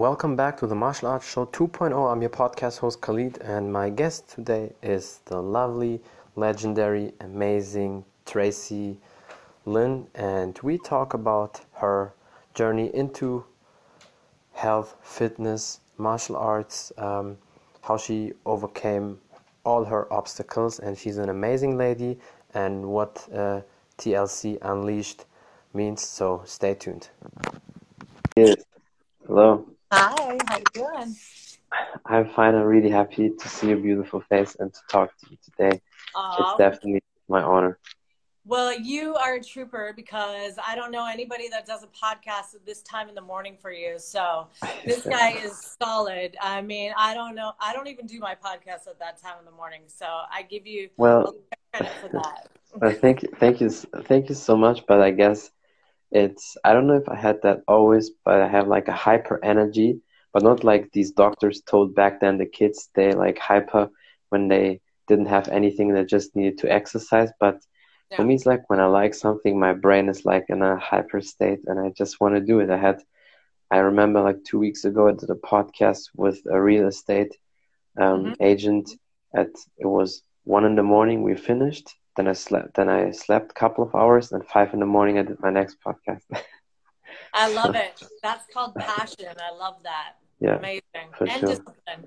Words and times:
Welcome 0.00 0.34
back 0.34 0.56
to 0.60 0.66
the 0.66 0.74
Martial 0.74 1.08
Arts 1.08 1.30
Show 1.30 1.44
2.0. 1.44 2.10
I'm 2.10 2.22
your 2.22 2.30
podcast 2.30 2.78
host 2.78 3.02
Khalid, 3.02 3.36
and 3.42 3.70
my 3.70 3.90
guest 3.90 4.30
today 4.30 4.72
is 4.82 5.20
the 5.26 5.42
lovely, 5.42 6.00
legendary, 6.36 7.12
amazing 7.20 8.06
Traci 8.24 8.96
Lynn, 9.66 10.06
and 10.14 10.58
we 10.62 10.78
talk 10.78 11.12
about 11.12 11.60
her 11.72 12.14
journey 12.54 12.90
into 12.94 13.44
health, 14.54 14.96
fitness, 15.02 15.80
martial 15.98 16.36
arts, 16.36 16.92
um, 16.96 17.36
how 17.82 17.98
she 17.98 18.32
overcame 18.46 19.18
all 19.66 19.84
her 19.84 20.10
obstacles, 20.10 20.78
and 20.78 20.96
she's 20.96 21.18
an 21.18 21.28
amazing 21.28 21.76
lady, 21.76 22.18
and 22.54 22.86
what 22.86 23.28
uh, 23.34 23.60
TLC 23.98 24.56
Unleashed 24.62 25.26
means. 25.74 26.00
So 26.00 26.40
stay 26.46 26.72
tuned. 26.72 27.10
Yes. 28.34 28.64
Hello. 29.26 29.66
Hi, 29.92 30.38
how 30.46 30.56
you 30.56 30.64
doing? 30.72 31.16
I'm 32.06 32.28
fine. 32.28 32.54
I'm 32.54 32.62
really 32.62 32.90
happy 32.90 33.30
to 33.30 33.48
see 33.48 33.68
your 33.70 33.78
beautiful 33.78 34.20
face 34.20 34.56
and 34.60 34.72
to 34.72 34.80
talk 34.88 35.16
to 35.18 35.26
you 35.30 35.36
today. 35.44 35.80
Aww. 36.14 36.36
It's 36.38 36.58
definitely 36.58 37.02
my 37.28 37.42
honor. 37.42 37.76
Well, 38.46 38.78
you 38.78 39.16
are 39.16 39.34
a 39.34 39.42
trooper 39.42 39.92
because 39.94 40.54
I 40.64 40.76
don't 40.76 40.92
know 40.92 41.06
anybody 41.06 41.48
that 41.48 41.66
does 41.66 41.82
a 41.82 41.88
podcast 41.88 42.54
at 42.54 42.64
this 42.64 42.82
time 42.82 43.08
in 43.08 43.16
the 43.16 43.20
morning 43.20 43.56
for 43.60 43.72
you. 43.72 43.98
So 43.98 44.46
this 44.84 45.04
guy 45.04 45.32
is 45.32 45.76
solid. 45.82 46.36
I 46.40 46.62
mean, 46.62 46.92
I 46.96 47.12
don't 47.12 47.34
know. 47.34 47.52
I 47.60 47.72
don't 47.72 47.88
even 47.88 48.06
do 48.06 48.20
my 48.20 48.36
podcast 48.36 48.86
at 48.86 49.00
that 49.00 49.20
time 49.20 49.40
in 49.40 49.44
the 49.44 49.50
morning. 49.50 49.82
So 49.88 50.06
I 50.06 50.42
give 50.42 50.68
you 50.68 50.88
well 50.98 51.34
credit 51.72 51.90
for 52.00 52.08
that. 52.10 52.48
well, 52.80 52.92
thank 52.92 53.24
you, 53.24 53.28
thank 53.40 53.60
you, 53.60 53.70
thank 53.70 54.28
you 54.28 54.36
so 54.36 54.56
much. 54.56 54.86
But 54.86 55.00
I 55.00 55.10
guess 55.10 55.50
it's 56.10 56.56
I 56.64 56.72
don't 56.72 56.86
know 56.86 56.96
if 56.96 57.08
I 57.08 57.16
had 57.16 57.42
that 57.42 57.62
always, 57.68 58.10
but 58.24 58.40
I 58.40 58.48
have 58.48 58.68
like 58.68 58.88
a 58.88 58.92
hyper 58.92 59.38
energy, 59.44 60.00
but 60.32 60.42
not 60.42 60.64
like 60.64 60.92
these 60.92 61.12
doctors 61.12 61.62
told 61.62 61.94
back 61.94 62.20
then 62.20 62.38
the 62.38 62.46
kids 62.46 62.88
they 62.94 63.12
like 63.12 63.38
hyper 63.38 63.90
when 64.30 64.48
they 64.48 64.80
didn't 65.08 65.26
have 65.26 65.48
anything 65.48 65.92
they 65.92 66.04
just 66.04 66.36
needed 66.36 66.58
to 66.58 66.72
exercise, 66.72 67.30
but 67.40 67.60
yeah. 68.10 68.16
for 68.16 68.24
me 68.24 68.34
it's 68.34 68.46
like 68.46 68.68
when 68.68 68.80
i 68.80 68.86
like 68.86 69.14
something 69.14 69.58
my 69.58 69.72
brain 69.72 70.08
is 70.08 70.24
like 70.24 70.46
in 70.48 70.62
a 70.62 70.76
hyper 70.78 71.20
state 71.20 71.60
and 71.66 71.78
i 71.78 71.90
just 71.90 72.20
want 72.20 72.34
to 72.34 72.40
do 72.40 72.60
it 72.60 72.70
i 72.70 72.76
had 72.76 73.02
i 73.70 73.78
remember 73.78 74.20
like 74.20 74.42
two 74.44 74.58
weeks 74.58 74.84
ago 74.84 75.08
i 75.08 75.12
did 75.12 75.30
a 75.30 75.34
podcast 75.34 76.10
with 76.14 76.40
a 76.50 76.60
real 76.60 76.88
estate 76.88 77.36
um, 77.98 78.24
mm-hmm. 78.24 78.42
agent 78.42 78.90
at 79.34 79.48
it 79.78 79.86
was 79.86 80.22
one 80.44 80.64
in 80.64 80.74
the 80.74 80.82
morning 80.82 81.22
we 81.22 81.36
finished 81.36 81.94
then 82.16 82.28
i 82.28 82.32
slept 82.32 82.74
then 82.74 82.88
i 82.88 83.10
slept 83.10 83.50
a 83.50 83.54
couple 83.54 83.84
of 83.84 83.94
hours 83.94 84.32
and 84.32 84.44
five 84.46 84.72
in 84.74 84.80
the 84.80 84.86
morning 84.86 85.18
i 85.18 85.22
did 85.22 85.40
my 85.40 85.50
next 85.50 85.76
podcast. 85.84 86.22
I 87.32 87.52
love 87.52 87.74
it. 87.74 88.02
That's 88.22 88.46
called 88.52 88.74
passion. 88.74 89.26
I 89.40 89.54
love 89.56 89.82
that. 89.84 90.16
Yeah 90.40 90.56
amazing. 90.56 90.82
and 91.20 91.30
sure. 91.30 91.48
discipline. 91.48 92.06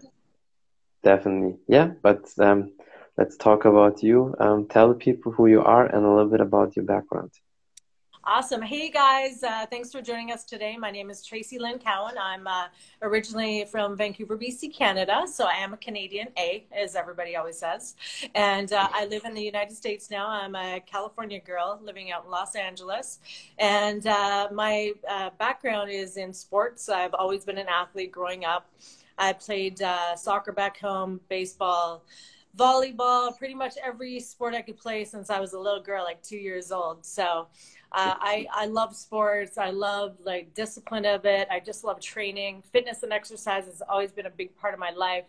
Definitely. 1.03 1.55
Yeah 1.67 1.91
but 2.01 2.25
um 2.39 2.71
let's 3.17 3.37
talk 3.37 3.65
about 3.65 4.03
you. 4.03 4.35
Um, 4.39 4.67
tell 4.67 4.89
the 4.89 4.95
people 4.95 5.31
who 5.31 5.47
you 5.47 5.61
are 5.61 5.85
and 5.85 6.05
a 6.05 6.09
little 6.09 6.29
bit 6.29 6.41
about 6.41 6.75
your 6.75 6.85
background. 6.85 7.31
Awesome. 8.25 8.61
Hey 8.61 8.89
guys, 8.89 9.43
uh, 9.43 9.65
thanks 9.65 9.91
for 9.91 10.01
joining 10.01 10.31
us 10.31 10.45
today. 10.45 10.77
My 10.77 10.91
name 10.91 11.09
is 11.09 11.27
Traci 11.27 11.59
Lynn 11.59 11.77
Cowan. 11.77 12.17
I'm 12.17 12.47
uh, 12.47 12.67
originally 13.01 13.65
from 13.65 13.97
Vancouver, 13.97 14.37
BC, 14.37 14.73
Canada. 14.73 15.23
So 15.27 15.43
I 15.43 15.55
am 15.55 15.73
a 15.73 15.77
Canadian, 15.77 16.29
A, 16.37 16.65
as 16.71 16.95
everybody 16.95 17.35
always 17.35 17.59
says. 17.59 17.95
And 18.33 18.71
uh, 18.71 18.87
I 18.93 19.07
live 19.07 19.25
in 19.25 19.33
the 19.33 19.43
United 19.43 19.75
States 19.75 20.09
now. 20.09 20.29
I'm 20.29 20.55
a 20.55 20.79
California 20.85 21.41
girl 21.41 21.81
living 21.83 22.13
out 22.13 22.23
in 22.23 22.31
Los 22.31 22.55
Angeles. 22.55 23.19
And 23.59 24.07
uh, 24.07 24.47
my 24.53 24.93
uh, 25.09 25.31
background 25.37 25.91
is 25.91 26.15
in 26.15 26.31
sports. 26.31 26.87
I've 26.87 27.13
always 27.13 27.43
been 27.43 27.57
an 27.57 27.67
athlete 27.67 28.13
growing 28.13 28.45
up. 28.45 28.69
I 29.17 29.33
played 29.33 29.81
uh, 29.81 30.15
soccer 30.15 30.53
back 30.53 30.79
home, 30.79 31.19
baseball 31.27 32.05
volleyball, 32.57 33.35
pretty 33.37 33.55
much 33.55 33.73
every 33.83 34.19
sport 34.19 34.53
I 34.53 34.61
could 34.61 34.77
play 34.77 35.05
since 35.05 35.29
I 35.29 35.39
was 35.39 35.53
a 35.53 35.59
little 35.59 35.81
girl, 35.81 36.03
like 36.03 36.21
two 36.21 36.37
years 36.37 36.71
old. 36.71 37.03
So 37.05 37.47
uh, 37.93 38.15
I, 38.19 38.47
I 38.51 38.65
love 38.65 38.95
sports. 38.95 39.57
I 39.57 39.69
love 39.69 40.15
like 40.23 40.53
discipline 40.55 41.05
of 41.05 41.25
it. 41.25 41.47
I 41.51 41.59
just 41.59 41.83
love 41.83 41.99
training. 41.99 42.63
Fitness 42.71 43.03
and 43.03 43.13
exercise 43.13 43.65
has 43.65 43.81
always 43.87 44.11
been 44.11 44.25
a 44.25 44.31
big 44.31 44.55
part 44.57 44.73
of 44.73 44.79
my 44.79 44.89
life. 44.91 45.25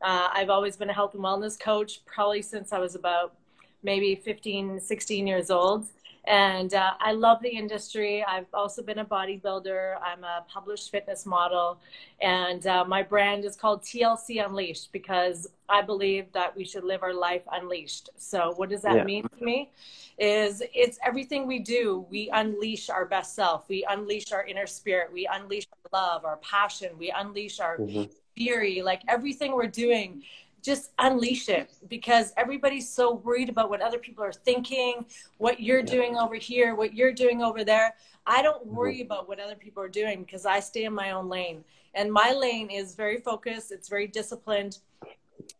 Uh, 0.00 0.28
I've 0.32 0.50
always 0.50 0.76
been 0.76 0.90
a 0.90 0.92
health 0.92 1.14
and 1.14 1.22
wellness 1.22 1.58
coach, 1.58 2.04
probably 2.04 2.42
since 2.42 2.72
I 2.72 2.78
was 2.78 2.94
about 2.94 3.34
maybe 3.82 4.14
15, 4.14 4.80
16 4.80 5.26
years 5.26 5.50
old. 5.50 5.86
And 6.26 6.74
uh, 6.74 6.92
I 7.00 7.12
love 7.12 7.40
the 7.40 7.48
industry. 7.48 8.24
I've 8.24 8.46
also 8.52 8.82
been 8.82 8.98
a 8.98 9.04
bodybuilder. 9.04 9.94
I'm 10.02 10.24
a 10.24 10.44
published 10.48 10.90
fitness 10.90 11.24
model. 11.24 11.78
And 12.20 12.66
uh, 12.66 12.84
my 12.84 13.02
brand 13.02 13.44
is 13.44 13.54
called 13.54 13.82
TLC 13.82 14.44
Unleashed 14.44 14.90
because 14.92 15.46
I 15.68 15.82
believe 15.82 16.32
that 16.32 16.56
we 16.56 16.64
should 16.64 16.82
live 16.82 17.02
our 17.04 17.14
life 17.14 17.42
unleashed. 17.52 18.10
So, 18.16 18.54
what 18.56 18.70
does 18.70 18.82
that 18.82 18.96
yeah. 18.96 19.04
mean 19.04 19.28
to 19.28 19.44
me? 19.44 19.70
Is 20.18 20.62
it's 20.74 20.98
everything 21.04 21.46
we 21.46 21.58
do. 21.60 22.06
We 22.10 22.30
unleash 22.32 22.90
our 22.90 23.04
best 23.04 23.34
self. 23.34 23.68
We 23.68 23.86
unleash 23.88 24.32
our 24.32 24.44
inner 24.46 24.66
spirit. 24.66 25.12
We 25.12 25.28
unleash 25.30 25.66
our 25.72 26.00
love, 26.00 26.24
our 26.24 26.38
passion. 26.38 26.90
We 26.98 27.10
unleash 27.10 27.60
our 27.60 27.78
mm-hmm. 27.78 28.04
fury. 28.34 28.82
Like 28.82 29.02
everything 29.08 29.52
we're 29.52 29.66
doing 29.66 30.22
just 30.66 30.90
unleash 30.98 31.48
it 31.48 31.72
because 31.88 32.32
everybody's 32.36 32.90
so 32.90 33.14
worried 33.14 33.48
about 33.48 33.70
what 33.70 33.80
other 33.80 33.98
people 33.98 34.24
are 34.24 34.32
thinking, 34.32 35.06
what 35.38 35.60
you're 35.60 35.82
doing 35.82 36.16
over 36.16 36.34
here, 36.34 36.74
what 36.74 36.92
you're 36.92 37.12
doing 37.12 37.40
over 37.40 37.62
there. 37.64 37.94
I 38.26 38.42
don't 38.42 38.66
mm-hmm. 38.66 38.74
worry 38.74 39.00
about 39.00 39.28
what 39.28 39.38
other 39.38 39.54
people 39.54 39.80
are 39.82 39.88
doing 39.88 40.24
because 40.24 40.44
I 40.44 40.58
stay 40.58 40.84
in 40.84 40.92
my 40.92 41.12
own 41.12 41.28
lane. 41.28 41.64
And 41.94 42.12
my 42.12 42.32
lane 42.32 42.68
is 42.68 42.96
very 42.96 43.18
focused, 43.20 43.70
it's 43.70 43.88
very 43.88 44.08
disciplined, 44.08 44.78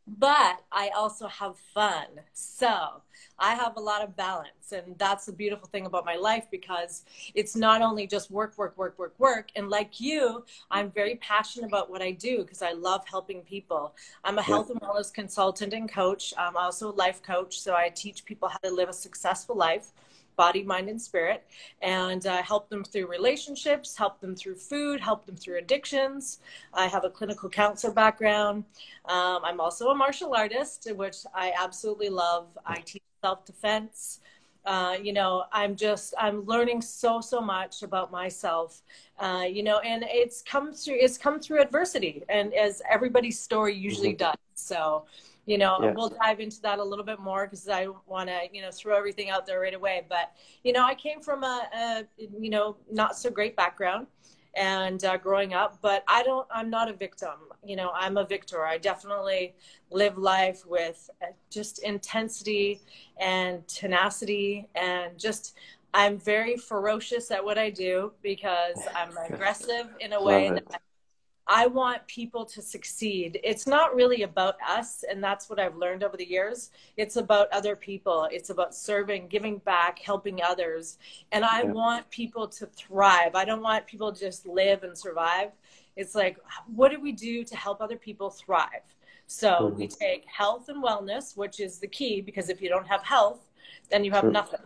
but 0.07 0.63
I 0.73 0.91
also 0.97 1.27
have 1.29 1.57
fun. 1.75 2.07
So 2.33 3.03
I 3.39 3.55
have 3.55 3.77
a 3.77 3.81
lot 3.81 4.03
of 4.03 4.17
balance. 4.17 4.73
And 4.73 4.99
that's 4.99 5.27
the 5.27 5.33
beautiful 5.33 5.69
thing 5.69 5.87
about 5.87 6.05
my 6.05 6.17
life 6.17 6.47
because 6.51 7.05
it's 7.35 7.55
not 7.55 7.83
only 7.83 8.07
just 8.07 8.31
work, 8.31 8.57
work, 8.57 8.77
work, 8.77 8.99
work, 8.99 9.15
work. 9.19 9.51
And 9.57 9.69
like 9.69 10.01
you, 10.01 10.45
I'm 10.71 10.91
very 10.91 11.17
passionate 11.17 11.67
about 11.67 11.91
what 11.91 12.03
I 12.03 12.13
do 12.13 12.39
because 12.39 12.63
I 12.63 12.73
love 12.73 13.07
helping 13.07 13.43
people. 13.43 13.95
I'm 14.25 14.39
a 14.39 14.43
health 14.43 14.71
and 14.71 14.81
wellness 14.81 15.13
consultant 15.13 15.73
and 15.73 15.91
coach. 15.91 16.33
I'm 16.37 16.57
also 16.57 16.91
a 16.91 16.95
life 16.95 17.23
coach. 17.23 17.61
So 17.61 17.75
I 17.75 17.91
teach 17.91 18.25
people 18.25 18.49
how 18.49 18.59
to 18.59 18.71
live 18.71 18.89
a 18.89 18.95
successful 18.95 19.57
life 19.57 19.93
body, 20.37 20.63
mind, 20.63 20.89
and 20.89 21.01
spirit, 21.01 21.45
and 21.83 22.27
uh, 22.27 22.43
help 22.43 22.69
them 22.69 22.85
through 22.85 23.07
relationships, 23.07 23.97
help 23.97 24.21
them 24.21 24.37
through 24.37 24.57
food, 24.57 25.01
help 25.01 25.27
them 25.27 25.37
through 25.37 25.59
addictions. 25.59 26.41
I 26.73 26.87
have 26.87 27.05
a 27.05 27.11
clinical 27.11 27.49
counselor 27.49 27.93
background. 27.93 28.65
Um, 29.07 29.41
I'm 29.45 29.61
also 29.61 29.89
a 29.89 29.95
martial 29.95 30.35
artist, 30.35 30.89
which 30.95 31.17
I 31.35 31.53
absolutely 31.59 32.09
love. 32.09 32.47
I 32.65 32.81
teach 32.81 33.03
self 33.23 33.45
defense. 33.45 34.21
Uh, 34.67 34.97
you 35.01 35.13
know, 35.13 35.45
I'm 35.53 35.77
just 35.77 36.13
I'm 36.19 36.45
learning 36.45 36.83
so 36.83 37.21
so 37.21 37.41
much 37.41 37.83
about 37.83 38.11
myself. 38.11 38.83
Uh, 39.19 39.45
you 39.49 39.63
know, 39.63 39.79
and 39.79 40.05
it's 40.09 40.43
come 40.43 40.73
through 40.73 40.97
it's 40.99 41.17
come 41.17 41.39
through 41.39 41.63
adversity, 41.63 42.25
and 42.29 42.53
as 42.53 42.83
everybody's 42.91 43.39
story 43.39 43.75
usually 43.75 44.15
mm-hmm. 44.15 44.31
does. 44.31 44.37
So, 44.55 45.05
you 45.47 45.59
know, 45.59 45.79
yeah. 45.81 45.93
we'll 45.93 46.11
dive 46.11 46.41
into 46.41 46.61
that 46.63 46.79
a 46.79 46.85
little 46.85 47.05
bit 47.05 47.21
more 47.21 47.47
because 47.47 47.69
I 47.69 47.87
want 48.07 48.29
to 48.29 48.41
you 48.53 48.63
know 48.63 48.71
throw 48.71 48.97
everything 48.97 49.31
out 49.31 49.47
there 49.47 49.61
right 49.61 49.75
away. 49.75 50.05
But 50.09 50.33
you 50.65 50.73
know, 50.73 50.85
I 50.85 50.95
came 50.95 51.21
from 51.21 51.45
a, 51.45 51.69
a 51.75 52.05
you 52.19 52.51
know 52.51 52.77
not 52.91 53.17
so 53.17 53.31
great 53.31 53.57
background 53.57 54.07
and 54.57 55.05
uh, 55.05 55.17
growing 55.19 55.53
up 55.53 55.79
but 55.83 56.03
i 56.09 56.23
don't 56.23 56.47
i'm 56.51 56.71
not 56.71 56.89
a 56.89 56.93
victim 56.93 57.35
you 57.63 57.77
know 57.77 57.91
i'm 57.95 58.17
a 58.17 58.25
victor 58.25 58.65
i 58.65 58.79
definitely 58.79 59.55
live 59.91 60.17
life 60.17 60.65
with 60.67 61.11
uh, 61.23 61.27
just 61.51 61.81
intensity 61.81 62.81
and 63.21 63.67
tenacity 63.69 64.67
and 64.75 65.19
just 65.19 65.57
i'm 65.93 66.19
very 66.19 66.57
ferocious 66.57 67.31
at 67.31 67.45
what 67.45 67.59
i 67.59 67.69
do 67.69 68.13
because 68.23 68.79
i'm 68.95 69.15
aggressive 69.31 69.89
in 70.01 70.15
a 70.15 70.23
way 70.23 70.49
that 70.49 70.81
I 71.49 71.67
want 71.69 72.07
people 72.09 72.45
to 72.47 72.61
succeed. 72.61 73.39
It's 73.45 73.67
not 73.67 73.95
really 73.95 74.23
about 74.23 74.57
us, 74.69 75.05
and 75.09 75.23
that's 75.23 75.49
what 75.49 75.61
I've 75.61 75.77
learned 75.77 76.03
over 76.03 76.17
the 76.17 76.29
years. 76.29 76.71
It's 76.97 77.17
about 77.17 77.49
other 77.53 77.77
people. 77.77 78.29
It's 78.33 78.51
about 78.51 78.75
serving, 78.75 79.29
giving 79.29 79.59
back, 79.59 80.01
helping 80.01 80.43
others. 80.43 80.99
And 81.31 81.45
I 81.45 81.63
yeah. 81.63 81.71
want 81.71 82.11
people 82.11 82.49
to 82.49 82.67
thrive. 82.67 83.37
I 83.37 83.45
don't 83.45 83.63
want 83.63 83.87
people 83.87 84.13
to 84.13 84.19
just 84.19 84.47
live 84.47 84.83
and 84.83 84.99
survive. 84.99 85.53
It's 85.95 86.15
like, 86.17 86.39
what 86.75 86.91
do 86.91 87.01
we 87.01 87.13
do 87.13 87.45
to 87.45 87.57
help 87.57 87.81
other 87.81 87.97
people 87.97 88.29
thrive? 88.29 88.83
So 89.29 89.51
mm-hmm. 89.51 89.79
we 89.79 89.87
take 89.87 90.25
health 90.27 90.69
and 90.69 90.83
wellness, 90.83 91.37
which 91.37 91.61
is 91.61 91.79
the 91.79 91.89
key, 91.89 92.21
because 92.21 92.49
if 92.49 92.61
you 92.61 92.69
don't 92.69 92.87
have 92.87 93.03
health, 93.03 93.47
then 93.91 94.05
you 94.05 94.11
have 94.11 94.23
sure. 94.23 94.31
nothing. 94.33 94.61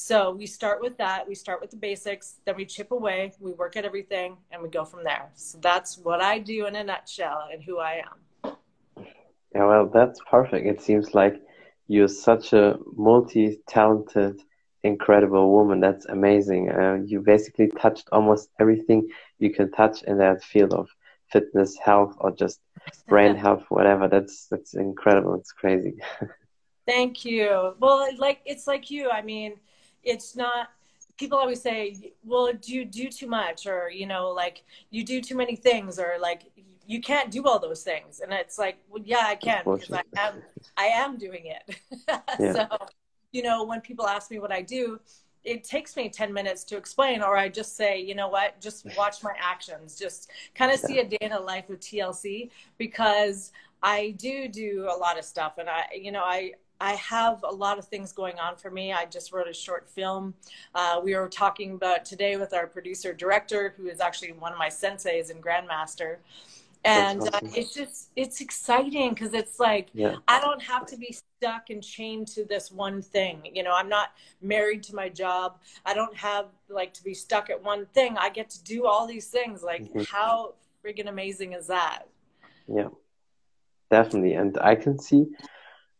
So 0.00 0.30
we 0.30 0.46
start 0.46 0.80
with 0.80 0.96
that. 0.98 1.26
We 1.26 1.34
start 1.34 1.60
with 1.60 1.70
the 1.70 1.76
basics, 1.76 2.36
then 2.44 2.54
we 2.54 2.64
chip 2.64 2.92
away, 2.92 3.32
we 3.40 3.50
work 3.50 3.76
at 3.76 3.84
everything, 3.84 4.36
and 4.52 4.62
we 4.62 4.68
go 4.68 4.84
from 4.84 5.02
there. 5.02 5.28
So 5.34 5.58
that's 5.60 5.98
what 5.98 6.20
I 6.20 6.38
do 6.38 6.66
in 6.66 6.76
a 6.76 6.84
nutshell 6.84 7.48
and 7.52 7.60
who 7.60 7.78
I 7.78 8.04
am. 8.06 8.54
Yeah, 9.52 9.66
well, 9.66 9.90
that's 9.92 10.20
perfect. 10.30 10.68
It 10.68 10.80
seems 10.80 11.14
like 11.14 11.42
you're 11.88 12.06
such 12.06 12.52
a 12.52 12.78
multi 12.96 13.58
talented, 13.66 14.40
incredible 14.84 15.50
woman. 15.50 15.80
That's 15.80 16.06
amazing. 16.06 16.70
Uh, 16.70 16.98
you 17.04 17.20
basically 17.20 17.66
touched 17.66 18.08
almost 18.12 18.50
everything 18.60 19.08
you 19.40 19.50
can 19.52 19.72
touch 19.72 20.04
in 20.04 20.16
that 20.18 20.44
field 20.44 20.74
of 20.74 20.88
fitness, 21.32 21.76
health, 21.76 22.14
or 22.18 22.30
just 22.30 22.60
brain 23.08 23.34
health, 23.44 23.64
whatever. 23.68 24.06
That's 24.06 24.46
that's 24.48 24.74
incredible. 24.74 25.34
It's 25.34 25.50
crazy. 25.50 25.96
Thank 26.86 27.24
you. 27.24 27.74
Well, 27.80 28.08
like 28.16 28.42
it's 28.46 28.68
like 28.68 28.90
you. 28.90 29.10
I 29.10 29.22
mean, 29.22 29.56
it's 30.02 30.36
not. 30.36 30.68
People 31.16 31.38
always 31.38 31.60
say, 31.60 32.12
"Well, 32.24 32.52
do 32.52 32.72
you 32.72 32.84
do 32.84 33.08
too 33.08 33.26
much?" 33.26 33.66
or 33.66 33.90
you 33.90 34.06
know, 34.06 34.30
like 34.30 34.64
you 34.90 35.04
do 35.04 35.20
too 35.20 35.36
many 35.36 35.56
things, 35.56 35.98
or 35.98 36.16
like 36.20 36.42
you 36.88 37.00
can't 37.02 37.30
do 37.30 37.44
all 37.44 37.58
those 37.58 37.82
things. 37.82 38.20
And 38.20 38.32
it's 38.32 38.56
like, 38.58 38.78
well, 38.88 39.02
yeah, 39.04 39.24
I 39.26 39.34
can 39.34 39.62
because 39.64 39.92
I 39.92 40.02
am. 40.16 40.42
I 40.76 40.84
am 40.86 41.18
doing 41.18 41.44
it. 41.44 41.78
yeah. 42.40 42.52
So, 42.54 42.66
you 43.30 43.42
know, 43.42 43.62
when 43.64 43.82
people 43.82 44.06
ask 44.06 44.30
me 44.30 44.38
what 44.38 44.50
I 44.50 44.62
do, 44.62 44.98
it 45.44 45.64
takes 45.64 45.96
me 45.96 46.08
10 46.08 46.32
minutes 46.32 46.64
to 46.64 46.76
explain 46.76 47.22
or 47.22 47.36
i 47.36 47.48
just 47.48 47.76
say 47.76 47.98
you 48.00 48.14
know 48.14 48.28
what 48.28 48.60
just 48.60 48.86
watch 48.96 49.22
my 49.22 49.32
actions 49.40 49.96
just 49.96 50.30
kind 50.54 50.72
of 50.72 50.78
see 50.78 50.98
a 50.98 51.04
day 51.04 51.16
in 51.20 51.30
the 51.30 51.38
life 51.38 51.70
of 51.70 51.78
tlc 51.78 52.50
because 52.76 53.52
i 53.82 54.14
do 54.18 54.48
do 54.48 54.88
a 54.92 54.96
lot 54.96 55.16
of 55.18 55.24
stuff 55.24 55.54
and 55.58 55.68
i 55.70 55.86
you 55.94 56.12
know 56.12 56.22
i 56.22 56.52
I 56.80 56.92
have 56.94 57.42
a 57.42 57.52
lot 57.52 57.78
of 57.78 57.86
things 57.86 58.12
going 58.12 58.38
on 58.38 58.56
for 58.56 58.70
me. 58.70 58.92
I 58.92 59.04
just 59.06 59.32
wrote 59.32 59.48
a 59.48 59.54
short 59.54 59.88
film. 59.88 60.34
Uh, 60.74 61.00
we 61.02 61.14
were 61.14 61.28
talking 61.28 61.72
about 61.72 62.04
today 62.04 62.36
with 62.36 62.54
our 62.54 62.66
producer 62.66 63.12
director, 63.12 63.74
who 63.76 63.88
is 63.88 64.00
actually 64.00 64.32
one 64.32 64.52
of 64.52 64.58
my 64.58 64.68
senseis 64.68 65.30
and 65.30 65.42
grandmaster 65.42 66.18
and 66.84 67.20
awesome. 67.22 67.34
uh, 67.34 67.50
it's 67.54 67.74
just 67.74 68.10
it's 68.16 68.40
exciting 68.40 69.10
because 69.10 69.34
it's 69.34 69.58
like 69.58 69.88
yeah. 69.92 70.16
i 70.28 70.40
don't 70.40 70.62
have 70.62 70.86
to 70.86 70.96
be 70.96 71.16
stuck 71.36 71.70
and 71.70 71.82
chained 71.82 72.26
to 72.26 72.44
this 72.44 72.70
one 72.70 73.02
thing 73.02 73.40
you 73.52 73.62
know 73.62 73.74
i'm 73.74 73.88
not 73.88 74.12
married 74.42 74.82
to 74.82 74.94
my 74.94 75.08
job 75.08 75.58
i 75.84 75.92
don't 75.92 76.16
have 76.16 76.46
like 76.68 76.92
to 76.94 77.02
be 77.02 77.14
stuck 77.14 77.50
at 77.50 77.62
one 77.62 77.86
thing 77.86 78.16
i 78.18 78.28
get 78.28 78.48
to 78.48 78.62
do 78.62 78.86
all 78.86 79.06
these 79.06 79.26
things 79.26 79.62
like 79.62 79.82
mm-hmm. 79.84 80.02
how 80.02 80.54
friggin 80.84 81.08
amazing 81.08 81.52
is 81.52 81.66
that 81.66 82.04
yeah 82.68 82.88
definitely 83.90 84.34
and 84.34 84.56
i 84.58 84.74
can 84.74 84.98
see 84.98 85.26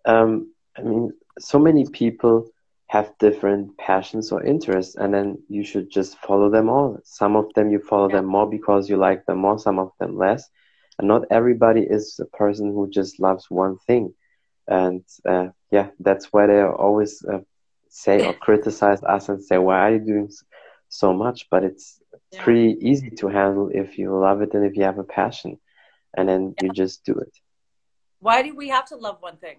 um 0.04 0.52
i 0.78 0.82
mean 0.82 1.12
so 1.38 1.58
many 1.58 1.84
people 1.86 2.50
have 2.88 3.12
different 3.18 3.76
passions 3.76 4.32
or 4.32 4.42
interests 4.42 4.96
and 4.96 5.12
then 5.12 5.38
you 5.48 5.62
should 5.62 5.90
just 5.90 6.18
follow 6.18 6.50
them 6.50 6.70
all. 6.70 6.98
Some 7.04 7.36
of 7.36 7.52
them 7.54 7.70
you 7.70 7.80
follow 7.80 8.08
them 8.08 8.24
more 8.24 8.48
because 8.48 8.88
you 8.88 8.96
like 8.96 9.26
them 9.26 9.38
more 9.38 9.58
some 9.58 9.78
of 9.78 9.92
them 10.00 10.16
less. 10.16 10.48
And 10.98 11.06
not 11.06 11.26
everybody 11.30 11.82
is 11.82 12.18
a 12.18 12.24
person 12.36 12.68
who 12.68 12.88
just 12.88 13.20
loves 13.20 13.50
one 13.50 13.76
thing. 13.86 14.14
And 14.66 15.04
uh, 15.28 15.48
yeah 15.70 15.88
that's 16.00 16.32
why 16.32 16.46
they 16.46 16.62
always 16.62 17.22
uh, 17.24 17.40
say 17.90 18.26
or 18.26 18.32
criticize 18.46 19.02
us 19.02 19.28
and 19.28 19.44
say 19.44 19.58
why 19.58 19.80
are 19.80 19.92
you 19.92 20.00
doing 20.00 20.32
so 20.88 21.12
much? 21.12 21.46
But 21.50 21.64
it's 21.64 22.00
yeah. 22.32 22.42
pretty 22.42 22.78
easy 22.80 23.10
to 23.10 23.28
handle 23.28 23.70
if 23.72 23.98
you 23.98 24.18
love 24.18 24.40
it 24.40 24.54
and 24.54 24.64
if 24.64 24.76
you 24.76 24.84
have 24.84 24.98
a 24.98 25.04
passion 25.04 25.58
and 26.16 26.26
then 26.26 26.54
yeah. 26.56 26.66
you 26.66 26.72
just 26.72 27.04
do 27.04 27.12
it. 27.12 27.34
Why 28.20 28.42
do 28.42 28.56
we 28.56 28.68
have 28.70 28.86
to 28.86 28.96
love 28.96 29.18
one 29.20 29.36
thing 29.36 29.58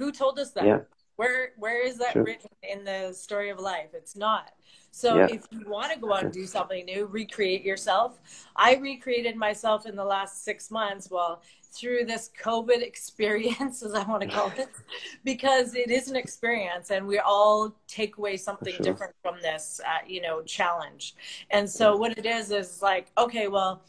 who 0.00 0.12
told 0.12 0.38
us 0.38 0.50
that 0.52 0.64
yeah. 0.64 0.78
where 1.16 1.50
where 1.56 1.86
is 1.86 1.98
that 1.98 2.12
True. 2.12 2.24
written 2.24 2.50
in 2.62 2.84
the 2.84 3.12
story 3.12 3.50
of 3.50 3.58
life 3.58 3.90
it's 3.94 4.16
not 4.16 4.50
so 4.92 5.16
yeah. 5.16 5.28
if 5.30 5.46
you 5.50 5.68
want 5.68 5.92
to 5.92 5.98
go 5.98 6.12
out 6.12 6.24
and 6.24 6.32
do 6.32 6.46
something 6.46 6.84
new, 6.84 7.06
recreate 7.06 7.64
yourself. 7.64 8.18
I 8.56 8.76
recreated 8.76 9.36
myself 9.36 9.86
in 9.86 9.94
the 9.94 10.04
last 10.04 10.44
six 10.44 10.70
months. 10.70 11.08
Well, 11.10 11.42
through 11.72 12.04
this 12.04 12.30
COVID 12.42 12.82
experience, 12.82 13.82
as 13.82 13.94
I 13.94 14.02
want 14.04 14.22
to 14.22 14.28
call 14.28 14.52
it, 14.56 14.68
because 15.24 15.74
it 15.74 15.90
is 15.90 16.08
an 16.08 16.16
experience, 16.16 16.90
and 16.90 17.06
we 17.06 17.18
all 17.18 17.74
take 17.86 18.18
away 18.18 18.36
something 18.36 18.74
sure. 18.74 18.84
different 18.84 19.14
from 19.22 19.36
this, 19.40 19.80
uh, 19.86 20.04
you 20.06 20.20
know, 20.20 20.42
challenge. 20.42 21.14
And 21.50 21.68
so 21.68 21.96
what 21.96 22.18
it 22.18 22.26
is 22.26 22.50
is 22.50 22.82
like, 22.82 23.08
okay, 23.16 23.48
well. 23.48 23.82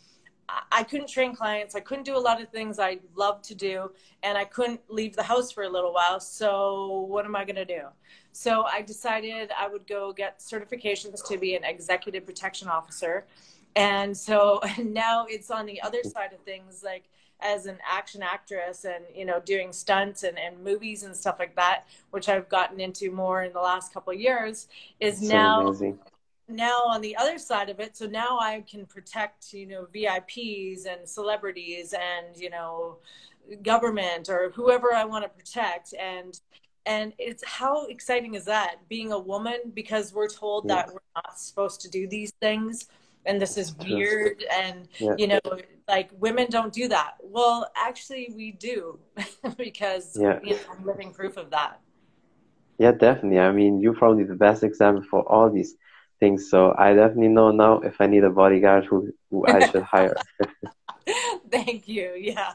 I 0.72 0.84
couldn't 0.84 1.08
train 1.08 1.36
clients. 1.36 1.76
I 1.76 1.80
couldn't 1.80 2.04
do 2.04 2.18
a 2.18 2.20
lot 2.20 2.42
of 2.42 2.50
things 2.50 2.80
I 2.80 3.00
love 3.16 3.42
to 3.44 3.56
do, 3.56 3.92
and 4.24 4.38
I 4.38 4.46
couldn't 4.46 4.82
leave 4.90 5.16
the 5.16 5.24
house 5.24 5.52
for 5.52 5.64
a 5.64 5.70
little 5.70 5.94
while. 5.94 6.20
So, 6.20 7.06
what 7.08 7.26
am 7.26 7.36
I 7.36 7.46
going 7.46 7.56
to 7.56 7.66
do? 7.66 7.84
So 8.34 8.64
I 8.64 8.82
decided 8.82 9.52
I 9.58 9.68
would 9.68 9.88
go 9.88 10.14
get 10.14 10.40
certifications 10.40 11.26
to 11.28 11.38
be 11.38 11.56
an 11.56 11.64
executive 11.64 12.26
protection 12.26 12.68
officer. 12.68 13.26
And 13.76 14.16
so 14.16 14.62
now 14.84 15.26
it's 15.28 15.52
on 15.52 15.66
the 15.66 15.82
other 15.82 16.04
side 16.04 16.34
of 16.34 16.40
things, 16.42 16.82
like 16.84 17.04
as 17.42 17.66
an 17.66 17.78
action 17.90 18.22
actress 18.22 18.86
and, 18.86 19.04
you 19.14 19.26
know, 19.26 19.42
doing 19.44 19.74
stunts 19.74 20.24
and, 20.24 20.38
and 20.38 20.64
movies 20.64 21.04
and 21.04 21.16
stuff 21.16 21.38
like 21.40 21.56
that, 21.56 21.86
which 22.12 22.30
I've 22.30 22.48
gotten 22.50 22.80
into 22.80 23.12
more 23.12 23.44
in 23.44 23.52
the 23.52 23.60
last 23.60 23.94
couple 23.94 24.14
of 24.14 24.20
years, 24.20 24.68
is 25.00 25.20
so 25.20 25.28
now 25.28 25.68
amazing 25.68 26.00
now 26.56 26.82
on 26.86 27.02
the 27.02 27.16
other 27.16 27.38
side 27.38 27.70
of 27.70 27.80
it 27.80 27.96
so 27.96 28.06
now 28.06 28.40
i 28.40 28.64
can 28.70 28.86
protect 28.86 29.54
you 29.54 29.66
know 29.66 29.88
vips 29.94 30.86
and 30.86 31.08
celebrities 31.08 31.94
and 31.94 32.36
you 32.38 32.50
know 32.50 32.98
government 33.64 34.30
or 34.30 34.52
whoever 34.52 34.94
i 34.94 35.04
want 35.04 35.24
to 35.24 35.30
protect 35.30 35.94
and 36.00 36.42
and 36.86 37.14
it's 37.20 37.44
how 37.46 37.86
exciting 37.88 38.34
is 38.34 38.46
that 38.46 38.78
being 38.90 39.12
a 39.12 39.20
woman 39.20 39.60
because 39.74 40.14
we're 40.14 40.30
told 40.30 40.66
yeah. 40.68 40.76
that 40.76 40.88
we're 40.88 41.00
not 41.16 41.40
supposed 41.40 41.82
to 41.82 41.90
do 41.90 42.08
these 42.08 42.32
things 42.42 42.88
and 43.26 43.42
this 43.42 43.58
is 43.58 43.76
weird 43.78 44.44
and 44.52 44.88
yeah. 45.00 45.14
you 45.18 45.28
know 45.28 45.40
like 45.88 46.10
women 46.20 46.48
don't 46.50 46.74
do 46.74 46.88
that 46.88 47.16
well 47.22 47.70
actually 47.76 48.34
we 48.36 48.52
do 48.52 48.98
because 49.58 50.18
yeah. 50.20 50.40
you 50.44 50.52
know, 50.52 50.60
i'm 50.72 50.86
living 50.86 51.12
proof 51.12 51.38
of 51.38 51.50
that 51.50 51.80
yeah 52.78 52.92
definitely 52.92 53.40
i 53.40 53.52
mean 53.52 53.80
you're 53.80 53.94
probably 53.94 54.24
the 54.24 54.36
best 54.36 54.64
example 54.64 55.04
for 55.04 55.22
all 55.32 55.50
these 55.50 55.76
things 56.22 56.50
so 56.50 56.74
i 56.78 56.94
definitely 56.94 57.28
know 57.28 57.52
now 57.52 57.74
if 57.90 58.00
i 58.00 58.08
need 58.08 58.24
a 58.24 58.30
bodyguard 58.30 58.86
who, 58.86 59.12
who 59.30 59.46
i 59.48 59.60
should 59.72 59.84
hire 59.84 60.16
Thank 61.52 61.88
you. 61.88 62.14
Yeah. 62.18 62.54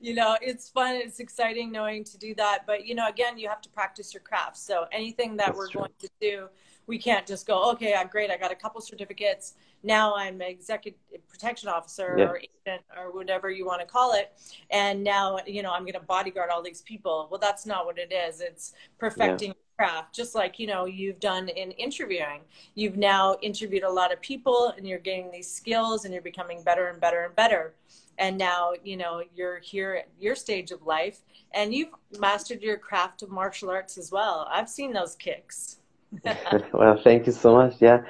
You 0.00 0.14
know, 0.14 0.36
it's 0.40 0.68
fun. 0.68 0.96
It's 0.96 1.20
exciting 1.20 1.70
knowing 1.70 2.04
to 2.04 2.18
do 2.18 2.34
that. 2.34 2.60
But, 2.66 2.86
you 2.86 2.94
know, 2.94 3.08
again, 3.08 3.38
you 3.38 3.48
have 3.48 3.60
to 3.62 3.68
practice 3.68 4.12
your 4.12 4.22
craft. 4.22 4.56
So 4.56 4.86
anything 4.92 5.36
that 5.36 5.48
That's 5.48 5.58
we're 5.58 5.68
true. 5.68 5.80
going 5.82 5.92
to 6.00 6.08
do, 6.20 6.48
we 6.86 6.98
can't 6.98 7.26
just 7.26 7.46
go, 7.46 7.70
okay, 7.72 7.94
uh, 7.94 8.04
great. 8.04 8.30
I 8.30 8.36
got 8.36 8.50
a 8.50 8.56
couple 8.56 8.80
certificates. 8.80 9.54
Now 9.82 10.14
I'm 10.14 10.40
an 10.40 10.48
executive 10.48 10.98
protection 11.28 11.68
officer 11.68 12.14
yeah. 12.18 12.24
or 12.26 12.38
agent 12.38 12.82
or 12.96 13.12
whatever 13.12 13.50
you 13.50 13.66
want 13.66 13.80
to 13.80 13.86
call 13.86 14.14
it. 14.14 14.32
And 14.70 15.02
now, 15.02 15.38
you 15.46 15.62
know, 15.62 15.72
I'm 15.72 15.82
going 15.82 15.94
to 15.94 16.00
bodyguard 16.00 16.50
all 16.50 16.62
these 16.62 16.82
people. 16.82 17.28
Well, 17.30 17.40
that's 17.40 17.66
not 17.66 17.86
what 17.86 17.98
it 17.98 18.12
is. 18.12 18.40
It's 18.40 18.74
perfecting 18.98 19.48
yeah 19.48 19.54
craft 19.76 20.14
just 20.14 20.34
like 20.34 20.58
you 20.58 20.66
know 20.66 20.84
you've 20.84 21.18
done 21.18 21.48
in 21.48 21.70
interviewing 21.72 22.40
you've 22.74 22.96
now 22.96 23.36
interviewed 23.42 23.82
a 23.82 23.90
lot 23.90 24.12
of 24.12 24.20
people 24.20 24.72
and 24.76 24.86
you're 24.86 24.98
getting 24.98 25.30
these 25.30 25.50
skills 25.50 26.04
and 26.04 26.12
you're 26.12 26.22
becoming 26.22 26.62
better 26.62 26.88
and 26.88 27.00
better 27.00 27.24
and 27.24 27.34
better 27.34 27.74
and 28.18 28.36
now 28.36 28.72
you 28.84 28.96
know 28.96 29.22
you're 29.34 29.58
here 29.58 29.94
at 29.94 30.08
your 30.20 30.34
stage 30.34 30.70
of 30.70 30.82
life 30.82 31.20
and 31.52 31.74
you've 31.74 31.88
mastered 32.18 32.62
your 32.62 32.76
craft 32.76 33.22
of 33.22 33.30
martial 33.30 33.70
arts 33.70 33.96
as 33.96 34.12
well 34.12 34.46
i've 34.52 34.68
seen 34.68 34.92
those 34.92 35.14
kicks 35.16 35.78
well 36.72 37.00
thank 37.02 37.26
you 37.26 37.32
so 37.32 37.54
much 37.54 37.74
yeah 37.80 38.02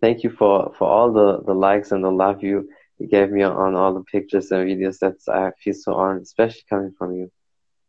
thank 0.00 0.22
you 0.22 0.30
for 0.30 0.72
for 0.78 0.88
all 0.88 1.12
the 1.12 1.42
the 1.44 1.54
likes 1.54 1.92
and 1.92 2.02
the 2.04 2.10
love 2.10 2.42
you 2.42 2.68
you 2.98 3.06
gave 3.06 3.30
me 3.30 3.42
on 3.42 3.74
all 3.74 3.94
the 3.94 4.04
pictures 4.04 4.50
and 4.50 4.68
videos 4.68 4.98
that's 4.98 5.28
i 5.28 5.50
feel 5.62 5.74
so 5.74 5.94
honored 5.94 6.22
especially 6.22 6.62
coming 6.68 6.92
from 6.98 7.14
you 7.14 7.30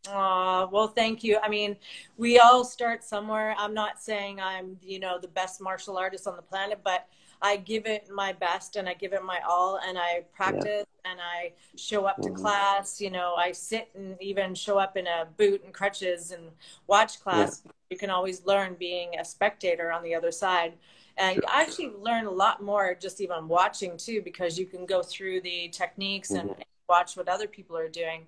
uh, 0.10 0.67
well, 0.70 0.89
thank 0.89 1.24
you. 1.24 1.39
I 1.41 1.48
mean, 1.48 1.77
we 2.17 2.38
all 2.38 2.65
start 2.65 3.05
somewhere. 3.05 3.55
I'm 3.58 3.74
not 3.74 4.01
saying 4.01 4.41
I'm, 4.41 4.77
you 4.82 5.00
know, 5.00 5.17
the 5.17 5.29
best 5.29 5.62
martial 5.62 5.98
artist 5.98 6.27
on 6.27 6.36
the 6.36 6.41
planet, 6.41 6.82
but 6.84 7.08
I 7.44 7.58
give 7.58 7.86
it 7.86 8.08
my 8.10 8.32
best 8.32 8.78
and 8.78 8.88
I 8.88 8.94
give 8.94 9.12
it 9.12 9.24
my 9.24 9.40
all 9.48 9.78
and 9.86 9.98
I 9.98 10.24
practice 10.34 10.86
yeah. 11.06 11.12
and 11.12 11.20
I 11.20 11.52
show 11.76 12.06
up 12.06 12.16
to 12.22 12.30
mm-hmm. 12.30 12.42
class. 12.42 13.02
You 13.02 13.12
know, 13.12 13.36
I 13.36 13.52
sit 13.52 13.90
and 13.96 14.16
even 14.22 14.56
show 14.56 14.80
up 14.80 14.96
in 14.96 15.06
a 15.06 15.28
boot 15.38 15.62
and 15.66 15.74
crutches 15.74 16.32
and 16.32 16.44
watch 16.88 17.22
class. 17.22 17.62
Yeah. 17.66 17.72
You 17.90 17.98
can 17.98 18.10
always 18.10 18.46
learn 18.46 18.78
being 18.80 19.20
a 19.20 19.26
spectator 19.26 19.92
on 19.92 20.04
the 20.04 20.16
other 20.16 20.32
side. 20.32 20.74
And 21.18 21.36
sure. 21.36 21.44
I 21.48 21.62
actually 21.62 21.92
learn 22.00 22.26
a 22.26 22.32
lot 22.32 22.64
more 22.64 22.98
just 23.00 23.20
even 23.20 23.50
watching 23.50 23.98
too, 23.98 24.22
because 24.24 24.58
you 24.58 24.66
can 24.66 24.86
go 24.86 25.04
through 25.04 25.42
the 25.42 25.68
techniques 25.68 26.32
mm-hmm. 26.32 26.50
and 26.50 26.66
watch 26.88 27.18
what 27.18 27.28
other 27.28 27.48
people 27.48 27.78
are 27.78 27.90
doing 27.90 28.26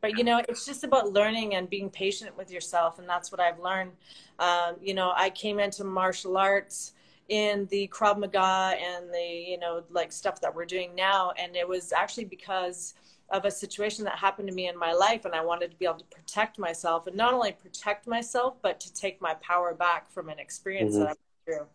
but 0.00 0.18
you 0.18 0.22
know 0.22 0.42
it's 0.50 0.66
just 0.66 0.84
about 0.84 1.14
learning 1.14 1.54
and 1.54 1.70
being 1.70 1.88
patient 1.88 2.36
with 2.36 2.50
yourself 2.50 2.98
and 2.98 3.08
that's 3.08 3.32
what 3.32 3.40
i've 3.40 3.58
learned 3.58 3.90
um, 4.38 4.76
you 4.82 4.92
know 4.92 5.14
i 5.16 5.30
came 5.30 5.58
into 5.58 5.82
martial 5.82 6.36
arts 6.36 6.92
in 7.28 7.66
the 7.70 7.88
krav 7.88 8.18
maga 8.18 8.74
and 8.78 9.12
the 9.12 9.44
you 9.48 9.58
know 9.58 9.82
like 9.90 10.12
stuff 10.12 10.40
that 10.40 10.54
we're 10.54 10.66
doing 10.66 10.94
now 10.94 11.32
and 11.38 11.56
it 11.56 11.66
was 11.66 11.92
actually 11.92 12.24
because 12.24 12.94
of 13.30 13.46
a 13.46 13.50
situation 13.50 14.04
that 14.04 14.18
happened 14.18 14.46
to 14.46 14.54
me 14.54 14.68
in 14.68 14.78
my 14.78 14.92
life 14.92 15.24
and 15.24 15.34
i 15.34 15.42
wanted 15.42 15.70
to 15.70 15.76
be 15.78 15.86
able 15.86 15.98
to 15.98 16.04
protect 16.04 16.58
myself 16.58 17.06
and 17.06 17.16
not 17.16 17.32
only 17.32 17.52
protect 17.52 18.06
myself 18.06 18.54
but 18.62 18.78
to 18.78 18.92
take 18.92 19.20
my 19.20 19.34
power 19.34 19.74
back 19.74 20.10
from 20.10 20.28
an 20.28 20.38
experience 20.38 20.94
mm-hmm. 20.94 21.04
that 21.04 21.08
i 21.08 21.10
went 21.10 21.18
through 21.46 21.66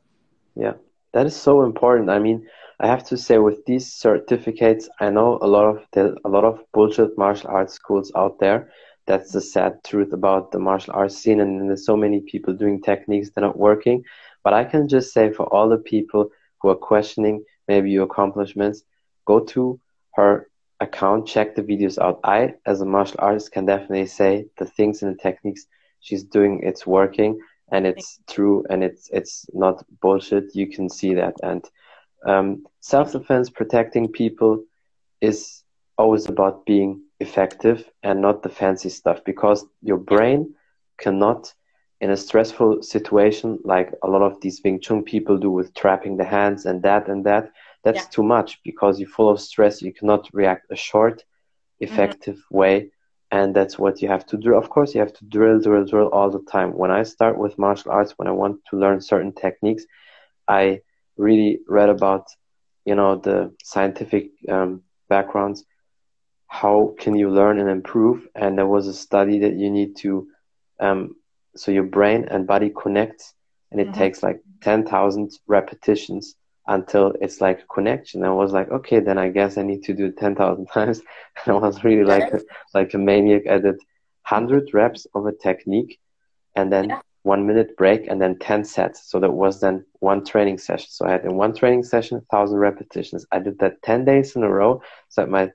yeah 0.55 0.73
that 1.13 1.25
is 1.25 1.35
so 1.35 1.63
important 1.63 2.09
i 2.09 2.19
mean 2.19 2.47
I 2.81 2.87
have 2.87 3.03
to 3.07 3.17
say, 3.17 3.37
with 3.39 3.65
these 3.65 3.91
certificates, 3.91 4.87
I 5.01 5.09
know 5.09 5.37
a 5.41 5.47
lot 5.47 5.65
of 5.65 5.85
the, 5.91 6.15
a 6.23 6.29
lot 6.29 6.45
of 6.45 6.63
bullshit 6.71 7.17
martial 7.17 7.49
arts 7.49 7.73
schools 7.73 8.09
out 8.15 8.39
there. 8.39 8.71
That's 9.05 9.33
the 9.33 9.41
sad 9.41 9.83
truth 9.83 10.13
about 10.13 10.51
the 10.51 10.59
martial 10.59 10.93
arts 10.93 11.17
scene, 11.17 11.41
and 11.41 11.67
there's 11.67 11.85
so 11.85 11.97
many 11.97 12.21
people 12.21 12.53
doing 12.53 12.81
techniques 12.81 13.31
that 13.31 13.43
are 13.43 13.47
not 13.47 13.57
working. 13.57 14.05
But 14.43 14.53
I 14.53 14.63
can 14.63 14.87
just 14.87 15.13
say, 15.13 15.31
for 15.31 15.45
all 15.53 15.69
the 15.69 15.77
people 15.77 16.29
who 16.61 16.69
are 16.69 16.75
questioning 16.75 17.43
maybe 17.67 17.91
your 17.91 18.05
accomplishments, 18.05 18.83
go 19.25 19.39
to 19.41 19.79
her 20.15 20.49
account, 20.79 21.27
check 21.27 21.55
the 21.55 21.63
videos 21.63 21.97
out. 21.97 22.19
I, 22.23 22.55
as 22.65 22.81
a 22.81 22.85
martial 22.85 23.17
artist, 23.19 23.51
can 23.51 23.65
definitely 23.65 24.07
say 24.07 24.47
the 24.57 24.65
things 24.65 25.03
and 25.03 25.13
the 25.13 25.21
techniques 25.21 25.67
she's 25.99 26.23
doing, 26.23 26.61
it's 26.63 26.87
working 26.87 27.39
and 27.71 27.85
it's 27.85 28.19
true 28.27 28.65
and 28.69 28.83
it's 28.83 29.09
it's 29.11 29.45
not 29.53 29.83
bullshit. 30.01 30.55
You 30.55 30.67
can 30.67 30.89
see 30.89 31.13
that. 31.15 31.35
And 31.43 31.63
um, 32.25 32.65
self-defense, 32.79 33.49
protecting 33.49 34.07
people, 34.11 34.63
is 35.21 35.63
always 35.97 36.27
about 36.27 36.65
being 36.65 37.01
effective 37.19 37.89
and 38.03 38.21
not 38.21 38.41
the 38.41 38.49
fancy 38.49 38.89
stuff 38.89 39.23
because 39.25 39.65
your 39.81 39.97
brain 39.97 40.55
cannot 40.97 41.53
in 42.01 42.11
a 42.11 42.17
stressful 42.17 42.81
situation 42.81 43.59
like 43.63 43.93
a 44.03 44.07
lot 44.07 44.21
of 44.21 44.39
these 44.41 44.61
Wing 44.63 44.79
Chun 44.79 45.03
people 45.03 45.37
do 45.37 45.51
with 45.51 45.73
trapping 45.73 46.17
the 46.17 46.23
hands 46.23 46.65
and 46.65 46.81
that 46.83 47.09
and 47.09 47.25
that 47.25 47.51
that's 47.83 48.03
yeah. 48.03 48.09
too 48.11 48.23
much 48.23 48.59
because 48.63 48.99
you're 48.99 49.09
full 49.09 49.29
of 49.29 49.39
stress 49.39 49.81
you 49.81 49.93
cannot 49.93 50.29
react 50.33 50.71
a 50.71 50.75
short 50.75 51.17
mm-hmm. 51.19 51.85
effective 51.85 52.37
mm-hmm. 52.37 52.57
way 52.57 52.91
and 53.31 53.55
that's 53.55 53.77
what 53.77 54.01
you 54.01 54.07
have 54.07 54.25
to 54.25 54.37
do 54.37 54.55
of 54.55 54.69
course 54.69 54.93
you 54.93 54.99
have 54.99 55.13
to 55.13 55.25
drill 55.25 55.59
drill 55.59 55.85
drill 55.85 56.07
all 56.07 56.29
the 56.29 56.43
time 56.51 56.71
when 56.71 56.91
i 56.91 57.03
start 57.03 57.37
with 57.37 57.59
martial 57.59 57.91
arts 57.91 58.13
when 58.17 58.27
i 58.27 58.31
want 58.31 58.57
to 58.69 58.77
learn 58.77 58.99
certain 59.01 59.33
techniques 59.33 59.85
i 60.47 60.79
really 61.17 61.59
read 61.67 61.89
about 61.89 62.27
you 62.85 62.95
know 62.95 63.15
the 63.17 63.53
scientific 63.63 64.31
um, 64.49 64.81
backgrounds 65.09 65.65
how 66.47 66.95
can 66.97 67.15
you 67.15 67.29
learn 67.29 67.59
and 67.59 67.69
improve 67.69 68.27
and 68.35 68.57
there 68.57 68.67
was 68.67 68.87
a 68.87 68.93
study 68.93 69.39
that 69.39 69.55
you 69.55 69.69
need 69.69 69.95
to 69.95 70.27
um, 70.79 71.15
so 71.55 71.71
your 71.71 71.83
brain 71.83 72.25
and 72.29 72.47
body 72.47 72.71
connects 72.81 73.33
and 73.71 73.79
it 73.79 73.87
mm-hmm. 73.87 73.99
takes 73.99 74.23
like 74.23 74.41
10,000 74.61 75.31
repetitions 75.47 76.35
until 76.67 77.13
it's 77.21 77.41
like 77.41 77.61
a 77.61 77.73
connection. 77.73 78.23
I 78.23 78.29
was 78.29 78.51
like, 78.51 78.69
okay, 78.69 78.99
then 78.99 79.17
I 79.17 79.29
guess 79.29 79.57
I 79.57 79.63
need 79.63 79.83
to 79.83 79.93
do 79.93 80.05
it 80.05 80.17
10,000 80.17 80.65
times. 80.73 81.01
And 81.45 81.55
I 81.55 81.59
was 81.59 81.83
really 81.83 82.03
like, 82.03 82.31
a, 82.33 82.39
like 82.73 82.93
a 82.93 82.97
maniac. 82.97 83.47
I 83.49 83.57
did 83.57 83.77
100 84.27 84.73
reps 84.73 85.07
of 85.15 85.25
a 85.25 85.31
technique 85.31 85.99
and 86.55 86.71
then 86.71 86.89
yeah. 86.89 87.01
one 87.23 87.47
minute 87.47 87.75
break 87.77 88.07
and 88.07 88.21
then 88.21 88.37
10 88.37 88.63
sets. 88.63 89.09
So 89.09 89.19
that 89.19 89.31
was 89.31 89.59
then 89.59 89.85
one 89.99 90.23
training 90.23 90.59
session. 90.59 90.87
So 90.89 91.05
I 91.05 91.11
had 91.11 91.25
in 91.25 91.35
one 91.35 91.55
training 91.55 91.83
session, 91.83 92.17
1,000 92.29 92.57
repetitions. 92.57 93.25
I 93.31 93.39
did 93.39 93.57
that 93.59 93.81
10 93.81 94.05
days 94.05 94.35
in 94.35 94.43
a 94.43 94.49
row. 94.49 94.81
So 95.09 95.23
at 95.23 95.29
my 95.29 95.51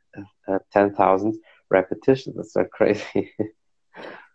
uh, 0.48 0.58
10,000 0.72 1.34
repetitions. 1.70 2.36
That's 2.36 2.52
so 2.52 2.64
crazy. 2.64 3.32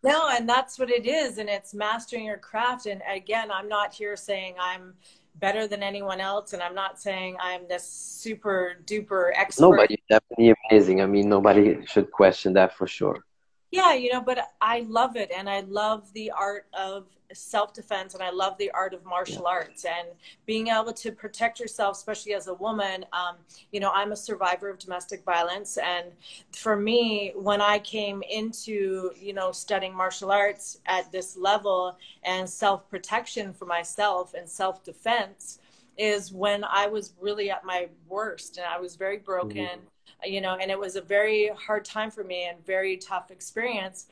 no, 0.04 0.30
and 0.30 0.48
that's 0.48 0.80
what 0.80 0.90
it 0.90 1.06
is. 1.06 1.38
And 1.38 1.50
it's 1.50 1.74
mastering 1.74 2.26
your 2.26 2.38
craft. 2.38 2.86
And 2.86 3.02
again, 3.10 3.52
I'm 3.52 3.68
not 3.68 3.94
here 3.94 4.16
saying 4.16 4.56
I'm 4.60 4.94
better 5.40 5.68
than 5.68 5.82
anyone 5.82 6.20
else 6.20 6.54
and 6.54 6.62
i'm 6.62 6.76
not 6.76 7.00
saying 7.00 7.38
i'm 7.40 7.62
this 7.68 7.88
super 7.88 8.76
duper 8.86 9.32
expert 9.36 9.62
no 9.62 9.76
but 9.76 9.90
you're 9.90 9.98
definitely 10.10 10.54
amazing 10.70 11.02
i 11.02 11.06
mean 11.06 11.30
nobody 11.30 11.78
should 11.86 12.12
question 12.12 12.54
that 12.54 12.76
for 12.76 12.88
sure 12.88 13.24
yeah 13.72 13.94
you 13.94 14.12
know 14.12 14.22
but 14.22 14.40
i 14.62 14.86
love 14.90 15.16
it 15.16 15.32
and 15.36 15.50
i 15.50 15.62
love 15.62 16.12
the 16.14 16.32
art 16.32 16.66
of 16.74 17.06
self-defense 17.34 18.14
and 18.14 18.24
i 18.24 18.30
love 18.30 18.58
the 18.58 18.72
art 18.72 18.94
of 18.94 19.06
martial 19.06 19.44
yeah. 19.44 19.50
arts 19.50 19.86
and 19.86 20.08
being 20.46 20.68
able 20.68 20.92
to 20.92 21.12
protect 21.12 21.60
yourself 21.60 21.96
especially 21.96 22.34
as 22.34 22.48
a 22.48 22.54
woman 22.56 23.06
um, 23.14 23.36
you 23.72 23.80
know 23.80 23.92
i'm 23.94 24.12
a 24.12 24.16
survivor 24.16 24.70
of 24.70 24.80
domestic 24.80 25.24
violence 25.24 25.78
and 25.78 26.08
for 26.52 26.76
me 26.76 27.32
when 27.36 27.62
i 27.62 27.78
came 27.80 28.24
into 28.30 29.12
you 29.16 29.34
know 29.34 29.52
studying 29.52 29.94
martial 29.94 30.32
arts 30.32 30.80
at 30.86 31.12
this 31.12 31.38
level 31.38 31.96
and 32.24 32.50
self-protection 32.50 33.54
for 33.54 33.66
myself 33.66 34.34
and 34.34 34.50
self-defense 34.50 35.60
is 35.98 36.32
when 36.32 36.64
i 36.64 36.88
was 36.88 37.14
really 37.20 37.52
at 37.52 37.64
my 37.64 37.88
worst 38.08 38.58
and 38.58 38.66
i 38.66 38.80
was 38.80 38.96
very 38.96 39.18
broken 39.18 39.66
mm-hmm. 39.66 40.32
you 40.32 40.42
know 40.42 40.58
and 40.60 40.72
it 40.72 40.80
was 40.80 40.96
a 40.96 41.02
very 41.02 41.52
hard 41.56 41.86
time 41.86 42.10
for 42.10 42.24
me 42.24 42.46
and 42.46 42.66
very 42.66 42.98
tough 42.98 43.30
experience 43.30 44.08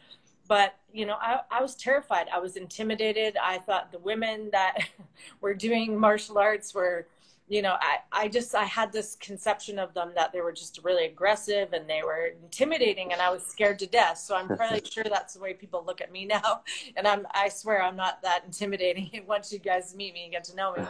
but 0.48 0.76
you 0.92 1.06
know 1.06 1.18
I, 1.22 1.40
I 1.52 1.62
was 1.62 1.76
terrified. 1.76 2.28
I 2.34 2.40
was 2.40 2.56
intimidated. 2.56 3.38
I 3.42 3.60
thought 3.60 3.92
the 3.92 4.00
women 4.00 4.50
that 4.52 4.78
were 5.42 5.54
doing 5.54 5.98
martial 5.98 6.38
arts 6.38 6.74
were 6.74 7.08
you 7.48 7.62
know 7.62 7.76
I, 7.80 8.00
I 8.12 8.28
just 8.28 8.54
i 8.56 8.66
had 8.66 8.92
this 8.92 9.16
conception 9.16 9.80
of 9.80 9.94
them 9.94 10.12
that 10.16 10.34
they 10.34 10.42
were 10.42 10.52
just 10.52 10.80
really 10.84 11.06
aggressive 11.06 11.74
and 11.74 11.90
they 11.90 12.02
were 12.04 12.32
intimidating 12.44 13.14
and 13.14 13.22
i 13.22 13.30
was 13.30 13.46
scared 13.46 13.80
to 13.80 13.88
death. 13.88 14.18
So 14.18 14.36
i'm 14.36 14.56
fairly 14.58 14.82
sure 14.90 15.06
that's 15.06 15.34
the 15.34 15.40
way 15.40 15.54
people 15.54 15.84
look 15.86 16.02
at 16.02 16.12
me 16.12 16.26
now. 16.38 16.62
And 16.96 17.08
i'm 17.08 17.26
i 17.32 17.50
swear 17.50 17.82
i'm 17.82 17.96
not 17.96 18.22
that 18.22 18.44
intimidating 18.46 19.24
once 19.28 19.52
you 19.52 19.60
guys 19.60 19.96
meet 19.96 20.14
me 20.14 20.24
and 20.24 20.32
get 20.34 20.44
to 20.46 20.56
know 20.56 20.74
me. 20.76 20.84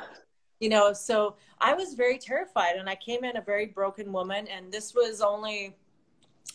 You 0.59 0.69
know 0.69 0.93
so 0.93 1.35
i 1.59 1.73
was 1.73 1.93
very 1.93 2.17
terrified 2.17 2.75
and 2.77 2.89
i 2.89 2.95
came 2.95 3.23
in 3.23 3.37
a 3.37 3.41
very 3.41 3.67
broken 3.67 4.11
woman 4.11 4.47
and 4.47 4.71
this 4.71 4.95
was 4.95 5.21
only 5.21 5.75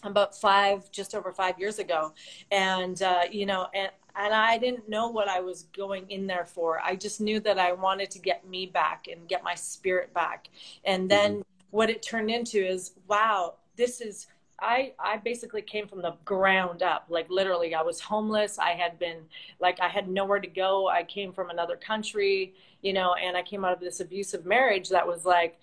about 0.03 0.37
five, 0.37 0.91
just 0.91 1.15
over 1.15 1.33
five 1.33 1.59
years 1.59 1.79
ago. 1.79 2.13
And, 2.51 3.01
uh, 3.03 3.23
you 3.31 3.47
know, 3.47 3.69
and, 3.75 3.91
and 4.17 4.35
I 4.35 4.59
didn't 4.59 4.89
know 4.89 5.09
what 5.09 5.29
I 5.29 5.41
was 5.41 5.65
going 5.77 6.11
in 6.11 6.27
there 6.27 6.45
for. 6.45 6.81
I 6.81 6.97
just 6.97 7.21
knew 7.21 7.41
that 7.41 7.59
I 7.59 7.73
wanted 7.73 8.11
to 8.11 8.19
get 8.19 8.47
me 8.47 8.67
back 8.67 9.07
and 9.11 9.29
get 9.29 9.43
my 9.43 9.55
spirit 9.55 10.13
back. 10.13 10.49
And 10.85 11.11
then 11.11 11.33
mm-hmm. 11.33 11.43
what 11.71 11.89
it 11.89 12.03
turned 12.03 12.31
into 12.31 12.59
is, 12.59 12.93
wow, 13.09 13.55
this 13.77 14.01
is, 14.01 14.27
I, 14.61 14.93
I 14.99 15.17
basically 15.17 15.63
came 15.63 15.89
from 15.89 16.03
the 16.03 16.15
ground 16.25 16.83
up. 16.83 17.07
Like 17.09 17.31
literally, 17.31 17.75
I 17.75 17.83
was 17.83 18.01
homeless. 18.01 18.59
I 18.59 18.73
had 18.73 18.99
been 18.99 19.19
like, 19.61 19.81
I 19.81 19.89
had 19.89 20.09
nowhere 20.09 20.41
to 20.41 20.47
go. 20.47 20.89
I 20.89 21.05
came 21.05 21.33
from 21.33 21.51
another 21.51 21.77
country, 21.77 22.55
you 22.83 22.93
know, 22.93 23.15
and 23.15 23.37
I 23.37 23.43
came 23.43 23.65
out 23.65 23.73
of 23.73 23.81
this 23.81 24.01
abusive 24.01 24.45
marriage 24.45 24.89
that 24.91 25.07
was 25.07 25.25
like, 25.25 25.59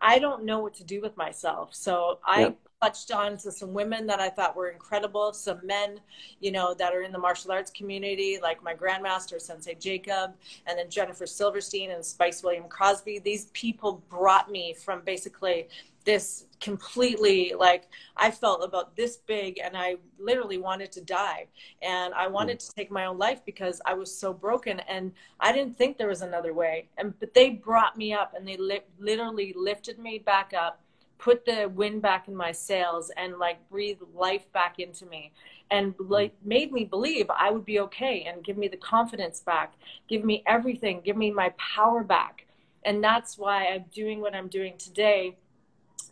I 0.00 0.18
don't 0.18 0.44
know 0.44 0.58
what 0.58 0.74
to 0.74 0.84
do 0.84 1.00
with 1.00 1.16
myself. 1.16 1.72
So 1.72 2.18
I 2.24 2.54
touched 2.80 3.10
on 3.10 3.36
to 3.36 3.50
some 3.50 3.72
women 3.72 4.06
that 4.06 4.20
I 4.20 4.28
thought 4.28 4.54
were 4.54 4.68
incredible, 4.68 5.32
some 5.32 5.60
men, 5.64 6.00
you 6.40 6.52
know, 6.52 6.74
that 6.74 6.94
are 6.94 7.02
in 7.02 7.12
the 7.12 7.18
martial 7.18 7.50
arts 7.50 7.70
community, 7.70 8.38
like 8.40 8.62
my 8.62 8.74
grandmaster, 8.74 9.40
Sensei 9.40 9.74
Jacob, 9.74 10.34
and 10.66 10.78
then 10.78 10.88
Jennifer 10.88 11.26
Silverstein 11.26 11.90
and 11.90 12.04
Spice 12.04 12.42
William 12.42 12.68
Crosby. 12.68 13.18
These 13.18 13.46
people 13.46 14.02
brought 14.08 14.50
me 14.50 14.74
from 14.74 15.02
basically 15.04 15.68
this 16.04 16.46
completely 16.58 17.52
like 17.58 17.88
I 18.16 18.30
felt 18.30 18.64
about 18.64 18.96
this 18.96 19.18
big 19.18 19.60
and 19.62 19.76
I 19.76 19.96
literally 20.18 20.56
wanted 20.56 20.90
to 20.92 21.02
die 21.02 21.48
and 21.82 22.14
I 22.14 22.28
wanted 22.28 22.60
to 22.60 22.72
take 22.72 22.90
my 22.90 23.04
own 23.04 23.18
life 23.18 23.44
because 23.44 23.82
I 23.84 23.92
was 23.92 24.16
so 24.16 24.32
broken 24.32 24.80
and 24.88 25.12
I 25.38 25.52
didn't 25.52 25.76
think 25.76 25.98
there 25.98 26.08
was 26.08 26.22
another 26.22 26.54
way 26.54 26.88
and 26.96 27.12
but 27.20 27.34
they 27.34 27.50
brought 27.50 27.98
me 27.98 28.14
up 28.14 28.32
and 28.34 28.48
they 28.48 28.56
li- 28.56 28.80
literally 28.98 29.52
lifted 29.54 29.98
me 29.98 30.18
back 30.18 30.54
up 30.54 30.80
put 31.18 31.44
the 31.44 31.70
wind 31.74 32.00
back 32.00 32.28
in 32.28 32.34
my 32.34 32.52
sails 32.52 33.10
and 33.16 33.38
like 33.38 33.68
breathe 33.68 33.98
life 34.14 34.50
back 34.52 34.78
into 34.78 35.04
me 35.06 35.32
and 35.70 35.94
like 35.98 36.32
made 36.44 36.72
me 36.72 36.84
believe 36.84 37.26
I 37.28 37.50
would 37.50 37.64
be 37.64 37.80
okay 37.80 38.26
and 38.28 38.44
give 38.44 38.56
me 38.56 38.68
the 38.68 38.76
confidence 38.76 39.40
back 39.40 39.74
give 40.08 40.24
me 40.24 40.42
everything 40.46 41.02
give 41.04 41.16
me 41.16 41.30
my 41.30 41.52
power 41.58 42.02
back 42.02 42.46
and 42.84 43.02
that's 43.02 43.36
why 43.36 43.66
I'm 43.66 43.84
doing 43.92 44.20
what 44.20 44.34
I'm 44.34 44.48
doing 44.48 44.78
today 44.78 45.36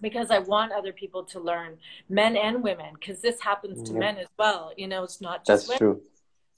because 0.01 0.31
I 0.31 0.39
want 0.41 0.73
other 0.73 0.93
people 0.93 1.25
to 1.25 1.41
learn, 1.41 1.79
men 2.09 2.37
and 2.37 2.63
women, 2.63 2.95
because 2.95 3.21
this 3.21 3.41
happens 3.41 3.83
to 3.89 3.95
men 3.95 4.19
as 4.19 4.27
well. 4.39 4.73
You 4.77 4.89
know, 4.89 5.05
it's 5.05 5.21
not 5.21 5.45
just 5.45 5.69
That's 5.69 5.81
women. 5.81 5.97
true. 5.97 6.03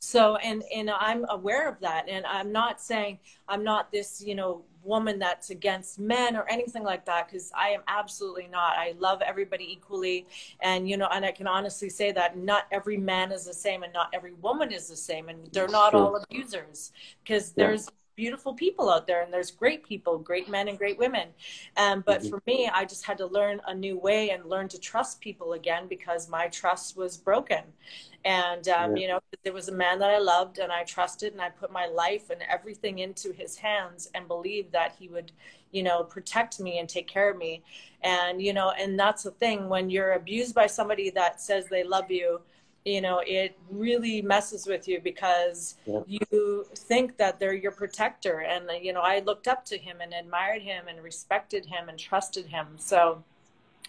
So, 0.01 0.37
and 0.37 0.63
and 0.75 0.91
I'm 0.91 1.25
aware 1.29 1.69
of 1.69 1.81
that, 1.81 2.09
and 2.09 2.25
I'm 2.27 2.53
not 2.53 2.81
saying 2.81 3.19
I'm 3.49 3.65
not 3.65 3.91
this, 3.91 4.23
you 4.25 4.35
know, 4.35 4.63
woman 4.89 5.19
that's 5.19 5.51
against 5.51 5.99
men 5.99 6.37
or 6.37 6.45
anything 6.49 6.83
like 6.83 7.05
that, 7.05 7.29
because 7.29 7.53
I 7.55 7.69
am 7.69 7.83
absolutely 7.87 8.49
not. 8.51 8.77
I 8.77 8.95
love 8.99 9.23
everybody 9.23 9.71
equally, 9.71 10.27
and 10.61 10.89
you 10.89 10.97
know, 10.97 11.09
and 11.13 11.25
I 11.25 11.33
can 11.33 11.47
honestly 11.47 11.91
say 11.91 12.11
that 12.13 12.37
not 12.37 12.65
every 12.73 12.97
man 12.97 13.31
is 13.31 13.45
the 13.45 13.55
same, 13.55 13.83
and 13.85 13.93
not 13.93 14.09
every 14.13 14.33
woman 14.35 14.73
is 14.73 14.89
the 14.89 14.97
same, 14.97 15.29
and 15.29 15.39
they're 15.53 15.69
not 15.69 15.95
all 15.95 16.17
abusers, 16.17 16.93
because 17.23 17.53
yeah. 17.57 17.67
there's 17.67 17.89
beautiful 18.19 18.53
people 18.53 18.91
out 18.91 19.07
there 19.07 19.23
and 19.23 19.33
there's 19.33 19.53
great 19.53 19.85
people 19.85 20.19
great 20.19 20.49
men 20.49 20.67
and 20.67 20.77
great 20.77 20.99
women 20.99 21.29
um, 21.77 22.03
but 22.05 22.21
mm-hmm. 22.21 22.31
for 22.31 22.43
me 22.49 22.69
i 22.75 22.85
just 22.85 23.07
had 23.07 23.17
to 23.17 23.27
learn 23.27 23.61
a 23.69 23.75
new 23.75 23.97
way 23.97 24.31
and 24.31 24.45
learn 24.45 24.67
to 24.67 24.77
trust 24.77 25.21
people 25.21 25.53
again 25.53 25.87
because 25.87 26.29
my 26.29 26.49
trust 26.49 26.97
was 26.97 27.17
broken 27.17 27.63
and 28.25 28.67
um, 28.71 28.97
yeah. 28.97 29.03
you 29.03 29.09
know 29.09 29.21
there 29.45 29.53
was 29.53 29.69
a 29.69 29.73
man 29.73 30.01
that 30.01 30.11
i 30.11 30.19
loved 30.19 30.59
and 30.59 30.73
i 30.73 30.83
trusted 30.83 31.33
and 31.33 31.41
i 31.41 31.49
put 31.49 31.71
my 31.71 31.87
life 31.87 32.31
and 32.31 32.41
everything 32.51 32.99
into 32.99 33.33
his 33.33 33.57
hands 33.57 34.11
and 34.17 34.27
believed 34.27 34.73
that 34.73 34.97
he 34.99 35.07
would 35.07 35.31
you 35.71 35.85
know 35.85 36.03
protect 36.03 36.59
me 36.59 36.81
and 36.81 36.89
take 36.89 37.07
care 37.07 37.31
of 37.31 37.39
me 37.39 37.63
and 38.03 38.43
you 38.43 38.53
know 38.53 38.73
and 38.81 38.99
that's 38.99 39.23
the 39.23 39.31
thing 39.31 39.69
when 39.69 39.91
you're 39.91 40.15
abused 40.15 40.57
by 40.57 40.67
somebody 40.67 41.09
that 41.09 41.41
says 41.41 41.67
they 41.67 41.85
love 41.85 42.11
you 42.11 42.41
you 42.85 43.01
know 43.01 43.23
it 43.27 43.59
really 43.71 44.23
messes 44.23 44.67
with 44.67 44.87
you 44.89 45.01
because 45.01 45.77
yeah. 45.87 46.01
you 46.07 46.67
think 46.75 47.17
that 47.17 47.39
they're 47.39 47.55
your 47.55 47.73
protector 47.73 48.41
and 48.41 48.71
you 48.83 48.93
know 48.93 49.01
i 49.01 49.21
looked 49.21 49.49
up 49.49 49.65
to 49.65 49.77
him 49.77 49.99
and 50.01 50.13
admired 50.15 50.63
him 50.63 50.87
and 50.89 51.03
respected 51.03 51.67
him 51.67 51.89
and 51.89 51.99
trusted 51.99 52.47
him 52.47 52.67
so 52.77 53.23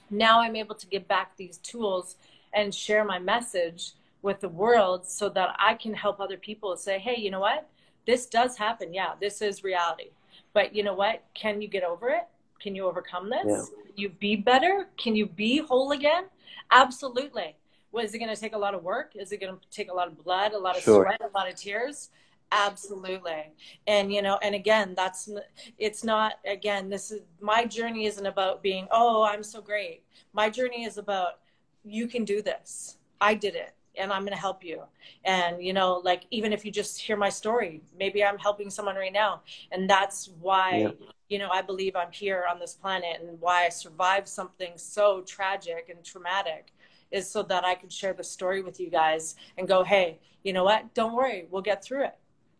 now 0.09 0.41
i'm 0.41 0.55
able 0.55 0.75
to 0.75 0.87
give 0.87 1.07
back 1.07 1.35
these 1.37 1.57
tools 1.57 2.15
and 2.53 2.73
share 2.73 3.05
my 3.05 3.19
message 3.19 3.91
with 4.21 4.39
the 4.39 4.49
world 4.49 5.05
so 5.07 5.29
that 5.29 5.55
i 5.59 5.73
can 5.73 5.93
help 5.93 6.19
other 6.19 6.37
people 6.37 6.75
say 6.75 6.97
hey 6.99 7.15
you 7.15 7.31
know 7.31 7.39
what 7.39 7.67
this 8.05 8.25
does 8.25 8.57
happen 8.57 8.93
yeah 8.93 9.13
this 9.21 9.41
is 9.41 9.63
reality 9.63 10.09
but 10.53 10.75
you 10.75 10.83
know 10.83 10.93
what 10.93 11.23
can 11.33 11.61
you 11.61 11.67
get 11.67 11.83
over 11.83 12.09
it 12.09 12.27
Can 12.59 12.75
you 12.75 12.85
overcome 12.85 13.29
this? 13.29 13.45
Yeah. 13.47 13.83
Can 13.85 13.93
you 13.95 14.09
be 14.09 14.35
better? 14.35 14.87
Can 14.97 15.15
you 15.15 15.25
be 15.25 15.59
whole 15.59 15.91
again? 15.91 16.25
Absolutely. 16.71 17.55
Well, 17.91 18.03
is 18.05 18.13
it 18.13 18.19
going 18.19 18.33
to 18.33 18.39
take 18.39 18.53
a 18.53 18.57
lot 18.57 18.73
of 18.75 18.83
work? 18.83 19.15
Is 19.15 19.31
it 19.31 19.39
going 19.41 19.53
to 19.53 19.59
take 19.69 19.89
a 19.89 19.93
lot 19.93 20.07
of 20.07 20.23
blood, 20.23 20.53
a 20.53 20.57
lot 20.59 20.77
of 20.77 20.83
Sure. 20.83 21.05
sweat, 21.05 21.21
a 21.21 21.37
lot 21.37 21.49
of 21.49 21.55
tears? 21.55 22.09
Absolutely. 22.51 23.53
And, 23.87 24.11
you 24.11 24.21
know, 24.21 24.39
and 24.41 24.55
again, 24.55 24.93
that's, 24.95 25.29
it's 25.77 26.03
not, 26.03 26.33
again, 26.45 26.89
this 26.89 27.11
is, 27.11 27.21
my 27.39 27.65
journey 27.65 28.05
isn't 28.05 28.25
about 28.25 28.63
being, 28.63 28.87
oh, 28.91 29.23
I'm 29.23 29.43
so 29.43 29.61
great. 29.61 30.03
My 30.33 30.49
journey 30.49 30.83
is 30.83 30.97
about, 30.97 31.39
you 31.83 32.07
can 32.07 32.25
do 32.25 32.41
this. 32.41 32.97
I 33.21 33.33
did 33.35 33.55
it 33.55 33.73
and 33.95 34.11
I'm 34.11 34.21
going 34.21 34.33
to 34.33 34.39
help 34.39 34.63
you. 34.63 34.81
And, 35.25 35.63
you 35.63 35.73
know, 35.73 36.01
like, 36.03 36.23
even 36.31 36.53
if 36.53 36.65
you 36.65 36.71
just 36.71 36.99
hear 37.01 37.17
my 37.17 37.29
story, 37.29 37.81
maybe 37.97 38.23
I'm 38.23 38.37
helping 38.37 38.69
someone 38.69 38.95
right 38.95 39.13
now. 39.13 39.41
And 39.71 39.89
that's 39.89 40.29
why, 40.39 40.77
Yeah. 40.77 40.91
You 41.29 41.37
know, 41.37 41.49
I 41.51 41.61
believe 41.61 41.95
I'm 41.95 42.11
here 42.11 42.45
on 42.49 42.59
this 42.59 42.73
planet 42.73 43.21
and 43.21 43.39
why 43.39 43.65
I 43.65 43.69
survived 43.69 44.27
something 44.27 44.71
so 44.75 45.21
tragic 45.21 45.89
and 45.89 46.03
traumatic 46.03 46.73
is 47.11 47.29
so 47.29 47.43
that 47.43 47.63
I 47.63 47.75
could 47.75 47.91
share 47.91 48.13
the 48.13 48.23
story 48.23 48.61
with 48.61 48.79
you 48.79 48.89
guys 48.89 49.35
and 49.57 49.67
go, 49.67 49.83
hey, 49.83 50.19
you 50.43 50.53
know 50.53 50.63
what? 50.63 50.93
Don't 50.93 51.13
worry, 51.13 51.47
we'll 51.49 51.61
get 51.61 51.83
through 51.83 52.05
it. 52.05 52.15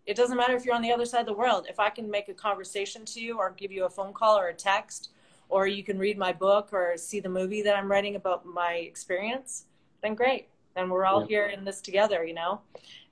It 0.06 0.16
doesn't 0.16 0.38
matter 0.38 0.56
if 0.56 0.66
you're 0.66 0.76
on 0.76 0.82
the 0.82 0.92
other 0.92 1.06
side 1.06 1.22
of 1.22 1.28
the 1.28 1.34
world. 1.34 1.68
If 1.70 1.80
I 1.80 1.90
can 1.90 2.10
make 2.10 2.30
a 2.30 2.34
conversation 2.34 3.06
to 3.06 3.22
you 3.22 3.38
or 3.38 3.52
give 3.52 3.72
you 3.72 3.86
a 3.86 3.90
phone 3.90 4.14
call 4.14 4.40
or 4.40 4.48
a 4.48 4.54
text, 4.54 5.10
or 5.50 5.68
you 5.68 5.84
can 5.84 5.98
read 5.98 6.18
my 6.18 6.32
book 6.32 6.70
or 6.72 6.96
see 6.98 7.20
the 7.20 7.30
movie 7.30 7.62
that 7.64 7.76
I'm 7.76 7.90
writing 7.90 8.16
about 8.16 8.46
my 8.46 8.74
experience, 8.74 9.66
then 10.02 10.16
great. 10.16 10.48
Then 10.76 10.90
we're 10.90 11.06
all 11.06 11.22
Yeah. 11.22 11.28
here 11.28 11.46
in 11.48 11.64
this 11.66 11.82
together, 11.82 12.24
you 12.24 12.34
know? 12.34 12.62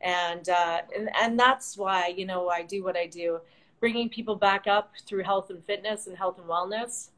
And, 0.01 0.47
uh, 0.47 0.81
and, 0.95 1.09
and 1.19 1.39
that's 1.39 1.77
why, 1.77 2.07
you 2.07 2.25
know, 2.25 2.49
I 2.49 2.63
do 2.63 2.83
what 2.83 2.95
I 2.95 3.07
do, 3.07 3.41
bringing 3.79 4.09
people 4.09 4.35
back 4.35 4.67
up 4.67 4.93
through 5.05 5.23
health 5.23 5.49
and 5.49 5.63
fitness 5.65 6.07
and 6.07 6.17
health 6.17 6.37
and 6.39 6.47
wellness 6.47 7.09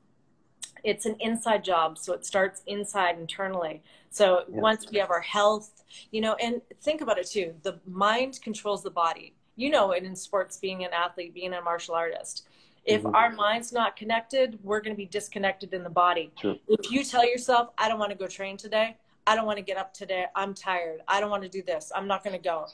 it's 0.86 1.06
an 1.06 1.18
inside 1.20 1.62
job. 1.62 1.98
So 1.98 2.14
it 2.14 2.26
starts 2.26 2.62
inside 2.66 3.20
internally. 3.20 3.82
So 4.12 4.46
Yeah. 4.48 4.62
once 4.62 4.90
we 4.90 4.98
have 5.00 5.10
our 5.12 5.20
health 5.22 5.84
you 6.12 6.22
know 6.22 6.36
and 6.36 6.62
think 6.82 7.02
about 7.02 7.18
it 7.18 7.28
too 7.28 7.54
the 7.64 7.80
mind 7.86 8.40
controls 8.42 8.82
the 8.84 8.92
body. 8.92 9.34
You 9.58 9.72
know 9.72 9.92
it 9.92 10.04
in 10.04 10.16
sports 10.16 10.58
being 10.58 10.86
an 10.86 10.94
athlete 10.94 11.34
being 11.34 11.54
a 11.54 11.62
martial 11.62 11.96
artist. 11.96 12.48
If 12.86 13.04
Mhm. 13.04 13.14
our 13.14 13.30
mind's 13.32 13.74
not 13.74 13.98
connected 13.98 14.58
we're 14.64 14.80
going 14.80 14.96
to 14.96 14.98
be 14.98 15.06
disconnected 15.06 15.74
in 15.74 15.84
the 15.84 15.90
body. 15.90 16.32
True. 16.38 16.58
if 16.70 16.90
you 16.92 17.04
tell 17.04 17.26
yourself 17.26 17.70
i 17.78 17.90
don't 17.90 18.00
want 18.00 18.12
to 18.12 18.18
go 18.18 18.28
train 18.28 18.56
today. 18.56 18.96
I 19.28 19.36
don't 19.36 19.46
want 19.46 19.58
to 19.58 19.64
get 19.64 19.78
up 19.78 19.94
today. 19.94 20.26
I'm 20.36 20.56
tired. 20.56 21.02
I 21.08 21.20
don't 21.20 21.30
want 21.30 21.44
to 21.44 21.50
do 21.50 21.62
this. 21.62 21.92
I'm 21.94 22.08
not 22.08 22.24
going 22.24 22.36
to 22.36 22.42
go 22.42 22.66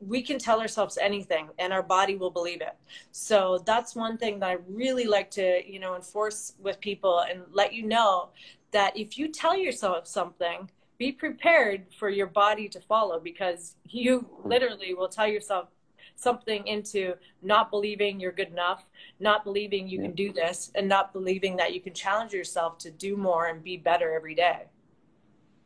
we 0.00 0.22
can 0.22 0.38
tell 0.38 0.60
ourselves 0.60 0.98
anything 0.98 1.48
and 1.58 1.72
our 1.72 1.82
body 1.82 2.16
will 2.16 2.30
believe 2.30 2.60
it. 2.60 2.76
So 3.12 3.62
that's 3.64 3.94
one 3.94 4.18
thing 4.18 4.40
that 4.40 4.48
i 4.50 4.56
really 4.68 5.04
like 5.04 5.30
to 5.30 5.62
you 5.66 5.78
know 5.78 5.94
enforce 5.96 6.54
with 6.60 6.80
people 6.80 7.20
and 7.20 7.42
let 7.52 7.72
you 7.72 7.82
know 7.86 8.30
that 8.72 8.96
if 8.96 9.18
you 9.18 9.28
tell 9.28 9.56
yourself 9.56 10.06
something 10.06 10.70
be 10.98 11.10
prepared 11.10 11.86
for 11.98 12.10
your 12.10 12.26
body 12.26 12.68
to 12.68 12.80
follow 12.80 13.18
because 13.18 13.76
you 13.86 14.28
literally 14.44 14.92
will 14.94 15.08
tell 15.08 15.26
yourself 15.26 15.68
something 16.14 16.66
into 16.66 17.14
not 17.42 17.70
believing 17.70 18.20
you're 18.20 18.32
good 18.32 18.48
enough 18.48 18.84
not 19.20 19.44
believing 19.44 19.86
you 19.86 20.00
can 20.00 20.12
do 20.12 20.32
this 20.32 20.72
and 20.74 20.88
not 20.88 21.12
believing 21.12 21.56
that 21.56 21.74
you 21.74 21.80
can 21.80 21.92
challenge 21.92 22.32
yourself 22.32 22.78
to 22.78 22.90
do 22.90 23.16
more 23.16 23.46
and 23.46 23.62
be 23.62 23.76
better 23.76 24.14
every 24.14 24.34
day. 24.34 24.62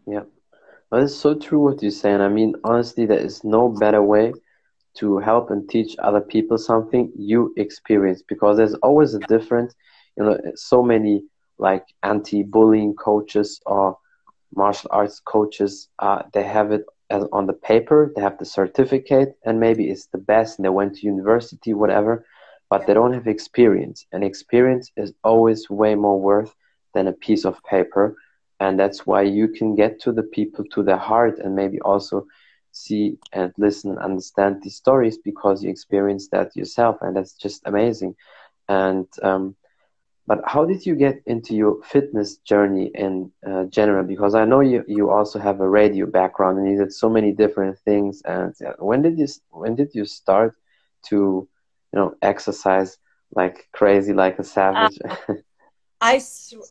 Yeah. 0.07 0.25
It's 0.97 1.15
so 1.15 1.35
true 1.35 1.61
what 1.61 1.83
you're 1.83 1.91
saying. 1.91 2.21
I 2.21 2.29
mean, 2.29 2.55
honestly, 2.65 3.07
there 3.07 3.19
is 3.19 3.43
no 3.45 3.69
better 3.69 4.03
way 4.03 4.33
to 4.99 5.19
help 5.19 5.51
and 5.51 5.69
teach 5.69 5.97
other 5.99 6.21
people 6.21 6.57
something 6.57 7.13
you 7.17 7.53
experience 7.57 8.23
because 8.23 8.57
there's 8.57 8.75
always 8.75 9.15
a 9.15 9.21
difference. 9.21 9.75
You 10.17 10.25
know, 10.25 10.39
so 10.55 10.83
many 10.83 11.25
like 11.59 11.85
anti-bullying 12.03 12.95
coaches 12.95 13.61
or 13.67 13.99
martial 14.55 14.91
arts 14.93 15.21
coaches, 15.21 15.89
uh, 15.99 16.23
they 16.33 16.45
have 16.45 16.71
it 16.71 16.85
as 17.11 17.25
on 17.33 17.47
the 17.47 17.53
paper, 17.53 18.13
they 18.15 18.23
have 18.23 18.39
the 18.39 18.45
certificate, 18.45 19.37
and 19.45 19.61
maybe 19.61 19.91
it's 19.91 20.07
the 20.07 20.19
best, 20.19 20.59
and 20.59 20.65
they 20.65 20.71
went 20.71 20.97
to 20.97 21.07
university, 21.07 21.75
whatever, 21.75 22.25
but 22.71 22.87
they 22.87 22.95
don't 22.95 23.13
have 23.13 23.27
experience. 23.27 24.07
And 24.13 24.25
experience 24.25 24.91
is 24.97 25.13
always 25.25 25.69
way 25.69 25.95
more 25.95 26.21
worth 26.21 26.55
than 26.95 27.09
a 27.09 27.13
piece 27.13 27.45
of 27.45 27.63
paper 27.65 28.17
and 28.61 28.79
that's 28.79 29.07
why 29.07 29.23
you 29.23 29.49
can 29.49 29.75
get 29.75 30.01
to 30.01 30.13
the 30.13 30.23
people 30.23 30.65
to 30.73 30.83
their 30.83 30.99
heart 30.99 31.39
and 31.39 31.55
maybe 31.55 31.81
also 31.81 32.25
see 32.73 33.17
and 33.33 33.53
listen 33.59 33.91
and 33.91 33.99
understand 34.01 34.63
these 34.63 34.77
stories 34.77 35.19
because 35.19 35.63
you 35.63 35.71
experienced 35.71 36.31
that 36.33 36.55
yourself 36.57 36.97
and 37.01 37.17
that's 37.17 37.35
just 37.35 37.63
amazing. 37.67 38.15
And 38.69 39.07
um, 39.23 39.55
but 40.27 40.41
how 40.47 40.65
did 40.65 40.87
you 40.87 40.95
get 40.95 41.21
into 41.27 41.55
your 41.55 41.83
fitness 41.83 42.37
journey 42.39 42.91
in 42.95 43.31
uh, 43.47 43.65
general? 43.65 44.05
Because 44.05 44.35
i 44.35 44.45
know 44.45 44.61
you, 44.61 44.85
you 44.87 45.11
also 45.11 45.39
have 45.39 45.61
a 45.61 45.69
radio 45.69 46.07
background 46.07 46.59
and 46.59 46.71
you 46.71 46.79
did 46.79 46.93
so 46.93 47.09
many 47.09 47.33
different 47.33 47.79
things. 47.79 48.23
And 48.25 48.55
uh, 48.65 48.73
when 48.79 49.03
did 49.03 49.19
you 49.19 49.27
when 49.51 49.75
did 49.75 49.95
you 49.95 50.05
start 50.05 50.55
to 51.09 51.49
you 51.93 51.99
know 51.99 52.15
exercise 52.23 52.99
like 53.35 53.69
crazy 53.73 54.13
like 54.13 54.39
a 54.39 54.45
savage 54.45 54.99
I, 56.05 56.21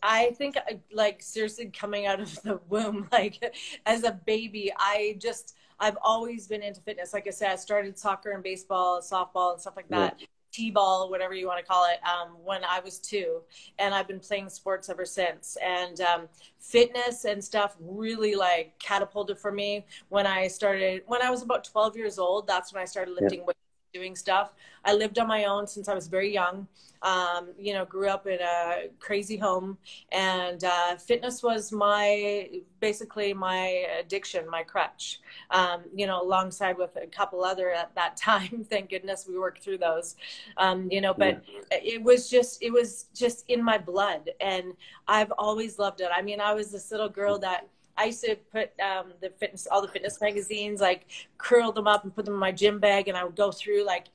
I 0.03 0.31
think 0.31 0.57
uh, 0.57 0.75
like 0.91 1.21
seriously 1.21 1.65
coming 1.67 2.05
out 2.05 2.19
of 2.19 2.41
the 2.43 2.59
womb 2.69 3.07
like 3.11 3.55
as 3.85 4.03
a 4.03 4.11
baby 4.11 4.71
I 4.77 5.17
just 5.19 5.55
I've 5.79 5.97
always 6.01 6.47
been 6.47 6.61
into 6.61 6.79
fitness. 6.81 7.13
Like 7.13 7.27
I 7.27 7.31
said 7.31 7.51
I 7.51 7.55
started 7.55 7.97
soccer 7.97 8.31
and 8.31 8.43
baseball 8.43 9.01
softball 9.01 9.53
and 9.53 9.61
stuff 9.61 9.75
like 9.75 9.89
that. 9.89 10.19
T-ball 10.51 11.09
whatever 11.09 11.33
you 11.33 11.47
want 11.47 11.59
to 11.59 11.65
call 11.65 11.87
it 11.89 11.97
um, 12.07 12.37
when 12.43 12.63
I 12.63 12.79
was 12.79 12.99
two 12.99 13.41
and 13.79 13.93
I've 13.93 14.07
been 14.07 14.19
playing 14.19 14.49
sports 14.49 14.87
ever 14.87 15.03
since. 15.03 15.57
And 15.63 15.99
um, 16.01 16.29
fitness 16.59 17.25
and 17.25 17.43
stuff 17.43 17.75
really 17.79 18.35
like 18.35 18.77
catapulted 18.77 19.39
for 19.39 19.51
me. 19.51 19.83
When 20.09 20.27
I 20.27 20.47
started 20.47 21.01
when 21.07 21.23
I 21.23 21.31
was 21.31 21.41
about 21.41 21.63
12 21.63 21.97
years 21.97 22.19
old 22.19 22.45
that's 22.45 22.71
when 22.71 22.83
I 22.83 22.85
started 22.85 23.15
lifting 23.19 23.43
weights 23.45 23.62
doing 23.93 24.15
stuff 24.15 24.53
I 24.85 24.93
lived 24.93 25.19
on 25.19 25.27
my 25.27 25.45
own 25.45 25.67
since 25.67 25.87
I 25.87 25.93
was 25.93 26.07
very 26.07 26.33
young 26.33 26.67
um, 27.03 27.49
you 27.59 27.73
know, 27.73 27.83
grew 27.85 28.07
up 28.07 28.27
in 28.27 28.39
a 28.41 28.87
crazy 28.99 29.35
home, 29.35 29.77
and 30.11 30.63
uh, 30.63 30.95
fitness 30.95 31.43
was 31.43 31.71
my 31.71 32.49
basically 32.79 33.33
my 33.33 33.85
addiction, 33.99 34.49
my 34.49 34.63
crutch. 34.63 35.19
Um, 35.51 35.81
you 35.93 36.07
know, 36.07 36.21
alongside 36.21 36.77
with 36.77 36.95
a 36.95 37.07
couple 37.07 37.43
other 37.43 37.71
at 37.71 37.93
that 37.95 38.15
time. 38.17 38.65
Thank 38.69 38.89
goodness 38.89 39.27
we 39.27 39.37
worked 39.37 39.61
through 39.61 39.79
those. 39.79 40.15
Um, 40.57 40.89
you 40.89 41.01
know, 41.01 41.13
but 41.13 41.43
it 41.71 42.01
was 42.01 42.29
just 42.29 42.63
it 42.63 42.71
was 42.71 43.07
just 43.13 43.43
in 43.49 43.61
my 43.61 43.77
blood, 43.77 44.29
and 44.39 44.73
I've 45.07 45.31
always 45.37 45.77
loved 45.77 45.99
it. 45.99 46.09
I 46.15 46.21
mean, 46.21 46.39
I 46.39 46.53
was 46.53 46.71
this 46.71 46.89
little 46.89 47.09
girl 47.09 47.37
that. 47.39 47.67
I 47.97 48.05
used 48.05 48.23
to 48.23 48.35
put 48.51 48.71
um, 48.79 49.13
the 49.21 49.29
fitness, 49.29 49.67
all 49.69 49.81
the 49.81 49.87
fitness 49.87 50.19
magazines, 50.19 50.81
like 50.81 51.05
curl 51.37 51.71
them 51.71 51.87
up 51.87 52.03
and 52.03 52.13
put 52.15 52.25
them 52.25 52.33
in 52.33 52.39
my 52.39 52.51
gym 52.51 52.79
bag, 52.79 53.07
and 53.07 53.17
I 53.17 53.23
would 53.23 53.35
go 53.35 53.51
through 53.51 53.85
like 53.85 54.05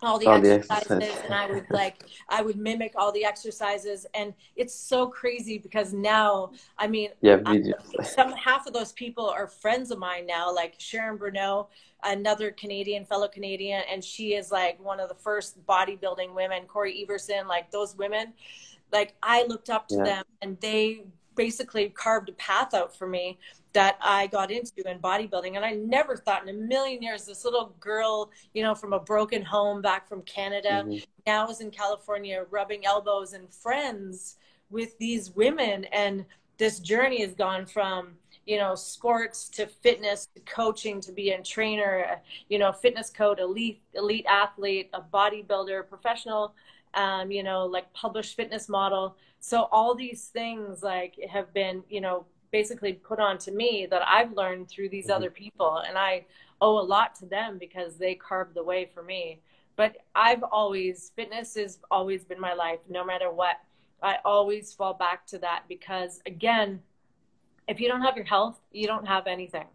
all 0.00 0.18
the 0.18 0.26
All 0.26 0.40
the 0.40 0.50
exercises 0.52 0.90
exercise. 0.90 1.24
and 1.24 1.34
I 1.34 1.46
would 1.50 1.66
like 1.70 2.04
I 2.28 2.40
would 2.40 2.56
mimic 2.56 2.92
all 2.96 3.10
the 3.10 3.24
exercises 3.24 4.06
and 4.14 4.32
it's 4.54 4.72
so 4.72 5.08
crazy 5.08 5.58
because 5.58 5.92
now 5.92 6.52
I 6.78 6.86
mean 6.86 7.10
yeah 7.20 7.40
I- 7.44 7.62
some 8.04 8.30
half 8.32 8.68
of 8.68 8.72
those 8.74 8.92
people 8.92 9.28
are 9.28 9.48
friends 9.48 9.90
of 9.90 9.98
mine 9.98 10.24
now 10.24 10.54
like 10.54 10.74
Sharon 10.78 11.16
Bruneau 11.16 11.68
another 12.04 12.52
Canadian 12.52 13.06
fellow 13.06 13.26
Canadian 13.26 13.82
and 13.90 14.04
she 14.04 14.34
is 14.34 14.52
like 14.52 14.78
one 14.80 15.00
of 15.00 15.08
the 15.08 15.16
first 15.16 15.66
bodybuilding 15.66 16.32
women 16.32 16.62
Cory 16.68 17.02
Everson 17.02 17.48
like 17.48 17.72
those 17.72 17.96
women 17.96 18.34
like 18.92 19.14
I 19.20 19.46
looked 19.48 19.68
up 19.68 19.88
to 19.88 19.96
Yeah. 19.96 20.04
them 20.04 20.24
and 20.42 20.60
they 20.60 21.06
basically 21.38 21.88
carved 21.90 22.28
a 22.28 22.32
path 22.32 22.74
out 22.74 22.94
for 22.94 23.06
me 23.06 23.38
that 23.72 23.96
I 24.02 24.26
got 24.26 24.50
into 24.50 24.72
in 24.90 24.98
bodybuilding 24.98 25.54
and 25.54 25.64
I 25.64 25.70
never 25.72 26.16
thought 26.16 26.42
in 26.42 26.48
a 26.48 26.58
million 26.58 27.00
years 27.00 27.24
this 27.24 27.44
little 27.44 27.74
girl 27.78 28.30
you 28.54 28.62
know 28.62 28.74
from 28.74 28.92
a 28.92 28.98
broken 28.98 29.42
home 29.42 29.80
back 29.80 30.08
from 30.08 30.22
Canada 30.22 30.84
Mhm. 30.84 31.06
now 31.26 31.48
is 31.48 31.60
in 31.60 31.70
California 31.70 32.44
rubbing 32.50 32.84
elbows 32.84 33.32
and 33.34 33.48
friends 33.54 34.36
with 34.68 34.98
these 34.98 35.30
women 35.30 35.84
and 35.86 36.26
this 36.58 36.80
journey 36.80 37.20
has 37.22 37.34
gone 37.34 37.64
from 37.66 38.18
you 38.46 38.58
know 38.58 38.74
sports 38.74 39.48
to 39.50 39.66
fitness 39.66 40.26
to 40.34 40.40
coaching 40.40 41.00
to 41.02 41.12
be 41.12 41.30
a 41.30 41.40
trainer 41.42 42.20
you 42.48 42.58
know 42.58 42.72
fitness 42.72 43.10
coach 43.10 43.38
elite 43.38 43.80
elite 43.94 44.26
athlete 44.28 44.88
a 44.92 45.00
bodybuilder 45.00 45.88
professional 45.88 46.52
um, 46.94 47.30
you 47.30 47.42
know 47.42 47.66
like 47.66 47.92
published 47.92 48.36
fitness 48.36 48.68
model 48.68 49.16
so 49.40 49.68
all 49.72 49.94
these 49.94 50.28
things 50.28 50.82
like 50.82 51.18
have 51.30 51.52
been 51.54 51.82
you 51.88 52.00
know 52.00 52.24
basically 52.50 52.94
put 52.94 53.20
on 53.20 53.36
to 53.38 53.52
me 53.52 53.86
that 53.90 54.02
i've 54.08 54.32
learned 54.32 54.68
through 54.68 54.88
these 54.88 55.08
Mhm. 55.08 55.16
other 55.16 55.30
people 55.30 55.78
and 55.86 55.98
i 55.98 56.24
owe 56.60 56.78
a 56.78 56.86
lot 56.96 57.14
to 57.16 57.26
them 57.26 57.58
because 57.58 57.98
they 57.98 58.14
carved 58.14 58.54
the 58.54 58.62
way 58.62 58.84
for 58.86 59.02
me 59.02 59.40
but 59.76 59.98
I've 60.12 60.42
always 60.42 61.12
fitness 61.14 61.54
has 61.54 61.78
always 61.88 62.24
been 62.24 62.40
my 62.40 62.52
life 62.52 62.80
no 62.88 63.04
matter 63.04 63.30
what 63.30 63.60
I 64.02 64.18
always 64.24 64.72
fall 64.74 64.94
back 64.94 65.24
to 65.28 65.38
that 65.38 65.64
because 65.68 66.20
again 66.26 66.82
if 67.68 67.80
you 67.80 67.86
don't 67.86 68.02
have 68.02 68.16
your 68.16 68.24
health 68.24 68.58
you 68.72 68.88
don't 68.88 69.06
have 69.06 69.28
anything 69.28 69.68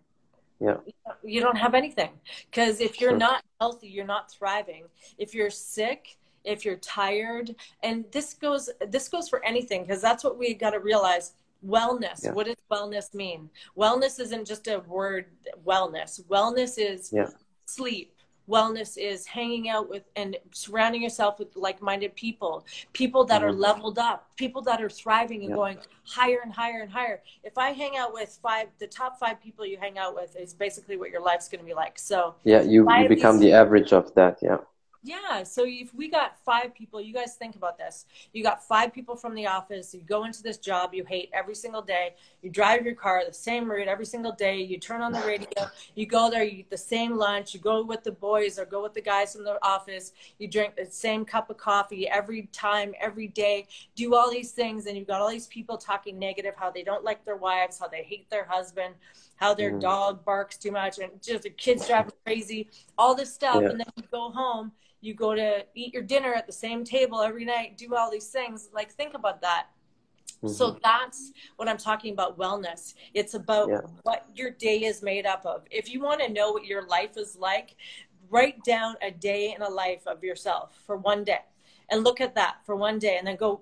Yeah. 0.60 0.78
you 1.24 1.40
don't 1.40 1.56
have 1.56 1.74
anything 1.74 2.12
because 2.52 2.82
if 2.82 3.00
you're 3.00 3.12
Sure. 3.12 3.18
not 3.18 3.44
healthy 3.62 3.88
you're 3.88 4.06
not 4.06 4.30
thriving 4.30 4.84
if 5.18 5.34
you're 5.34 5.50
sick 5.50 6.18
if 6.44 6.66
you're 6.66 6.78
tired 6.78 7.56
and 7.84 8.06
this 8.12 8.34
goes 8.34 8.70
this 8.90 9.08
goes 9.08 9.30
for 9.30 9.44
anything 9.46 9.82
because 9.84 10.02
that's 10.02 10.24
what 10.24 10.38
we 10.38 10.54
got 10.54 10.72
to 10.72 10.80
realize 10.80 11.34
wellness 11.66 12.24
yeah. 12.24 12.32
what 12.32 12.46
does 12.46 12.56
wellness 12.72 13.14
mean 13.14 13.50
wellness 13.78 14.20
isn't 14.20 14.46
just 14.46 14.68
a 14.68 14.80
word 14.88 15.28
wellness 15.66 16.22
wellness 16.26 16.78
is 16.78 17.12
yeah. 17.14 17.28
sleep 17.66 18.14
wellness 18.50 18.98
is 18.98 19.26
hanging 19.26 19.70
out 19.70 19.90
with 19.90 20.04
and 20.16 20.36
surrounding 20.52 21.02
yourself 21.02 21.40
with 21.40 21.56
like-minded 21.56 22.14
people 22.16 22.66
people 22.92 23.24
that 23.24 23.42
mm-hmm. 23.42 23.50
are 23.50 23.54
leveled 23.54 23.98
up 23.98 24.30
people 24.36 24.62
that 24.62 24.82
are 24.82 24.90
thriving 24.90 25.42
and 25.42 25.50
yeah. 25.50 25.56
going 25.56 25.78
higher 26.06 26.40
and 26.44 26.52
higher 26.52 26.82
and 26.82 26.92
higher 26.92 27.22
if 27.44 27.58
i 27.58 27.70
hang 27.70 27.96
out 27.96 28.14
with 28.14 28.38
five 28.42 28.68
the 28.80 28.88
top 28.88 29.18
five 29.18 29.42
people 29.42 29.66
you 29.66 29.78
hang 29.78 29.98
out 29.98 30.14
with 30.14 30.36
is 30.36 30.54
basically 30.54 30.98
what 30.98 31.10
your 31.10 31.22
life's 31.22 31.48
going 31.48 31.60
to 31.60 31.66
be 31.66 31.74
like 31.74 31.98
so 31.98 32.36
yeah 32.44 32.62
you, 32.62 32.86
you 33.00 33.08
become 33.08 33.40
these, 33.40 33.52
the 33.52 33.54
average 33.54 33.94
of 33.94 34.14
that 34.14 34.38
yeah 34.42 34.58
yeah. 35.04 35.44
So 35.44 35.66
if 35.68 35.94
we 35.94 36.10
got 36.10 36.40
five 36.46 36.74
people, 36.74 37.02
you 37.02 37.14
guys 37.14 37.36
think 37.36 37.56
about 37.56 37.78
this. 37.78 38.06
You 38.32 38.42
got 38.42 38.64
five 38.64 38.94
people 38.94 39.18
from 39.18 39.36
the 39.36 39.48
office. 39.48 39.94
You 39.94 40.00
go 40.02 40.24
into 40.24 40.42
this 40.42 40.58
job 40.58 40.94
you 40.94 41.04
hate 41.04 41.30
every 41.34 41.56
single 41.56 41.82
day. 41.82 42.16
You 42.42 42.50
drive 42.50 42.86
your 42.86 42.96
car 42.96 43.22
the 43.28 43.34
same 43.34 43.70
route 43.70 43.90
every 43.90 44.06
single 44.06 44.32
day. 44.32 44.62
You 44.62 44.80
turn 44.80 45.02
on 45.02 45.12
the 45.12 45.20
radio. 45.20 45.48
You 45.96 46.06
go 46.06 46.30
there. 46.30 46.44
You 46.44 46.60
eat 46.60 46.70
the 46.70 46.78
same 46.78 47.18
lunch. 47.18 47.54
You 47.54 47.60
go 47.60 47.84
with 47.84 48.04
the 48.04 48.14
boys 48.14 48.58
or 48.58 48.66
go 48.66 48.82
with 48.82 48.94
the 48.94 49.02
guys 49.02 49.36
from 49.36 49.44
the 49.44 49.60
office. 49.62 50.14
You 50.40 50.48
drink 50.48 50.78
the 50.78 50.86
same 50.86 51.26
cup 51.26 51.50
of 51.50 51.58
coffee 51.58 52.08
every 52.08 52.44
time, 52.54 52.94
every 53.00 53.28
day. 53.28 53.68
Do 53.96 54.16
all 54.16 54.32
these 54.32 54.52
things, 54.52 54.86
and 54.86 54.98
you've 54.98 55.08
got 55.08 55.20
all 55.20 55.30
these 55.30 55.48
people 55.48 55.78
talking 55.78 56.18
negative, 56.18 56.54
how 56.56 56.72
they 56.72 56.84
don't 56.84 57.04
like 57.04 57.26
their 57.26 57.36
wives, 57.36 57.78
how 57.78 57.90
they 57.90 58.04
hate 58.04 58.30
their 58.30 58.46
husband, 58.46 58.96
how 59.36 59.54
their 59.54 59.74
mm. 59.74 59.82
dog 59.82 60.24
barks 60.24 60.58
too 60.58 60.72
much, 60.72 61.00
and 61.00 61.12
just 61.22 61.44
the 61.44 61.50
kids 61.50 61.88
driving 61.88 62.14
crazy. 62.26 62.70
All 62.98 63.16
this 63.16 63.34
stuff, 63.34 63.62
yeah. 63.62 63.70
and 63.70 63.80
then 63.82 63.88
you 63.98 64.04
go 64.10 64.30
home 64.32 64.72
you 65.04 65.14
go 65.14 65.36
to 65.36 65.66
eat 65.76 65.94
your 65.94 66.04
dinner 66.04 66.34
at 66.34 66.48
the 66.48 66.54
same 66.54 66.84
table 66.84 67.22
every 67.22 67.46
night, 67.46 67.78
do 67.78 67.96
all 67.96 68.10
these 68.10 68.30
things. 68.30 68.70
Like, 68.74 68.92
think 68.92 69.14
about 69.14 69.42
that. 69.42 69.68
Mm-hmm. 70.38 70.48
So 70.48 70.78
that's 70.84 71.32
what 71.58 71.68
I'm 71.68 71.78
talking 71.78 72.14
about 72.14 72.38
wellness. 72.38 72.94
It's 73.14 73.34
about 73.34 73.70
yeah. 73.70 73.82
what 74.04 74.26
your 74.34 74.52
day 74.52 74.84
is 74.84 75.02
made 75.02 75.26
up 75.26 75.46
of. 75.46 75.64
If 75.72 75.90
you 75.90 76.02
want 76.02 76.22
to 76.22 76.30
know 76.30 76.52
what 76.52 76.66
your 76.66 76.88
life 76.88 77.18
is 77.18 77.36
like, 77.36 77.76
write 78.30 78.64
down 78.64 78.96
a 79.02 79.12
day 79.12 79.54
in 79.56 79.62
a 79.62 79.70
life 79.70 80.08
of 80.08 80.24
yourself 80.24 80.82
for 80.86 80.98
one 80.98 81.24
day 81.24 81.42
and 81.90 82.04
look 82.04 82.20
at 82.20 82.36
that 82.36 82.58
for 82.66 82.76
one 82.76 83.00
day 83.00 83.18
and 83.18 83.28
then 83.28 83.36
go 83.36 83.62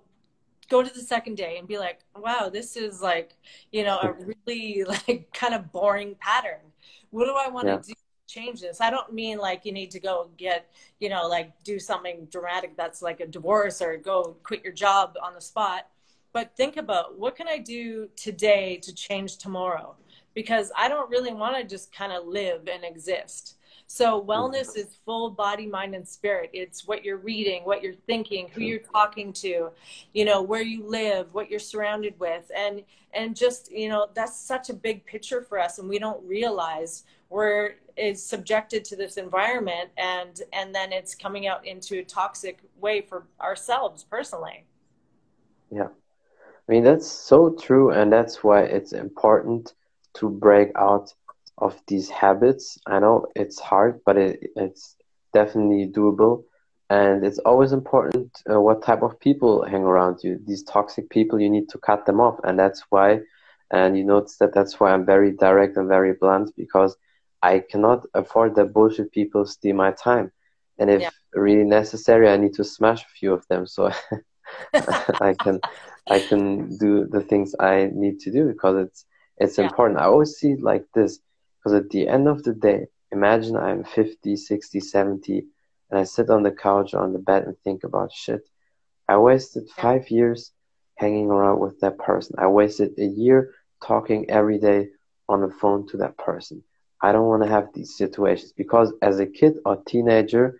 go 0.69 0.81
to 0.81 0.93
the 0.93 1.01
second 1.01 1.35
day 1.35 1.57
and 1.57 1.67
be 1.67 1.77
like 1.77 1.99
wow 2.15 2.49
this 2.51 2.77
is 2.77 3.01
like 3.01 3.35
you 3.71 3.83
know 3.83 3.99
a 4.01 4.13
really 4.47 4.83
like 4.85 5.27
kind 5.33 5.53
of 5.53 5.71
boring 5.73 6.15
pattern 6.19 6.61
what 7.09 7.25
do 7.25 7.33
i 7.33 7.49
want 7.49 7.67
to 7.67 7.73
yeah. 7.73 7.81
do 7.85 7.93
change 8.31 8.61
this. 8.61 8.81
I 8.81 8.89
don't 8.89 9.13
mean 9.13 9.37
like 9.37 9.65
you 9.65 9.71
need 9.71 9.91
to 9.91 9.99
go 9.99 10.29
get, 10.37 10.71
you 10.99 11.09
know, 11.09 11.27
like 11.27 11.51
do 11.63 11.79
something 11.79 12.27
dramatic 12.31 12.77
that's 12.77 13.01
like 13.01 13.19
a 13.19 13.27
divorce 13.27 13.81
or 13.81 13.97
go 13.97 14.37
quit 14.43 14.63
your 14.63 14.73
job 14.73 15.15
on 15.21 15.33
the 15.33 15.41
spot. 15.41 15.87
But 16.33 16.55
think 16.55 16.77
about 16.77 17.19
what 17.19 17.35
can 17.35 17.47
I 17.47 17.57
do 17.57 18.09
today 18.15 18.77
to 18.83 18.93
change 18.93 19.37
tomorrow? 19.37 19.95
Because 20.33 20.71
I 20.77 20.87
don't 20.87 21.09
really 21.09 21.33
want 21.33 21.57
to 21.57 21.63
just 21.63 21.93
kind 21.93 22.13
of 22.13 22.25
live 22.25 22.69
and 22.71 22.85
exist. 22.85 23.57
So 23.93 24.23
wellness 24.23 24.77
is 24.77 24.95
full 25.03 25.31
body, 25.31 25.67
mind, 25.67 25.95
and 25.95 26.07
spirit. 26.07 26.49
It's 26.53 26.87
what 26.87 27.03
you're 27.03 27.17
reading, 27.17 27.63
what 27.63 27.83
you're 27.83 27.99
thinking, 28.07 28.47
who 28.47 28.61
you're 28.61 28.79
talking 28.79 29.33
to, 29.33 29.69
you 30.13 30.23
know, 30.23 30.41
where 30.41 30.61
you 30.61 30.87
live, 30.87 31.27
what 31.33 31.51
you're 31.51 31.59
surrounded 31.59 32.17
with, 32.17 32.49
and 32.55 32.83
and 33.13 33.35
just 33.35 33.69
you 33.69 33.89
know 33.89 34.07
that's 34.13 34.39
such 34.39 34.69
a 34.69 34.73
big 34.73 35.05
picture 35.05 35.41
for 35.41 35.59
us, 35.59 35.77
and 35.77 35.89
we 35.89 35.99
don't 35.99 36.25
realize 36.25 37.03
we're 37.29 37.75
is 37.97 38.23
subjected 38.23 38.85
to 38.85 38.95
this 38.95 39.17
environment, 39.17 39.89
and 39.97 40.41
and 40.53 40.73
then 40.73 40.93
it's 40.93 41.13
coming 41.13 41.47
out 41.47 41.67
into 41.67 41.99
a 41.99 42.03
toxic 42.05 42.61
way 42.79 43.01
for 43.01 43.25
ourselves 43.41 44.05
personally. 44.05 44.63
Yeah, 45.69 45.89
I 45.89 46.71
mean 46.71 46.85
that's 46.85 47.07
so 47.07 47.49
true, 47.49 47.91
and 47.91 48.09
that's 48.09 48.41
why 48.41 48.61
it's 48.61 48.93
important 48.93 49.73
to 50.13 50.29
break 50.29 50.71
out 50.77 51.13
of 51.61 51.79
these 51.87 52.09
habits. 52.09 52.77
I 52.87 52.99
know 52.99 53.27
it's 53.35 53.59
hard, 53.59 54.01
but 54.05 54.17
it, 54.17 54.51
it's 54.55 54.95
definitely 55.33 55.91
doable. 55.91 56.43
And 56.89 57.23
it's 57.25 57.39
always 57.39 57.71
important 57.71 58.31
uh, 58.51 58.59
what 58.59 58.83
type 58.83 59.01
of 59.01 59.19
people 59.19 59.63
hang 59.63 59.83
around 59.83 60.19
you. 60.23 60.39
These 60.45 60.63
toxic 60.63 61.09
people, 61.09 61.39
you 61.39 61.49
need 61.49 61.69
to 61.69 61.77
cut 61.77 62.05
them 62.05 62.19
off. 62.19 62.39
And 62.43 62.59
that's 62.59 62.83
why, 62.89 63.21
and 63.71 63.97
you 63.97 64.03
notice 64.03 64.37
that 64.37 64.53
that's 64.53 64.79
why 64.79 64.91
I'm 64.91 65.05
very 65.05 65.31
direct 65.31 65.77
and 65.77 65.87
very 65.87 66.13
blunt 66.13 66.51
because 66.57 66.97
I 67.41 67.59
cannot 67.59 68.05
afford 68.13 68.55
that 68.55 68.73
bullshit 68.73 69.11
people 69.13 69.45
steal 69.45 69.75
my 69.75 69.91
time. 69.91 70.31
And 70.79 70.89
if 70.89 71.01
yeah. 71.01 71.09
really 71.33 71.63
necessary, 71.63 72.27
I 72.27 72.37
need 72.37 72.55
to 72.55 72.63
smash 72.63 73.03
a 73.03 73.17
few 73.17 73.33
of 73.33 73.47
them 73.47 73.65
so 73.67 73.91
I 74.73 75.33
can 75.39 75.61
I 76.09 76.19
can 76.19 76.77
do 76.77 77.05
the 77.05 77.21
things 77.21 77.55
I 77.59 77.89
need 77.93 78.19
to 78.21 78.31
do 78.31 78.47
because 78.47 78.87
it's 78.87 79.05
it's 79.37 79.57
yeah. 79.57 79.65
important. 79.65 79.99
I 79.99 80.05
always 80.05 80.31
see 80.31 80.51
it 80.51 80.61
like 80.61 80.85
this 80.93 81.19
because 81.61 81.75
at 81.77 81.89
the 81.91 82.07
end 82.07 82.27
of 82.27 82.43
the 82.43 82.53
day, 82.53 82.87
imagine 83.11 83.55
I'm 83.55 83.83
50, 83.83 84.35
60, 84.35 84.79
70, 84.79 85.45
and 85.89 85.99
I 85.99 86.03
sit 86.03 86.29
on 86.29 86.43
the 86.43 86.51
couch 86.51 86.93
or 86.93 87.01
on 87.03 87.13
the 87.13 87.19
bed 87.19 87.43
and 87.43 87.55
think 87.59 87.83
about 87.83 88.11
shit. 88.11 88.47
I 89.07 89.17
wasted 89.17 89.69
five 89.69 90.09
years 90.09 90.51
hanging 90.95 91.29
around 91.29 91.59
with 91.59 91.79
that 91.81 91.97
person. 91.97 92.35
I 92.39 92.47
wasted 92.47 92.97
a 92.97 93.05
year 93.05 93.53
talking 93.85 94.29
every 94.29 94.57
day 94.57 94.89
on 95.29 95.41
the 95.41 95.49
phone 95.49 95.87
to 95.89 95.97
that 95.97 96.17
person. 96.17 96.63
I 97.01 97.11
don't 97.11 97.27
want 97.27 97.43
to 97.43 97.49
have 97.49 97.73
these 97.73 97.95
situations 97.95 98.53
because 98.53 98.93
as 99.01 99.19
a 99.19 99.25
kid 99.25 99.57
or 99.65 99.83
teenager, 99.87 100.59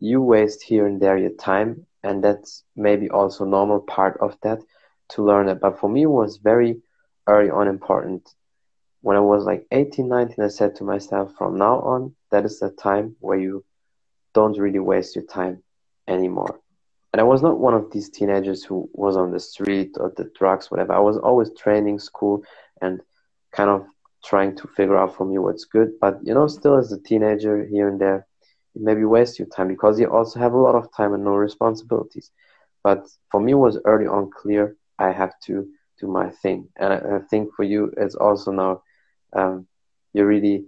you 0.00 0.20
waste 0.22 0.62
here 0.62 0.86
and 0.86 1.00
there 1.00 1.18
your 1.18 1.30
time, 1.30 1.86
and 2.02 2.22
that's 2.22 2.64
maybe 2.76 3.10
also 3.10 3.44
normal 3.44 3.80
part 3.80 4.18
of 4.20 4.36
that 4.42 4.60
to 5.10 5.24
learn 5.24 5.48
it. 5.48 5.60
But 5.60 5.80
for 5.80 5.88
me, 5.88 6.02
it 6.02 6.10
was 6.10 6.36
very 6.36 6.80
early 7.26 7.50
on 7.50 7.66
important 7.66 8.28
when 9.00 9.16
I 9.16 9.20
was 9.20 9.44
like 9.44 9.66
18, 9.70 10.08
19, 10.08 10.44
I 10.44 10.48
said 10.48 10.74
to 10.76 10.84
myself, 10.84 11.32
from 11.36 11.56
now 11.56 11.80
on, 11.80 12.14
that 12.30 12.44
is 12.44 12.58
the 12.58 12.70
time 12.70 13.16
where 13.20 13.38
you 13.38 13.64
don't 14.34 14.58
really 14.58 14.80
waste 14.80 15.14
your 15.16 15.24
time 15.24 15.62
anymore. 16.06 16.60
And 17.12 17.20
I 17.20 17.24
was 17.24 17.42
not 17.42 17.58
one 17.58 17.74
of 17.74 17.90
these 17.90 18.10
teenagers 18.10 18.64
who 18.64 18.88
was 18.92 19.16
on 19.16 19.30
the 19.32 19.40
street 19.40 19.92
or 19.98 20.12
the 20.16 20.30
drugs, 20.38 20.70
whatever. 20.70 20.92
I 20.92 20.98
was 20.98 21.16
always 21.16 21.50
training, 21.56 21.98
school, 22.00 22.42
and 22.82 23.00
kind 23.52 23.70
of 23.70 23.86
trying 24.24 24.56
to 24.56 24.68
figure 24.76 24.96
out 24.96 25.16
for 25.16 25.24
me 25.24 25.38
what's 25.38 25.64
good. 25.64 25.92
But 26.00 26.18
you 26.22 26.34
know, 26.34 26.46
still 26.48 26.76
as 26.76 26.92
a 26.92 27.00
teenager 27.00 27.64
here 27.64 27.88
and 27.88 28.00
there, 28.00 28.26
you 28.74 28.84
maybe 28.84 29.04
waste 29.04 29.38
your 29.38 29.48
time 29.48 29.68
because 29.68 29.98
you 29.98 30.10
also 30.10 30.38
have 30.38 30.52
a 30.52 30.58
lot 30.58 30.74
of 30.74 30.92
time 30.94 31.14
and 31.14 31.24
no 31.24 31.34
responsibilities. 31.34 32.30
But 32.84 33.06
for 33.30 33.40
me, 33.40 33.52
it 33.52 33.56
was 33.56 33.78
early 33.84 34.06
on 34.06 34.30
clear 34.30 34.76
I 34.98 35.12
have 35.12 35.32
to 35.46 35.66
do 36.00 36.06
my 36.06 36.30
thing. 36.30 36.68
And 36.78 36.92
I 36.92 37.20
think 37.30 37.54
for 37.54 37.62
you, 37.62 37.92
it's 37.96 38.14
also 38.14 38.52
now 38.52 38.82
um, 39.32 39.66
you're 40.12 40.26
really 40.26 40.64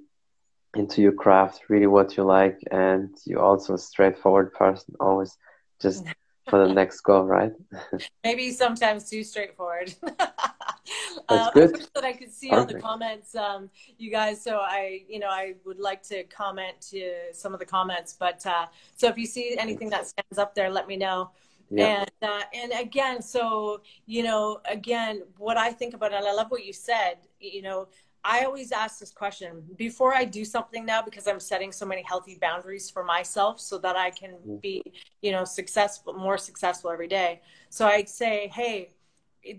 into 0.74 1.02
your 1.02 1.12
craft, 1.12 1.62
really 1.68 1.86
what 1.86 2.16
you 2.16 2.24
like, 2.24 2.58
and 2.70 3.16
you're 3.26 3.42
also 3.42 3.74
a 3.74 3.78
straightforward 3.78 4.52
person, 4.52 4.94
always 5.00 5.36
just 5.80 6.04
for 6.48 6.66
the 6.66 6.72
next 6.80 7.00
goal, 7.00 7.24
right? 7.24 7.52
Maybe 8.24 8.52
sometimes 8.52 9.10
too 9.10 9.24
straightforward. 9.24 9.94
That's 10.02 11.48
uh, 11.48 11.50
good. 11.52 11.68
I 11.68 11.72
wish 11.72 11.86
that 11.94 12.04
I 12.04 12.12
could 12.12 12.32
see 12.32 12.50
Perfect. 12.50 12.70
all 12.70 12.76
the 12.76 12.82
comments, 12.82 13.34
um, 13.34 13.70
you 13.98 14.10
guys. 14.10 14.42
So 14.42 14.58
I, 14.58 15.02
you 15.08 15.18
know, 15.18 15.28
I 15.28 15.54
would 15.64 15.78
like 15.78 16.02
to 16.04 16.24
comment 16.24 16.80
to 16.90 17.12
some 17.32 17.52
of 17.52 17.60
the 17.60 17.66
comments. 17.66 18.16
But 18.18 18.44
uh, 18.46 18.66
so 18.96 19.08
if 19.08 19.16
you 19.18 19.26
see 19.26 19.56
anything 19.58 19.90
that 19.90 20.06
stands 20.06 20.38
up 20.38 20.54
there, 20.54 20.70
let 20.70 20.86
me 20.88 20.96
know. 20.96 21.30
Yeah. 21.70 22.00
And 22.00 22.30
uh, 22.30 22.42
and 22.52 22.72
again, 22.72 23.22
so 23.22 23.82
you 24.06 24.24
know, 24.24 24.60
again, 24.68 25.22
what 25.38 25.56
I 25.56 25.72
think 25.72 25.94
about, 25.94 26.12
it, 26.12 26.16
and 26.16 26.26
I 26.26 26.32
love 26.32 26.50
what 26.50 26.64
you 26.64 26.72
said. 26.72 27.18
You 27.38 27.62
know, 27.62 27.88
I 28.24 28.44
always 28.44 28.70
ask 28.70 28.98
this 28.98 29.10
question 29.10 29.62
before 29.76 30.14
I 30.14 30.24
do 30.24 30.44
something 30.44 30.84
now 30.84 31.00
because 31.02 31.26
I'm 31.26 31.40
setting 31.40 31.72
so 31.72 31.86
many 31.86 32.02
healthy 32.02 32.38
boundaries 32.40 32.90
for 32.90 33.02
myself 33.02 33.60
so 33.60 33.78
that 33.78 33.96
I 33.96 34.10
can 34.10 34.32
mm. 34.46 34.60
be, 34.60 34.82
you 35.22 35.32
know, 35.32 35.44
successful, 35.44 36.12
more 36.12 36.36
successful 36.36 36.90
every 36.90 37.08
day. 37.08 37.40
So 37.70 37.86
I'd 37.86 38.08
say, 38.08 38.48
hey, 38.48 38.90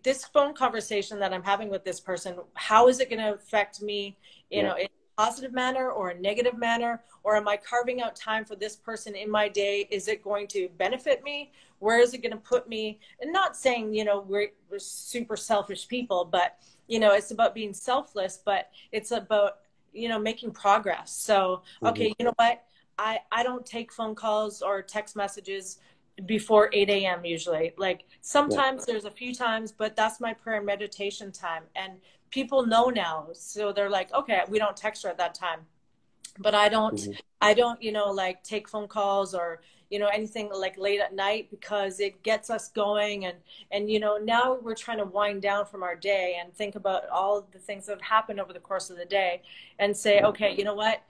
this 0.04 0.26
phone 0.26 0.54
conversation 0.54 1.20
that 1.20 1.34
I'm 1.34 1.44
having 1.44 1.70
with 1.70 1.84
this 1.84 2.00
person, 2.00 2.36
how 2.54 2.88
is 2.88 3.00
it 3.00 3.10
going 3.10 3.22
to 3.22 3.34
affect 3.34 3.82
me, 3.82 4.18
you 4.50 4.62
yeah. 4.62 4.70
know, 4.70 4.76
in 4.76 4.86
a 4.86 5.22
positive 5.22 5.54
manner 5.54 5.90
or 5.90 6.10
a 6.10 6.20
negative 6.20 6.58
manner? 6.58 7.02
Or 7.24 7.36
am 7.36 7.48
I 7.48 7.58
carving 7.58 8.02
out 8.02 8.16
time 8.16 8.46
for 8.46 8.56
this 8.56 8.76
person 8.76 9.16
in 9.16 9.30
my 9.30 9.48
day? 9.48 9.88
Is 9.90 10.08
it 10.08 10.24
going 10.24 10.48
to 10.50 10.70
benefit 10.78 11.24
me? 11.24 11.52
Where 11.80 12.00
is 12.00 12.14
it 12.14 12.22
going 12.22 12.32
to 12.32 12.38
put 12.38 12.70
me? 12.70 13.00
And 13.22 13.34
not 13.34 13.56
saying, 13.56 13.94
you 13.94 14.04
know, 14.04 14.22
we're, 14.22 14.50
we're 14.70 14.80
super 14.80 15.36
selfish 15.36 15.88
people, 15.88 16.26
but 16.26 16.58
you 16.92 17.00
know 17.00 17.14
it's 17.14 17.32
about 17.32 17.56
being 17.56 17.74
selfless 17.74 18.40
but 18.44 18.70
it's 18.92 19.12
about 19.12 19.60
you 19.94 20.10
know 20.10 20.20
making 20.20 20.52
progress. 20.52 21.12
So 21.14 21.64
okay 21.84 22.10
mm-hmm. 22.10 22.14
you 22.20 22.26
know 22.26 22.34
what? 22.36 22.64
I 22.98 23.20
i 23.32 23.42
don't 23.44 23.66
take 23.66 23.92
phone 23.94 24.16
calls 24.16 24.62
or 24.62 24.82
text 24.82 25.16
messages 25.16 25.80
before 26.26 26.70
8 26.74 26.90
a.m 26.90 27.26
usually. 27.26 27.74
Like 27.78 28.04
sometimes 28.20 28.82
yeah. 28.82 28.86
there's 28.94 29.06
a 29.06 29.12
few 29.12 29.34
times 29.34 29.72
but 29.72 29.96
that's 29.96 30.20
my 30.20 30.34
prayer 30.34 30.58
and 30.58 30.66
meditation 30.66 31.32
time. 31.32 31.64
And 31.76 31.94
people 32.30 32.66
know 32.66 32.90
now 32.90 33.28
so 33.34 33.72
they're 33.72 33.90
like 33.90 34.14
okay 34.14 34.42
we 34.50 34.60
don't 34.60 34.76
text 34.76 35.04
her 35.04 35.10
at 35.10 35.18
that 35.18 35.34
time 35.34 35.62
but 36.40 36.56
i 36.56 36.70
don't 36.70 36.96
mm-hmm. 36.96 37.12
i 37.42 37.54
don't 37.54 37.82
you 37.82 37.92
know 37.92 38.12
like 38.12 38.44
take 38.44 38.68
phone 38.68 38.88
calls 38.88 39.34
or 39.34 39.62
you 39.90 40.00
know 40.00 40.08
anything 40.08 40.50
like 40.54 40.78
late 40.78 41.00
at 41.00 41.14
night 41.14 41.50
because 41.52 42.00
it 42.00 42.24
gets 42.24 42.50
us 42.50 42.70
going 42.70 43.26
and 43.26 43.38
and 43.72 43.90
you 43.90 44.00
know 44.00 44.18
now 44.18 44.58
we're 44.62 44.76
trying 44.76 44.98
to 44.98 45.06
wind 45.06 45.42
down 45.42 45.66
from 45.66 45.84
our 45.84 45.96
day 45.96 46.38
and 46.42 46.54
think 46.54 46.76
about 46.76 47.08
all 47.10 47.48
the 47.52 47.60
things 47.60 47.86
that 47.86 47.94
have 47.94 48.02
happened 48.02 48.40
over 48.40 48.54
the 48.54 48.60
course 48.60 48.90
of 48.90 48.98
the 48.98 49.06
day 49.06 49.42
and 49.80 49.96
say 49.96 50.22
okay 50.22 50.56
you 50.58 50.64
know 50.64 50.76
what 50.76 51.04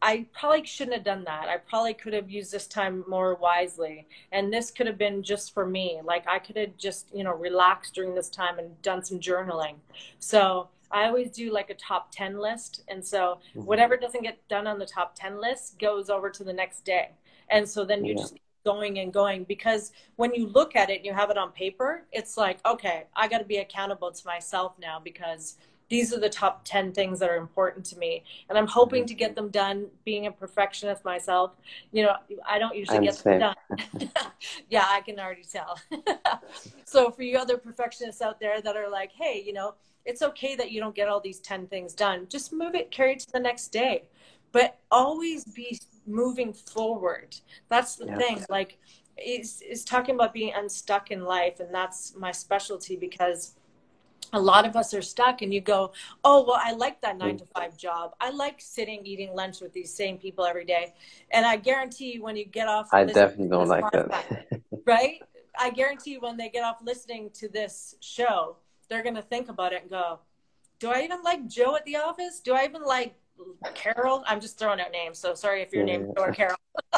I 0.00 0.26
probably 0.32 0.64
shouldn't 0.64 0.94
have 0.94 1.04
done 1.04 1.24
that. 1.24 1.48
I 1.48 1.56
probably 1.56 1.94
could 1.94 2.12
have 2.12 2.30
used 2.30 2.52
this 2.52 2.66
time 2.66 3.04
more 3.08 3.34
wisely. 3.34 4.06
And 4.30 4.52
this 4.52 4.70
could 4.70 4.86
have 4.86 4.98
been 4.98 5.22
just 5.22 5.52
for 5.52 5.66
me. 5.66 6.00
Like 6.04 6.24
I 6.28 6.38
could 6.38 6.56
have 6.56 6.76
just, 6.76 7.08
you 7.12 7.24
know, 7.24 7.34
relaxed 7.34 7.94
during 7.94 8.14
this 8.14 8.28
time 8.28 8.58
and 8.58 8.80
done 8.82 9.04
some 9.04 9.18
journaling. 9.18 9.74
So 10.20 10.68
I 10.90 11.06
always 11.06 11.30
do 11.30 11.52
like 11.52 11.70
a 11.70 11.74
top 11.74 12.10
10 12.12 12.38
list. 12.38 12.82
And 12.88 13.04
so 13.04 13.40
mm-hmm. 13.50 13.64
whatever 13.64 13.96
doesn't 13.96 14.22
get 14.22 14.46
done 14.48 14.66
on 14.66 14.78
the 14.78 14.86
top 14.86 15.14
10 15.14 15.40
list 15.40 15.78
goes 15.78 16.10
over 16.10 16.30
to 16.30 16.44
the 16.44 16.52
next 16.52 16.84
day. 16.84 17.10
And 17.50 17.68
so 17.68 17.84
then 17.84 18.04
you 18.04 18.14
yeah. 18.14 18.22
just 18.22 18.34
keep 18.34 18.42
going 18.64 18.98
and 18.98 19.12
going 19.12 19.44
because 19.44 19.92
when 20.16 20.34
you 20.34 20.46
look 20.48 20.76
at 20.76 20.90
it 20.90 20.96
and 20.96 21.06
you 21.06 21.14
have 21.14 21.30
it 21.30 21.38
on 21.38 21.50
paper, 21.52 22.04
it's 22.12 22.36
like, 22.36 22.58
okay, 22.66 23.04
I 23.16 23.28
got 23.28 23.38
to 23.38 23.44
be 23.44 23.58
accountable 23.58 24.12
to 24.12 24.26
myself 24.26 24.74
now 24.78 25.00
because 25.02 25.56
these 25.88 26.12
are 26.12 26.20
the 26.20 26.28
top 26.28 26.62
10 26.64 26.92
things 26.92 27.18
that 27.18 27.30
are 27.30 27.36
important 27.36 27.84
to 27.86 27.98
me 27.98 28.22
and 28.48 28.58
i'm 28.58 28.66
hoping 28.66 29.06
to 29.06 29.14
get 29.14 29.34
them 29.34 29.48
done 29.48 29.86
being 30.04 30.26
a 30.26 30.32
perfectionist 30.32 31.04
myself 31.04 31.52
you 31.92 32.02
know 32.02 32.14
i 32.46 32.58
don't 32.58 32.76
usually 32.76 32.98
I'm 32.98 33.04
get 33.04 33.16
them 33.16 33.40
done 33.40 34.10
yeah 34.68 34.86
i 34.88 35.00
can 35.00 35.18
already 35.18 35.44
tell 35.50 35.78
so 36.84 37.10
for 37.10 37.22
you 37.22 37.38
other 37.38 37.56
perfectionists 37.56 38.22
out 38.22 38.38
there 38.40 38.60
that 38.60 38.76
are 38.76 38.90
like 38.90 39.12
hey 39.12 39.42
you 39.44 39.52
know 39.52 39.74
it's 40.04 40.22
okay 40.22 40.56
that 40.56 40.70
you 40.70 40.80
don't 40.80 40.94
get 40.94 41.08
all 41.08 41.20
these 41.20 41.40
10 41.40 41.66
things 41.66 41.94
done. 41.94 42.26
Just 42.28 42.52
move 42.52 42.74
it 42.74 42.90
carry 42.90 43.12
it 43.12 43.20
to 43.20 43.32
the 43.32 43.40
next 43.40 43.68
day. 43.68 44.04
But 44.52 44.78
always 44.90 45.44
be 45.44 45.78
moving 46.06 46.52
forward. 46.52 47.36
That's 47.68 47.96
the 47.96 48.06
yeah. 48.06 48.18
thing 48.18 48.44
like 48.48 48.78
is 49.22 49.62
is 49.62 49.84
talking 49.84 50.14
about 50.14 50.32
being 50.32 50.52
unstuck 50.56 51.10
in 51.10 51.24
life 51.24 51.58
and 51.58 51.74
that's 51.74 52.14
my 52.16 52.30
specialty 52.30 52.94
because 52.94 53.54
a 54.32 54.40
lot 54.40 54.64
of 54.64 54.76
us 54.76 54.94
are 54.94 55.02
stuck 55.02 55.42
and 55.42 55.52
you 55.52 55.60
go 55.60 55.90
oh 56.22 56.44
well 56.46 56.60
i 56.62 56.70
like 56.70 57.00
that 57.00 57.18
nine 57.18 57.36
to 57.36 57.44
mm. 57.44 57.52
five 57.52 57.76
job. 57.76 58.14
I 58.20 58.30
like 58.30 58.60
sitting 58.60 59.04
eating 59.04 59.34
lunch 59.34 59.60
with 59.60 59.72
these 59.72 59.92
same 59.92 60.18
people 60.18 60.44
every 60.44 60.64
day. 60.64 60.94
And 61.32 61.44
i 61.44 61.56
guarantee 61.56 62.12
you 62.12 62.22
when 62.22 62.36
you 62.36 62.44
get 62.44 62.68
off 62.68 62.88
i 62.92 63.04
definitely 63.04 63.48
don't 63.48 63.68
like 63.68 63.90
that 63.90 64.62
right? 64.88 65.22
I 65.58 65.70
guarantee 65.70 66.12
you 66.12 66.20
when 66.20 66.36
they 66.36 66.48
get 66.48 66.64
off 66.64 66.78
listening 66.82 67.30
to 67.34 67.48
this 67.48 67.94
show 68.00 68.56
they're 68.88 69.02
going 69.02 69.14
to 69.14 69.22
think 69.22 69.48
about 69.48 69.72
it 69.72 69.82
and 69.82 69.90
go 69.90 70.18
do 70.78 70.90
i 70.90 71.02
even 71.02 71.22
like 71.22 71.46
joe 71.48 71.76
at 71.76 71.84
the 71.84 71.96
office? 71.96 72.40
Do 72.40 72.54
i 72.54 72.64
even 72.64 72.82
like 72.82 73.14
carol? 73.74 74.24
I'm 74.26 74.40
just 74.40 74.58
throwing 74.58 74.80
out 74.80 74.90
names 74.92 75.18
so 75.18 75.34
sorry 75.34 75.62
if 75.62 75.72
your 75.72 75.86
yeah. 75.86 75.98
name 75.98 76.12
or 76.16 76.32
carol. 76.32 76.56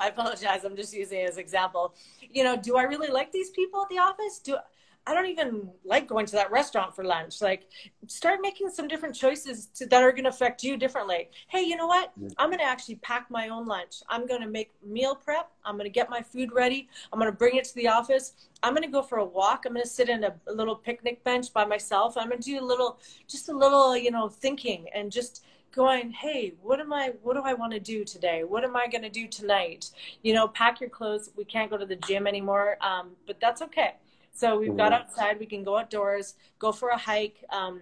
I 0.00 0.08
apologize. 0.08 0.64
I'm 0.64 0.76
just 0.76 0.94
using 0.94 1.20
it 1.20 1.28
as 1.28 1.38
example. 1.38 1.94
You 2.30 2.44
know 2.44 2.56
do 2.56 2.76
i 2.76 2.82
really 2.82 3.08
like 3.08 3.32
these 3.32 3.50
people 3.50 3.82
at 3.82 3.88
the 3.88 3.98
office? 3.98 4.38
Do 4.38 4.56
I 5.06 5.12
don't 5.12 5.26
even 5.26 5.68
like 5.84 6.08
going 6.08 6.24
to 6.26 6.32
that 6.32 6.50
restaurant 6.50 6.96
for 6.96 7.04
lunch. 7.04 7.42
Like, 7.42 7.68
start 8.06 8.40
making 8.40 8.70
some 8.70 8.88
different 8.88 9.14
choices 9.14 9.66
to, 9.74 9.86
that 9.86 10.02
are 10.02 10.12
going 10.12 10.24
to 10.24 10.30
affect 10.30 10.62
you 10.62 10.78
differently. 10.78 11.28
Hey, 11.48 11.62
you 11.62 11.76
know 11.76 11.86
what? 11.86 12.12
I'm 12.38 12.48
going 12.48 12.60
to 12.60 12.64
actually 12.64 12.96
pack 12.96 13.30
my 13.30 13.48
own 13.48 13.66
lunch. 13.66 13.96
I'm 14.08 14.26
going 14.26 14.40
to 14.40 14.48
make 14.48 14.72
meal 14.82 15.14
prep. 15.14 15.50
I'm 15.64 15.74
going 15.76 15.84
to 15.84 15.92
get 15.92 16.08
my 16.08 16.22
food 16.22 16.52
ready. 16.52 16.88
I'm 17.12 17.18
going 17.18 17.30
to 17.30 17.36
bring 17.36 17.56
it 17.56 17.64
to 17.64 17.74
the 17.74 17.88
office. 17.88 18.32
I'm 18.62 18.72
going 18.72 18.86
to 18.86 18.92
go 18.92 19.02
for 19.02 19.18
a 19.18 19.24
walk. 19.24 19.64
I'm 19.66 19.74
going 19.74 19.82
to 19.82 19.88
sit 19.88 20.08
in 20.08 20.24
a, 20.24 20.34
a 20.48 20.52
little 20.52 20.76
picnic 20.76 21.22
bench 21.22 21.52
by 21.52 21.66
myself. 21.66 22.16
I'm 22.16 22.28
going 22.28 22.40
to 22.40 22.50
do 22.50 22.58
a 22.58 22.64
little, 22.64 22.98
just 23.28 23.50
a 23.50 23.56
little, 23.56 23.94
you 23.96 24.10
know, 24.10 24.28
thinking 24.28 24.86
and 24.94 25.12
just 25.12 25.44
going 25.74 26.12
hey 26.12 26.54
what 26.62 26.78
am 26.78 26.92
i 26.92 27.10
what 27.24 27.34
do 27.34 27.42
i 27.44 27.52
want 27.52 27.72
to 27.72 27.80
do 27.80 28.04
today 28.04 28.44
what 28.44 28.62
am 28.62 28.76
i 28.76 28.86
going 28.86 29.02
to 29.02 29.10
do 29.10 29.26
tonight 29.26 29.90
you 30.22 30.32
know 30.32 30.46
pack 30.46 30.80
your 30.80 30.88
clothes 30.88 31.30
we 31.36 31.44
can't 31.44 31.68
go 31.68 31.76
to 31.76 31.84
the 31.84 31.96
gym 31.96 32.28
anymore 32.28 32.76
um, 32.80 33.10
but 33.26 33.40
that's 33.40 33.60
okay 33.60 33.94
so 34.34 34.58
we've 34.58 34.76
got 34.76 34.92
outside, 34.92 35.38
we 35.38 35.46
can 35.46 35.62
go 35.62 35.78
outdoors, 35.78 36.34
go 36.58 36.72
for 36.72 36.88
a 36.88 36.98
hike, 36.98 37.44
um, 37.50 37.80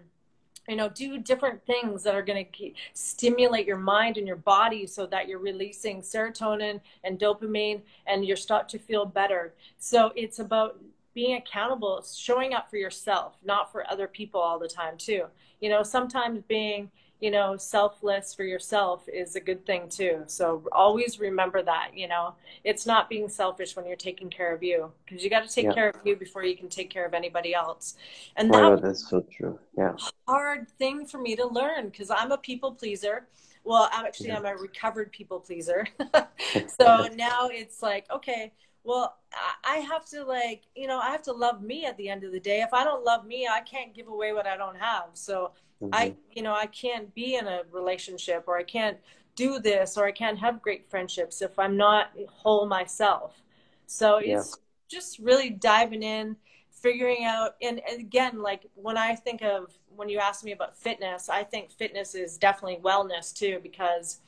you 0.68 0.76
know, 0.76 0.88
do 0.88 1.18
different 1.18 1.64
things 1.66 2.02
that 2.04 2.14
are 2.14 2.22
going 2.22 2.46
to 2.46 2.72
stimulate 2.92 3.66
your 3.66 3.78
mind 3.78 4.16
and 4.16 4.26
your 4.26 4.36
body 4.36 4.86
so 4.86 5.06
that 5.06 5.26
you're 5.26 5.38
releasing 5.38 6.02
serotonin 6.02 6.80
and 7.04 7.18
dopamine 7.18 7.80
and 8.06 8.24
you 8.24 8.36
start 8.36 8.68
to 8.68 8.78
feel 8.78 9.04
better. 9.04 9.54
So 9.78 10.12
it's 10.14 10.38
about 10.38 10.78
being 11.14 11.36
accountable, 11.36 12.04
showing 12.14 12.54
up 12.54 12.70
for 12.70 12.76
yourself, 12.76 13.36
not 13.44 13.72
for 13.72 13.90
other 13.90 14.06
people 14.06 14.40
all 14.40 14.58
the 14.58 14.68
time, 14.68 14.96
too. 14.96 15.24
You 15.60 15.70
know, 15.70 15.82
sometimes 15.82 16.42
being 16.46 16.90
you 17.22 17.30
know, 17.30 17.56
selfless 17.56 18.34
for 18.34 18.42
yourself 18.42 19.08
is 19.08 19.36
a 19.36 19.40
good 19.40 19.64
thing 19.64 19.88
too. 19.88 20.24
So 20.26 20.64
always 20.72 21.20
remember 21.20 21.62
that, 21.62 21.92
you 21.94 22.08
know, 22.08 22.34
it's 22.64 22.84
not 22.84 23.08
being 23.08 23.28
selfish 23.28 23.76
when 23.76 23.86
you're 23.86 23.94
taking 23.94 24.28
care 24.28 24.52
of 24.52 24.60
you 24.60 24.90
because 25.06 25.22
you 25.22 25.30
got 25.30 25.46
to 25.46 25.54
take 25.54 25.66
yeah. 25.66 25.72
care 25.72 25.90
of 25.90 26.00
you 26.04 26.16
before 26.16 26.42
you 26.42 26.56
can 26.56 26.68
take 26.68 26.90
care 26.90 27.06
of 27.06 27.14
anybody 27.14 27.54
else. 27.54 27.94
And 28.34 28.52
that 28.52 28.64
oh, 28.64 28.76
that's 28.76 29.08
so 29.08 29.24
true. 29.30 29.56
Yeah. 29.78 29.94
Hard 30.26 30.68
thing 30.80 31.06
for 31.06 31.18
me 31.18 31.36
to 31.36 31.46
learn 31.46 31.90
because 31.90 32.10
I'm 32.10 32.32
a 32.32 32.38
people 32.38 32.72
pleaser. 32.72 33.28
Well, 33.62 33.88
I'm 33.92 34.04
actually 34.04 34.30
yeah. 34.30 34.38
I'm 34.38 34.44
a 34.44 34.56
recovered 34.56 35.12
people 35.12 35.38
pleaser. 35.38 35.86
so 36.66 37.06
now 37.14 37.50
it's 37.52 37.84
like, 37.84 38.10
okay, 38.10 38.50
well, 38.82 39.16
I 39.62 39.76
have 39.76 40.06
to 40.06 40.24
like, 40.24 40.62
you 40.74 40.88
know, 40.88 40.98
I 40.98 41.10
have 41.10 41.22
to 41.22 41.32
love 41.32 41.62
me 41.62 41.84
at 41.86 41.96
the 41.96 42.08
end 42.08 42.24
of 42.24 42.32
the 42.32 42.40
day. 42.40 42.62
If 42.62 42.74
I 42.74 42.82
don't 42.82 43.04
love 43.04 43.24
me, 43.24 43.46
I 43.46 43.60
can't 43.60 43.94
give 43.94 44.08
away 44.08 44.32
what 44.32 44.48
I 44.48 44.56
don't 44.56 44.76
have. 44.76 45.10
So 45.14 45.52
Mm-hmm. 45.82 45.94
I, 45.94 46.14
you 46.32 46.42
know, 46.42 46.54
I 46.54 46.66
can't 46.66 47.12
be 47.14 47.34
in 47.34 47.46
a 47.46 47.62
relationship 47.70 48.44
or 48.46 48.56
I 48.56 48.62
can't 48.62 48.98
do 49.34 49.58
this 49.58 49.96
or 49.96 50.06
I 50.06 50.12
can't 50.12 50.38
have 50.38 50.62
great 50.62 50.88
friendships 50.88 51.42
if 51.42 51.58
I'm 51.58 51.76
not 51.76 52.10
whole 52.28 52.66
myself. 52.66 53.42
So 53.86 54.18
yeah. 54.18 54.38
it's 54.38 54.56
just 54.88 55.18
really 55.18 55.50
diving 55.50 56.02
in, 56.02 56.36
figuring 56.70 57.24
out, 57.24 57.56
and, 57.60 57.80
and 57.88 58.00
again, 58.00 58.40
like 58.40 58.66
when 58.74 58.96
I 58.96 59.14
think 59.14 59.42
of 59.42 59.76
when 59.94 60.08
you 60.08 60.18
ask 60.18 60.44
me 60.44 60.52
about 60.52 60.76
fitness, 60.76 61.28
I 61.28 61.42
think 61.42 61.70
fitness 61.70 62.14
is 62.14 62.38
definitely 62.38 62.78
wellness 62.82 63.34
too 63.34 63.58
because 63.62 64.20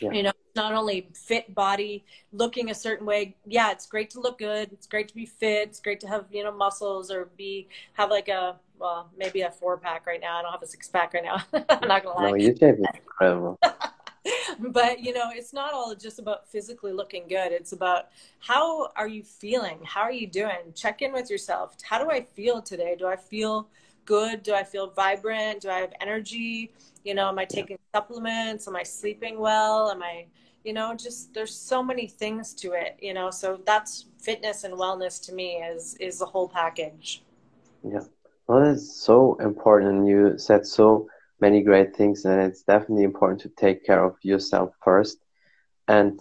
yeah. 0.00 0.10
you 0.12 0.22
know 0.22 0.32
not 0.56 0.72
only 0.72 1.08
fit 1.14 1.52
body 1.54 2.04
looking 2.32 2.70
a 2.70 2.74
certain 2.74 3.06
way 3.06 3.36
yeah 3.46 3.72
it's 3.72 3.86
great 3.86 4.10
to 4.10 4.20
look 4.20 4.38
good 4.38 4.70
it's 4.72 4.86
great 4.86 5.08
to 5.08 5.14
be 5.14 5.26
fit 5.26 5.68
it's 5.68 5.80
great 5.80 6.00
to 6.00 6.06
have 6.06 6.26
you 6.30 6.44
know 6.44 6.52
muscles 6.52 7.10
or 7.10 7.28
be 7.36 7.68
have 7.94 8.10
like 8.10 8.28
a 8.28 8.56
well, 8.78 9.10
maybe 9.16 9.42
a 9.42 9.50
four 9.50 9.76
pack 9.76 10.06
right 10.06 10.20
now. 10.20 10.38
I 10.38 10.42
don't 10.42 10.52
have 10.52 10.62
a 10.62 10.66
six 10.66 10.88
pack 10.88 11.14
right 11.14 11.24
now. 11.24 11.42
I'm 11.68 11.88
not 11.88 12.04
gonna 12.04 12.16
lie. 12.16 12.30
No, 12.30 12.34
you 12.34 12.56
shape 12.56 12.76
incredible. 12.94 13.58
but 14.58 15.00
you 15.00 15.12
know, 15.12 15.30
it's 15.32 15.52
not 15.52 15.72
all 15.72 15.94
just 15.94 16.18
about 16.18 16.48
physically 16.48 16.92
looking 16.92 17.24
good. 17.28 17.52
It's 17.52 17.72
about 17.72 18.08
how 18.40 18.88
are 18.96 19.08
you 19.08 19.22
feeling? 19.22 19.78
How 19.84 20.02
are 20.02 20.12
you 20.12 20.26
doing? 20.26 20.72
Check 20.74 21.02
in 21.02 21.12
with 21.12 21.30
yourself. 21.30 21.76
How 21.82 22.02
do 22.02 22.10
I 22.10 22.22
feel 22.22 22.62
today? 22.62 22.96
Do 22.98 23.06
I 23.06 23.16
feel 23.16 23.68
good? 24.04 24.42
Do 24.42 24.54
I 24.54 24.64
feel 24.64 24.90
vibrant? 24.90 25.60
Do 25.60 25.70
I 25.70 25.78
have 25.78 25.92
energy? 26.00 26.72
You 27.04 27.14
know, 27.14 27.28
am 27.28 27.38
I 27.38 27.44
taking 27.44 27.76
yeah. 27.76 27.98
supplements? 27.98 28.66
Am 28.66 28.76
I 28.76 28.82
sleeping 28.82 29.38
well? 29.38 29.90
Am 29.90 30.02
I, 30.02 30.26
you 30.64 30.72
know, 30.72 30.94
just 30.94 31.34
there's 31.34 31.54
so 31.54 31.82
many 31.82 32.06
things 32.06 32.54
to 32.54 32.72
it, 32.72 32.96
you 33.00 33.14
know. 33.14 33.30
So 33.30 33.60
that's 33.64 34.06
fitness 34.18 34.64
and 34.64 34.74
wellness 34.74 35.22
to 35.26 35.32
me 35.32 35.56
is 35.56 35.96
is 36.00 36.18
the 36.18 36.26
whole 36.26 36.48
package. 36.48 37.22
Yeah. 37.82 38.00
Well, 38.46 38.64
that's 38.64 39.02
so 39.02 39.34
important. 39.40 40.06
You 40.06 40.38
said 40.38 40.66
so 40.66 41.06
many 41.40 41.62
great 41.62 41.94
things, 41.94 42.24
and 42.24 42.40
it's 42.40 42.62
definitely 42.62 43.04
important 43.04 43.40
to 43.42 43.48
take 43.50 43.84
care 43.84 44.02
of 44.04 44.16
yourself 44.22 44.74
first. 44.82 45.18
And 45.88 46.20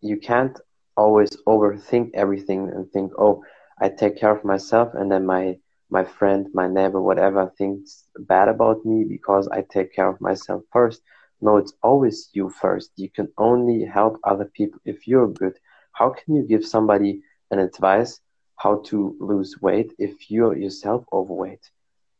you 0.00 0.18
can't 0.18 0.58
always 0.96 1.30
overthink 1.46 2.10
everything 2.14 2.68
and 2.70 2.90
think, 2.90 3.12
"Oh, 3.18 3.42
I 3.80 3.88
take 3.88 4.16
care 4.16 4.30
of 4.36 4.44
myself," 4.44 4.94
and 4.94 5.10
then 5.10 5.26
my 5.26 5.58
my 5.90 6.04
friend, 6.04 6.48
my 6.54 6.66
neighbor, 6.68 7.00
whatever 7.02 7.46
thinks 7.58 8.04
bad 8.18 8.48
about 8.48 8.84
me 8.84 9.04
because 9.04 9.48
I 9.48 9.62
take 9.62 9.92
care 9.94 10.08
of 10.08 10.20
myself 10.20 10.62
first. 10.72 11.02
No, 11.40 11.56
it's 11.56 11.74
always 11.82 12.30
you 12.32 12.50
first. 12.50 12.92
You 12.96 13.10
can 13.10 13.28
only 13.38 13.84
help 13.84 14.18
other 14.24 14.44
people 14.44 14.80
if 14.84 15.06
you're 15.06 15.28
good. 15.28 15.58
How 15.92 16.10
can 16.10 16.34
you 16.36 16.42
give 16.44 16.64
somebody 16.64 17.22
an 17.50 17.58
advice 17.58 18.20
how 18.62 18.82
to 18.90 19.16
lose 19.20 19.52
weight 19.60 19.90
if 19.98 20.30
you're 20.30 20.56
yourself 20.56 21.04
overweight 21.12 21.64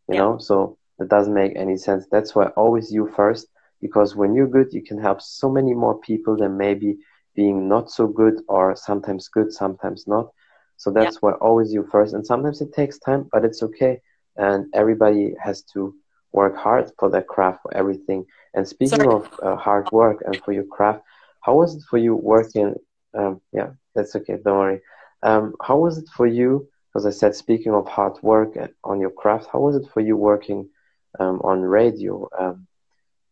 you 0.08 0.16
yeah. 0.16 0.22
know? 0.22 0.38
So 0.38 0.76
it 0.98 1.08
doesn't 1.08 1.34
make 1.34 1.52
any 1.56 1.76
sense. 1.76 2.06
That's 2.10 2.34
why 2.34 2.46
always 2.62 2.92
you 2.92 3.10
first 3.16 3.46
because 3.80 4.14
when 4.14 4.34
you're 4.34 4.54
good 4.58 4.72
you 4.72 4.82
can 4.82 4.98
help 5.00 5.22
so 5.22 5.48
many 5.50 5.72
more 5.74 5.98
people 6.00 6.36
than 6.36 6.56
maybe 6.56 6.98
being 7.34 7.68
not 7.68 7.90
so 7.90 8.06
good 8.06 8.42
or 8.48 8.76
sometimes 8.76 9.28
good 9.28 9.52
sometimes 9.52 10.06
not. 10.06 10.26
So 10.76 10.90
that's 10.90 11.16
yeah. 11.16 11.20
why 11.20 11.32
always 11.32 11.72
you 11.72 11.86
first. 11.90 12.14
And 12.14 12.26
sometimes 12.26 12.60
it 12.60 12.72
takes 12.72 12.98
time 12.98 13.28
but 13.32 13.44
it's 13.44 13.62
okay. 13.62 14.00
And 14.36 14.66
everybody 14.74 15.34
has 15.42 15.62
to 15.74 15.94
work 16.32 16.56
hard 16.56 16.90
for 16.98 17.10
their 17.10 17.22
craft 17.22 17.62
for 17.62 17.74
everything. 17.74 18.24
And 18.54 18.66
speaking 18.66 19.00
Sorry. 19.00 19.14
of 19.14 19.28
uh, 19.42 19.56
hard 19.56 19.90
work 19.92 20.22
and 20.26 20.36
for 20.44 20.52
your 20.52 20.64
craft 20.64 21.02
how 21.40 21.54
was 21.54 21.74
it 21.76 21.82
for 21.88 21.98
you 21.98 22.14
working 22.14 22.74
um, 23.14 23.40
yeah 23.52 23.70
that's 23.94 24.14
okay 24.14 24.36
don't 24.44 24.58
worry 24.58 24.80
um, 25.22 25.54
how 25.62 25.78
was 25.78 25.98
it 25.98 26.08
for 26.08 26.26
you? 26.26 26.68
As 26.96 27.06
I 27.06 27.10
said, 27.10 27.34
speaking 27.34 27.72
of 27.72 27.86
hard 27.86 28.20
work 28.22 28.56
on 28.84 29.00
your 29.00 29.10
craft, 29.10 29.48
how 29.52 29.60
was 29.60 29.76
it 29.76 29.88
for 29.92 30.00
you 30.00 30.16
working 30.16 30.68
um, 31.18 31.40
on 31.42 31.62
radio? 31.62 32.28
Um, 32.38 32.66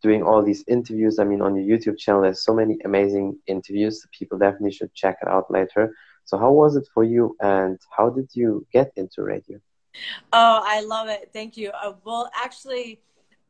doing 0.02 0.22
all 0.22 0.42
these 0.42 0.64
interviews. 0.68 1.18
I 1.18 1.24
mean, 1.24 1.40
on 1.40 1.56
your 1.56 1.78
YouTube 1.78 1.98
channel, 1.98 2.22
there's 2.22 2.44
so 2.44 2.54
many 2.54 2.78
amazing 2.84 3.38
interviews. 3.46 4.06
People 4.16 4.38
definitely 4.38 4.72
should 4.72 4.94
check 4.94 5.16
it 5.22 5.28
out 5.28 5.50
later. 5.50 5.94
So, 6.24 6.38
how 6.38 6.52
was 6.52 6.76
it 6.76 6.86
for 6.92 7.04
you, 7.04 7.36
and 7.40 7.78
how 7.96 8.10
did 8.10 8.28
you 8.34 8.66
get 8.72 8.92
into 8.96 9.22
radio? 9.22 9.58
Oh, 10.32 10.60
I 10.62 10.82
love 10.82 11.08
it. 11.08 11.30
Thank 11.32 11.56
you. 11.56 11.70
Uh, 11.70 11.94
well, 12.04 12.30
actually, 12.36 13.00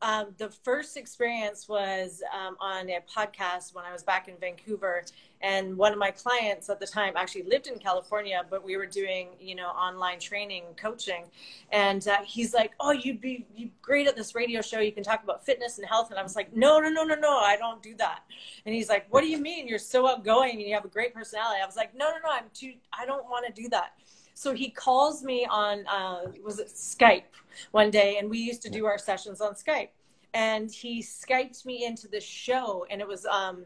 um, 0.01 0.29
the 0.39 0.49
first 0.49 0.97
experience 0.97 1.69
was 1.69 2.23
um, 2.33 2.57
on 2.61 2.89
a 2.89 3.01
podcast 3.13 3.75
when 3.75 3.85
I 3.85 3.93
was 3.93 4.05
back 4.05 4.29
in 4.29 4.37
Vancouver, 4.37 5.05
and 5.41 5.77
one 5.77 5.93
of 5.93 5.99
my 5.99 6.13
clients 6.13 6.69
at 6.69 6.79
the 6.79 6.87
time 6.87 7.15
actually 7.17 7.43
lived 7.43 7.67
in 7.67 7.79
California, 7.79 8.45
but 8.49 8.65
we 8.65 8.77
were 8.77 8.87
doing 8.87 9.31
you 9.41 9.57
know 9.57 9.69
online 9.69 10.21
training, 10.21 10.65
coaching, 10.77 11.25
and 11.73 12.07
uh, 12.07 12.19
he's 12.25 12.55
like, 12.55 12.73
"Oh, 12.79 12.93
you'd 12.93 13.21
be 13.21 13.45
you 13.57 13.71
great 13.83 14.07
at 14.07 14.15
this 14.15 14.37
radio 14.37 14.63
show. 14.63 14.79
You 14.79 14.93
can 14.93 15.03
talk 15.03 15.25
about 15.25 15.45
fitness 15.45 15.79
and 15.79 15.87
health." 15.87 16.11
And 16.11 16.19
I 16.19 16.23
was 16.23 16.37
like, 16.37 16.55
"No, 16.55 16.79
no, 16.79 16.89
no, 16.89 17.03
no, 17.03 17.17
no, 17.17 17.39
I 17.39 17.57
don't 17.57 17.83
do 17.83 17.97
that." 17.97 18.23
And 18.67 18.75
he's 18.75 18.89
like, 18.89 19.13
"What 19.13 19.23
do 19.23 19.29
you 19.29 19.39
mean? 19.39 19.67
You're 19.67 19.81
so 19.81 20.09
outgoing 20.09 20.53
and 20.53 20.61
you 20.61 20.75
have 20.75 20.85
a 20.85 20.89
great 20.89 21.13
personality." 21.13 21.61
I 21.61 21.67
was 21.67 21.77
like, 21.77 21.97
"No, 21.97 22.11
no, 22.11 22.19
no, 22.25 22.31
I'm 22.31 22.51
too. 22.55 22.75
I 22.93 23.05
don't 23.05 23.25
want 23.29 23.47
to 23.53 23.63
do 23.63 23.69
that." 23.71 23.95
So 24.39 24.55
he 24.55 24.71
calls 24.71 25.25
me 25.25 25.49
on, 25.51 25.85
uh, 25.89 26.31
was 26.45 26.61
it 26.61 26.69
Skype 26.69 27.35
one 27.73 27.91
day, 27.91 28.19
and 28.19 28.31
we 28.31 28.39
used 28.39 28.63
to 28.63 28.71
do 28.71 28.87
our 28.87 28.97
sessions 28.97 29.41
on 29.41 29.55
Skype. 29.55 29.89
And 30.33 30.71
he 30.71 31.03
Skyped 31.03 31.67
me 31.67 31.85
into 31.85 32.07
the 32.07 32.21
show, 32.21 32.87
and 32.89 33.01
it 33.01 33.09
was, 33.09 33.27
um, 33.27 33.65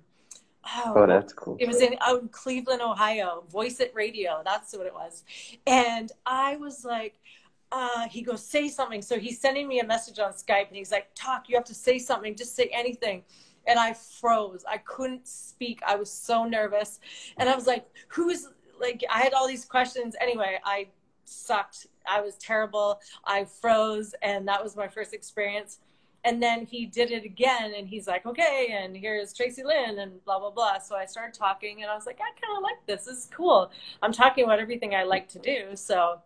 oh, 0.75 0.95
oh 0.97 1.07
that's 1.07 1.35
cool. 1.35 1.59
It 1.61 1.69
was 1.69 1.83
in 1.83 1.97
out 2.01 2.23
in 2.23 2.29
Cleveland, 2.29 2.81
Ohio, 2.81 3.45
Voice 3.51 3.81
It 3.81 3.93
Radio. 3.95 4.41
That's 4.47 4.75
what 4.75 4.87
it 4.87 4.95
was. 4.95 5.25
And 5.67 6.11
I 6.25 6.57
was 6.57 6.87
like, 6.87 7.21
uh, 7.71 8.09
he 8.09 8.23
goes, 8.23 8.43
say 8.43 8.69
something. 8.69 9.03
So 9.03 9.19
he's 9.19 9.39
sending 9.39 9.69
me 9.69 9.81
a 9.81 9.87
message 9.87 10.19
on 10.21 10.33
Skype, 10.33 10.69
and 10.69 10.77
he's 10.77 10.91
like, 10.91 11.09
talk. 11.15 11.51
You 11.51 11.57
have 11.57 11.67
to 11.67 11.75
say 11.75 11.99
something. 11.99 12.35
Just 12.35 12.57
say 12.57 12.71
anything 12.73 13.25
and 13.67 13.79
I 13.79 13.93
froze. 13.93 14.65
I 14.69 14.79
couldn't 14.79 15.29
speak. 15.29 15.81
I 15.87 15.97
was 15.97 16.11
so 16.11 16.45
nervous. 16.45 16.99
And 17.37 17.49
I 17.49 17.55
was 17.55 17.67
like, 17.67 17.87
who 18.09 18.29
is 18.29 18.49
like 18.83 19.03
I 19.11 19.21
had 19.21 19.33
all 19.33 19.47
these 19.49 19.65
questions. 19.65 20.15
Anyway, 20.21 20.59
I 20.65 20.89
sucked. 21.25 21.87
I 22.07 22.21
was 22.21 22.35
terrible. 22.37 23.01
I 23.25 23.45
froze, 23.45 24.15
and 24.23 24.47
that 24.49 24.63
was 24.63 24.77
my 24.77 24.89
first 24.89 25.15
experience. 25.15 25.79
And 26.25 26.41
then 26.41 26.67
he 26.67 26.87
did 26.87 27.11
it 27.11 27.25
again, 27.25 27.75
and 27.77 27.89
he's 27.89 28.07
like, 28.07 28.27
"Okay, 28.27 28.69
and 28.71 28.97
here's 28.97 29.35
Traci 29.35 29.65
Lynn," 29.65 29.99
and 29.99 30.25
blah 30.25 30.39
blah 30.39 30.51
blah. 30.51 30.79
So 30.79 30.95
I 30.97 31.05
started 31.07 31.35
talking, 31.35 31.83
and 31.83 31.91
I 31.91 31.95
was 31.95 32.07
like, 32.07 32.21
"I 32.21 32.31
kind 32.41 32.57
of 32.57 32.63
like 32.63 32.85
this. 32.87 33.07
This 33.07 33.19
is 33.19 33.31
cool. 33.35 33.71
I'm 34.03 34.13
talking 34.13 34.45
about 34.45 34.61
everything 34.61 34.95
I 34.95 35.03
like 35.05 35.29
to 35.31 35.39
do." 35.39 35.75
So 35.75 36.21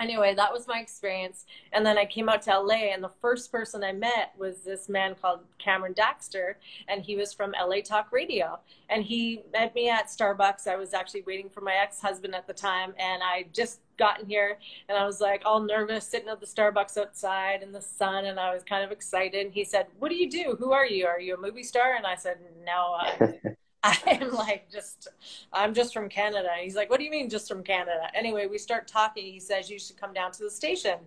anyway, 0.00 0.34
that 0.34 0.52
was 0.52 0.66
my 0.66 0.80
experience. 0.80 1.44
And 1.72 1.84
then 1.84 1.98
I 1.98 2.04
came 2.04 2.28
out 2.28 2.42
to 2.42 2.58
LA, 2.58 2.92
and 2.92 3.02
the 3.02 3.12
first 3.20 3.50
person 3.52 3.84
I 3.84 3.92
met 3.92 4.32
was 4.36 4.58
this 4.58 4.88
man 4.88 5.14
called 5.20 5.40
Cameron 5.58 5.94
Daxter, 5.94 6.54
and 6.88 7.02
he 7.02 7.16
was 7.16 7.32
from 7.32 7.52
LA 7.52 7.80
Talk 7.80 8.12
Radio. 8.12 8.58
And 8.88 9.04
he 9.04 9.42
met 9.52 9.74
me 9.74 9.88
at 9.88 10.06
Starbucks. 10.06 10.66
I 10.66 10.76
was 10.76 10.94
actually 10.94 11.22
waiting 11.22 11.48
for 11.48 11.60
my 11.60 11.74
ex 11.74 12.00
husband 12.00 12.34
at 12.34 12.46
the 12.46 12.54
time, 12.54 12.94
and 12.98 13.22
I 13.22 13.46
just 13.52 13.80
gotten 13.98 14.26
here 14.26 14.58
and 14.88 14.96
I 14.96 15.04
was 15.04 15.20
like 15.20 15.42
all 15.44 15.60
nervous 15.60 16.06
sitting 16.08 16.28
at 16.28 16.40
the 16.40 16.46
Starbucks 16.46 16.96
outside 16.96 17.62
in 17.62 17.72
the 17.72 17.80
sun 17.80 18.24
and 18.24 18.40
I 18.40 18.52
was 18.52 18.64
kind 18.64 18.82
of 18.82 18.90
excited 18.90 19.44
and 19.44 19.54
he 19.54 19.64
said 19.64 19.86
what 19.98 20.08
do 20.08 20.16
you 20.16 20.30
do 20.30 20.56
who 20.58 20.72
are 20.72 20.86
you 20.86 21.06
are 21.06 21.20
you 21.20 21.34
a 21.34 21.40
movie 21.40 21.62
star 21.62 21.94
and 21.94 22.06
I 22.06 22.16
said 22.16 22.38
no 22.64 22.96
I'm 22.98 23.56
like, 24.32 24.70
just, 24.70 25.08
I'm 25.52 25.74
just 25.74 25.92
from 25.92 26.08
Canada. 26.08 26.50
He's 26.60 26.76
like, 26.76 26.88
what 26.88 26.98
do 26.98 27.04
you 27.04 27.10
mean 27.10 27.28
just 27.28 27.48
from 27.48 27.62
Canada? 27.62 28.08
Anyway, 28.14 28.46
we 28.46 28.58
start 28.58 28.86
talking. 28.86 29.24
He 29.24 29.40
says, 29.40 29.68
you 29.68 29.78
should 29.78 30.00
come 30.00 30.12
down 30.12 30.32
to 30.32 30.44
the 30.44 30.50
station. 30.50 30.98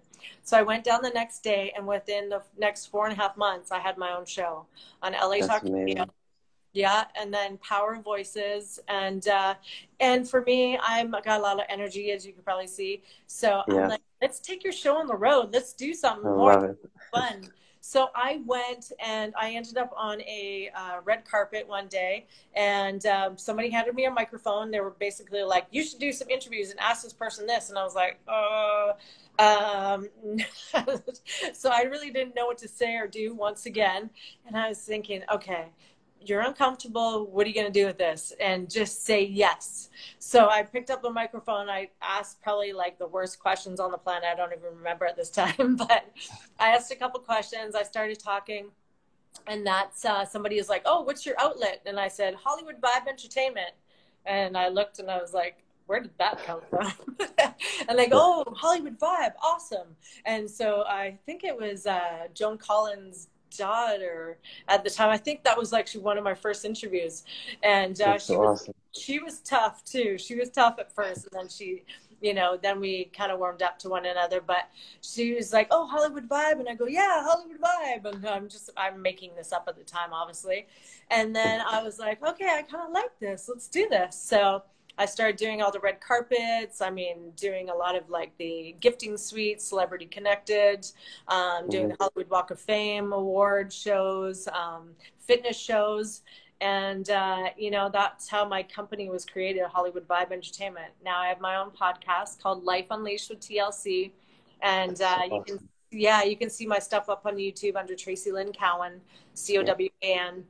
So 0.43 0.57
I 0.57 0.61
went 0.61 0.83
down 0.83 1.01
the 1.01 1.09
next 1.11 1.43
day, 1.43 1.73
and 1.75 1.87
within 1.87 2.29
the 2.29 2.41
next 2.57 2.87
four 2.87 3.05
and 3.05 3.17
a 3.17 3.21
half 3.21 3.37
months, 3.37 3.71
I 3.71 3.79
had 3.79 3.97
my 3.97 4.11
own 4.11 4.25
show 4.25 4.65
on 5.01 5.13
LA 5.13 5.37
That's 5.39 5.47
Talk 5.47 5.63
Radio. 5.65 6.05
Yeah, 6.73 7.05
and 7.17 7.33
then 7.33 7.57
Power 7.59 7.97
Voices, 8.03 8.81
and 8.89 9.25
uh, 9.29 9.55
and 10.01 10.27
for 10.27 10.41
me, 10.41 10.77
I'm 10.83 11.15
I 11.15 11.21
got 11.21 11.39
a 11.39 11.41
lot 11.41 11.57
of 11.57 11.65
energy, 11.69 12.11
as 12.11 12.25
you 12.25 12.33
can 12.33 12.43
probably 12.43 12.67
see. 12.67 13.01
So 13.27 13.63
yeah. 13.69 13.75
I'm 13.75 13.89
like, 13.89 14.01
let's 14.21 14.41
take 14.41 14.61
your 14.61 14.73
show 14.73 14.97
on 14.97 15.07
the 15.07 15.15
road. 15.15 15.53
Let's 15.53 15.71
do 15.71 15.93
something 15.93 16.29
I 16.29 16.35
more 16.35 16.77
fun. 17.13 17.49
So 17.87 18.09
I 18.15 18.41
went 18.47 18.91
and 18.99 19.31
I 19.39 19.51
ended 19.51 19.77
up 19.77 19.93
on 19.95 20.19
a 20.21 20.71
uh, 20.75 21.01
red 21.03 21.23
carpet 21.23 21.67
one 21.67 21.87
day, 21.87 22.25
and 22.55 23.05
um, 23.05 23.37
somebody 23.37 23.69
handed 23.69 23.93
me 23.93 24.05
a 24.05 24.11
microphone. 24.11 24.71
They 24.71 24.79
were 24.79 24.95
basically 24.99 25.43
like, 25.43 25.67
"You 25.69 25.83
should 25.83 25.99
do 25.99 26.11
some 26.11 26.27
interviews 26.31 26.71
and 26.71 26.79
ask 26.79 27.03
this 27.03 27.13
person 27.13 27.45
this," 27.45 27.69
and 27.69 27.77
I 27.77 27.83
was 27.83 27.93
like, 27.93 28.19
"Uh." 28.27 28.93
Um, 29.37 30.07
so 31.53 31.69
I 31.69 31.81
really 31.83 32.09
didn't 32.09 32.35
know 32.35 32.45
what 32.45 32.57
to 32.59 32.69
say 32.69 32.95
or 32.95 33.05
do 33.05 33.35
once 33.35 33.65
again, 33.67 34.09
and 34.47 34.57
I 34.57 34.69
was 34.69 34.79
thinking, 34.79 35.23
okay, 35.31 35.65
you're 36.27 36.41
uncomfortable. 36.41 37.25
What 37.27 37.45
are 37.45 37.49
you 37.49 37.55
going 37.55 37.71
to 37.71 37.79
do 37.79 37.85
with 37.85 37.97
this? 37.97 38.33
And 38.39 38.69
just 38.69 39.05
say 39.05 39.23
yes. 39.23 39.89
So 40.19 40.49
I 40.49 40.63
picked 40.63 40.89
up 40.89 41.01
the 41.01 41.09
microphone. 41.09 41.69
I 41.69 41.89
asked 42.01 42.41
probably 42.41 42.73
like 42.73 42.97
the 42.97 43.07
worst 43.07 43.39
questions 43.39 43.79
on 43.79 43.91
the 43.91 43.97
planet. 43.97 44.25
I 44.31 44.35
don't 44.35 44.51
even 44.51 44.75
remember 44.77 45.05
at 45.05 45.15
this 45.15 45.29
time, 45.29 45.75
but 45.75 46.11
I 46.59 46.69
asked 46.69 46.91
a 46.91 46.95
couple 46.95 47.19
questions. 47.19 47.75
I 47.75 47.83
started 47.83 48.19
talking. 48.19 48.67
And 49.47 49.65
that's 49.65 50.05
uh, 50.05 50.25
somebody 50.25 50.57
is 50.57 50.69
like, 50.69 50.83
Oh, 50.85 51.01
what's 51.01 51.25
your 51.25 51.35
outlet? 51.39 51.81
And 51.85 51.99
I 51.99 52.07
said, 52.07 52.35
Hollywood 52.35 52.81
Vibe 52.81 53.07
Entertainment. 53.07 53.71
And 54.25 54.57
I 54.57 54.69
looked 54.69 54.99
and 54.99 55.11
I 55.11 55.21
was 55.21 55.33
like, 55.33 55.65
where 55.87 55.99
did 55.99 56.17
that 56.17 56.43
come 56.45 56.61
from? 56.69 56.91
and 57.89 57.97
they 57.97 58.07
go, 58.07 58.43
oh, 58.47 58.53
Hollywood 58.55 58.99
Vibe, 58.99 59.33
awesome. 59.41 59.95
And 60.25 60.49
so 60.49 60.83
I 60.87 61.17
think 61.25 61.43
it 61.43 61.55
was 61.55 61.85
uh, 61.85 62.27
Joan 62.33 62.57
Collins' 62.57 63.27
daughter 63.57 64.37
at 64.67 64.83
the 64.83 64.89
time. 64.89 65.09
I 65.09 65.17
think 65.17 65.43
that 65.43 65.57
was 65.57 65.73
actually 65.73 66.03
one 66.03 66.17
of 66.17 66.23
my 66.23 66.33
first 66.33 66.65
interviews, 66.65 67.23
and 67.63 67.99
uh, 68.01 68.17
she 68.17 68.35
was 68.35 68.61
awesome. 68.61 68.73
she 68.91 69.19
was 69.19 69.39
tough 69.39 69.83
too. 69.83 70.17
She 70.17 70.35
was 70.35 70.49
tough 70.49 70.75
at 70.79 70.93
first, 70.93 71.23
and 71.25 71.31
then 71.33 71.49
she, 71.49 71.83
you 72.21 72.33
know, 72.33 72.57
then 72.61 72.79
we 72.79 73.05
kind 73.05 73.31
of 73.31 73.39
warmed 73.39 73.61
up 73.61 73.79
to 73.79 73.89
one 73.89 74.05
another. 74.05 74.41
But 74.41 74.69
she 75.01 75.33
was 75.35 75.53
like, 75.53 75.67
"Oh, 75.71 75.85
Hollywood 75.85 76.27
vibe," 76.29 76.59
and 76.59 76.69
I 76.69 76.75
go, 76.75 76.87
"Yeah, 76.87 77.23
Hollywood 77.23 77.59
vibe," 77.61 78.05
and 78.05 78.25
I'm 78.27 78.49
just 78.49 78.69
I'm 78.77 79.01
making 79.01 79.31
this 79.35 79.51
up 79.51 79.65
at 79.67 79.77
the 79.77 79.83
time, 79.83 80.13
obviously. 80.13 80.67
And 81.11 81.35
then 81.35 81.61
I 81.61 81.83
was 81.83 81.99
like, 81.99 82.23
"Okay, 82.25 82.45
I 82.47 82.61
kind 82.63 82.87
of 82.87 82.91
like 82.93 83.17
this. 83.19 83.47
Let's 83.49 83.67
do 83.67 83.87
this." 83.89 84.19
So 84.19 84.63
I 84.97 85.05
started 85.05 85.35
doing 85.37 85.61
all 85.61 85.71
the 85.71 85.79
red 85.79 85.99
carpets. 86.01 86.81
I 86.81 86.89
mean, 86.89 87.31
doing 87.35 87.69
a 87.69 87.75
lot 87.75 87.95
of 87.95 88.09
like 88.09 88.35
the 88.37 88.75
gifting 88.79 89.17
suite, 89.17 89.61
Celebrity 89.61 90.05
Connected, 90.05 90.87
um, 91.27 91.69
doing 91.69 91.83
mm-hmm. 91.83 91.91
the 91.91 91.97
Hollywood 91.99 92.29
Walk 92.29 92.51
of 92.51 92.59
Fame 92.59 93.13
award 93.13 93.71
shows, 93.71 94.47
um, 94.49 94.89
fitness 95.19 95.57
shows. 95.57 96.21
And, 96.61 97.09
uh, 97.09 97.49
you 97.57 97.69
know, 97.69 97.89
that's 97.91 98.29
how 98.29 98.47
my 98.47 98.63
company 98.63 99.09
was 99.09 99.25
created, 99.25 99.63
Hollywood 99.63 100.07
Vibe 100.07 100.31
Entertainment. 100.31 100.93
Now 101.03 101.19
I 101.19 101.27
have 101.27 101.41
my 101.41 101.57
own 101.57 101.69
podcast 101.69 102.41
called 102.41 102.63
Life 102.63 102.87
Unleashed 102.91 103.29
with 103.29 103.41
TLC. 103.41 104.11
And 104.61 105.01
uh, 105.01 105.19
you 105.29 105.43
can, 105.45 105.69
yeah, 105.91 106.23
you 106.23 106.37
can 106.37 106.49
see 106.49 106.65
my 106.65 106.79
stuff 106.79 107.09
up 107.09 107.25
on 107.25 107.35
YouTube 107.35 107.75
under 107.75 107.93
Traci 107.93 108.31
Lynn 108.31 108.53
Cowan, 108.53 109.01
C 109.33 109.57
O 109.57 109.63
W 109.63 109.89
A 110.01 110.13
N 110.13 110.45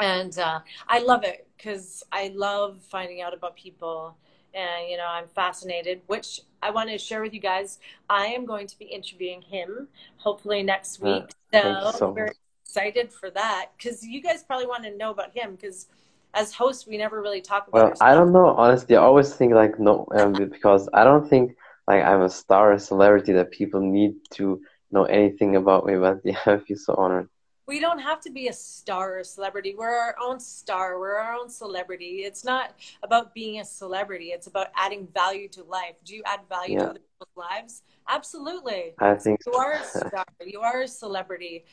and 0.00 0.38
uh, 0.38 0.60
I 0.88 1.00
love 1.00 1.24
it 1.24 1.47
because 1.58 2.04
I 2.12 2.32
love 2.34 2.78
finding 2.88 3.20
out 3.20 3.34
about 3.34 3.56
people, 3.56 4.16
and 4.54 4.88
you 4.88 4.96
know 4.96 5.06
I'm 5.06 5.26
fascinated. 5.26 6.00
Which 6.06 6.40
I 6.62 6.70
want 6.70 6.88
to 6.90 6.98
share 6.98 7.20
with 7.22 7.34
you 7.34 7.40
guys. 7.40 7.78
I 8.08 8.26
am 8.26 8.46
going 8.46 8.66
to 8.68 8.78
be 8.78 8.86
interviewing 8.86 9.42
him 9.42 9.88
hopefully 10.16 10.62
next 10.62 11.00
week. 11.00 11.24
Uh, 11.52 11.90
so, 11.92 11.98
so 11.98 12.12
very 12.12 12.32
excited 12.64 13.12
for 13.12 13.30
that 13.30 13.72
because 13.76 14.04
you 14.04 14.22
guys 14.22 14.42
probably 14.44 14.66
want 14.66 14.84
to 14.84 14.96
know 14.96 15.10
about 15.10 15.36
him 15.36 15.56
because 15.56 15.88
as 16.34 16.52
hosts 16.52 16.86
we 16.86 16.96
never 16.96 17.20
really 17.20 17.40
talk 17.40 17.68
about. 17.68 17.74
Well, 17.74 17.82
ourselves. 17.90 18.00
I 18.00 18.14
don't 18.14 18.32
know 18.32 18.48
honestly. 18.48 18.96
I 18.96 19.00
always 19.00 19.34
think 19.34 19.52
like 19.52 19.78
no, 19.78 20.06
um, 20.12 20.32
because 20.32 20.88
I 20.94 21.04
don't 21.04 21.28
think 21.28 21.56
like 21.86 22.04
I'm 22.04 22.22
a 22.22 22.30
star, 22.30 22.72
a 22.72 22.78
celebrity 22.78 23.32
that 23.32 23.50
people 23.50 23.80
need 23.80 24.14
to 24.32 24.60
know 24.90 25.04
anything 25.04 25.56
about 25.56 25.86
me. 25.86 25.96
But 25.96 26.20
yeah, 26.24 26.38
I 26.46 26.58
feel 26.58 26.76
so 26.76 26.94
honored 26.94 27.28
we 27.68 27.78
don't 27.78 27.98
have 27.98 28.20
to 28.22 28.30
be 28.30 28.48
a 28.48 28.52
star 28.52 29.18
or 29.18 29.24
celebrity. 29.24 29.74
We're 29.76 29.94
our 29.94 30.16
own 30.20 30.40
star. 30.40 30.98
We're 30.98 31.16
our 31.16 31.34
own 31.34 31.50
celebrity. 31.50 32.22
It's 32.24 32.42
not 32.42 32.74
about 33.02 33.34
being 33.34 33.60
a 33.60 33.64
celebrity. 33.64 34.28
It's 34.28 34.46
about 34.46 34.68
adding 34.74 35.06
value 35.12 35.48
to 35.50 35.62
life. 35.64 35.96
Do 36.02 36.16
you 36.16 36.22
add 36.24 36.40
value 36.48 36.74
yeah. 36.74 36.84
to 36.84 36.90
other 36.90 37.00
people's 37.00 37.36
lives? 37.36 37.82
Absolutely. 38.08 38.94
I 38.98 39.14
think 39.14 39.40
you 39.46 39.52
are 39.52 39.74
a 39.74 39.84
star. 39.84 40.24
you 40.44 40.60
are 40.60 40.80
a 40.80 40.88
celebrity. 40.88 41.66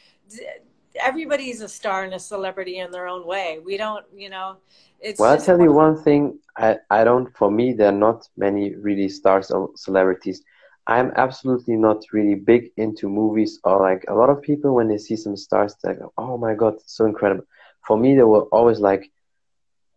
Everybody's 0.99 1.61
a 1.61 1.69
star 1.69 2.03
and 2.03 2.13
a 2.13 2.19
celebrity 2.19 2.79
in 2.79 2.91
their 2.91 3.07
own 3.07 3.25
way. 3.25 3.59
We 3.63 3.77
don't, 3.77 4.05
you 4.13 4.29
know. 4.29 4.57
It's 4.99 5.19
well, 5.19 5.31
I'll 5.31 5.41
tell 5.41 5.61
you 5.61 5.71
one 5.71 6.01
thing. 6.03 6.39
I, 6.57 6.77
I 6.89 7.05
don't. 7.05 7.35
For 7.37 7.49
me, 7.49 7.71
there 7.71 7.89
are 7.89 7.99
not 8.07 8.27
many 8.35 8.75
really 8.75 9.07
stars 9.07 9.49
or 9.49 9.71
celebrities 9.75 10.41
I'm 10.87 11.11
absolutely 11.15 11.75
not 11.75 12.03
really 12.13 12.35
big 12.35 12.71
into 12.77 13.09
movies 13.09 13.59
or 13.63 13.79
like 13.79 14.05
a 14.07 14.13
lot 14.13 14.29
of 14.29 14.41
people 14.41 14.75
when 14.75 14.87
they 14.87 14.97
see 14.97 15.15
some 15.15 15.35
stars 15.35 15.75
they 15.83 15.93
go, 15.93 16.13
Oh 16.17 16.37
my 16.37 16.53
god, 16.53 16.75
so 16.85 17.05
incredible. 17.05 17.45
For 17.87 17.97
me 17.97 18.15
there 18.15 18.27
were 18.27 18.43
always 18.43 18.79
like 18.79 19.11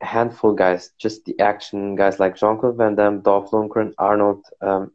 a 0.00 0.06
handful 0.06 0.54
guys, 0.54 0.92
just 0.98 1.24
the 1.26 1.38
action 1.40 1.94
guys 1.94 2.18
like 2.18 2.36
Jean 2.36 2.58
Claude 2.58 2.76
Van 2.76 2.94
Damme, 2.94 3.20
Dolph 3.20 3.50
Lundgren, 3.50 3.92
Arnold 3.98 4.44
um, 4.62 4.92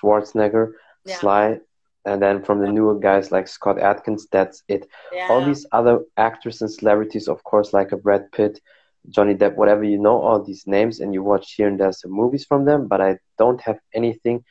Schwarzenegger, 0.00 0.72
yeah. 1.04 1.16
Sly. 1.18 1.60
and 2.04 2.22
then 2.22 2.42
from 2.42 2.60
the 2.60 2.68
newer 2.68 2.98
guys 2.98 3.32
like 3.32 3.48
Scott 3.48 3.80
Adkins, 3.80 4.28
that's 4.30 4.62
it. 4.68 4.86
Yeah. 5.12 5.28
All 5.28 5.44
these 5.44 5.66
other 5.72 6.00
actors 6.16 6.60
and 6.62 6.70
celebrities, 6.70 7.26
of 7.26 7.42
course, 7.42 7.72
like 7.72 7.90
a 7.90 7.96
Brad 7.96 8.30
Pitt, 8.30 8.60
Johnny 9.08 9.34
Depp, 9.34 9.56
whatever 9.56 9.82
you 9.82 9.98
know, 9.98 10.20
all 10.20 10.42
these 10.42 10.66
names, 10.66 11.00
and 11.00 11.12
you 11.12 11.22
watch 11.24 11.54
here 11.54 11.66
and 11.66 11.80
there 11.80 11.90
some 11.92 12.12
movies 12.12 12.44
from 12.44 12.64
them, 12.64 12.86
but 12.86 13.00
I 13.00 13.18
don't 13.38 13.60
have 13.62 13.78
anything 13.92 14.44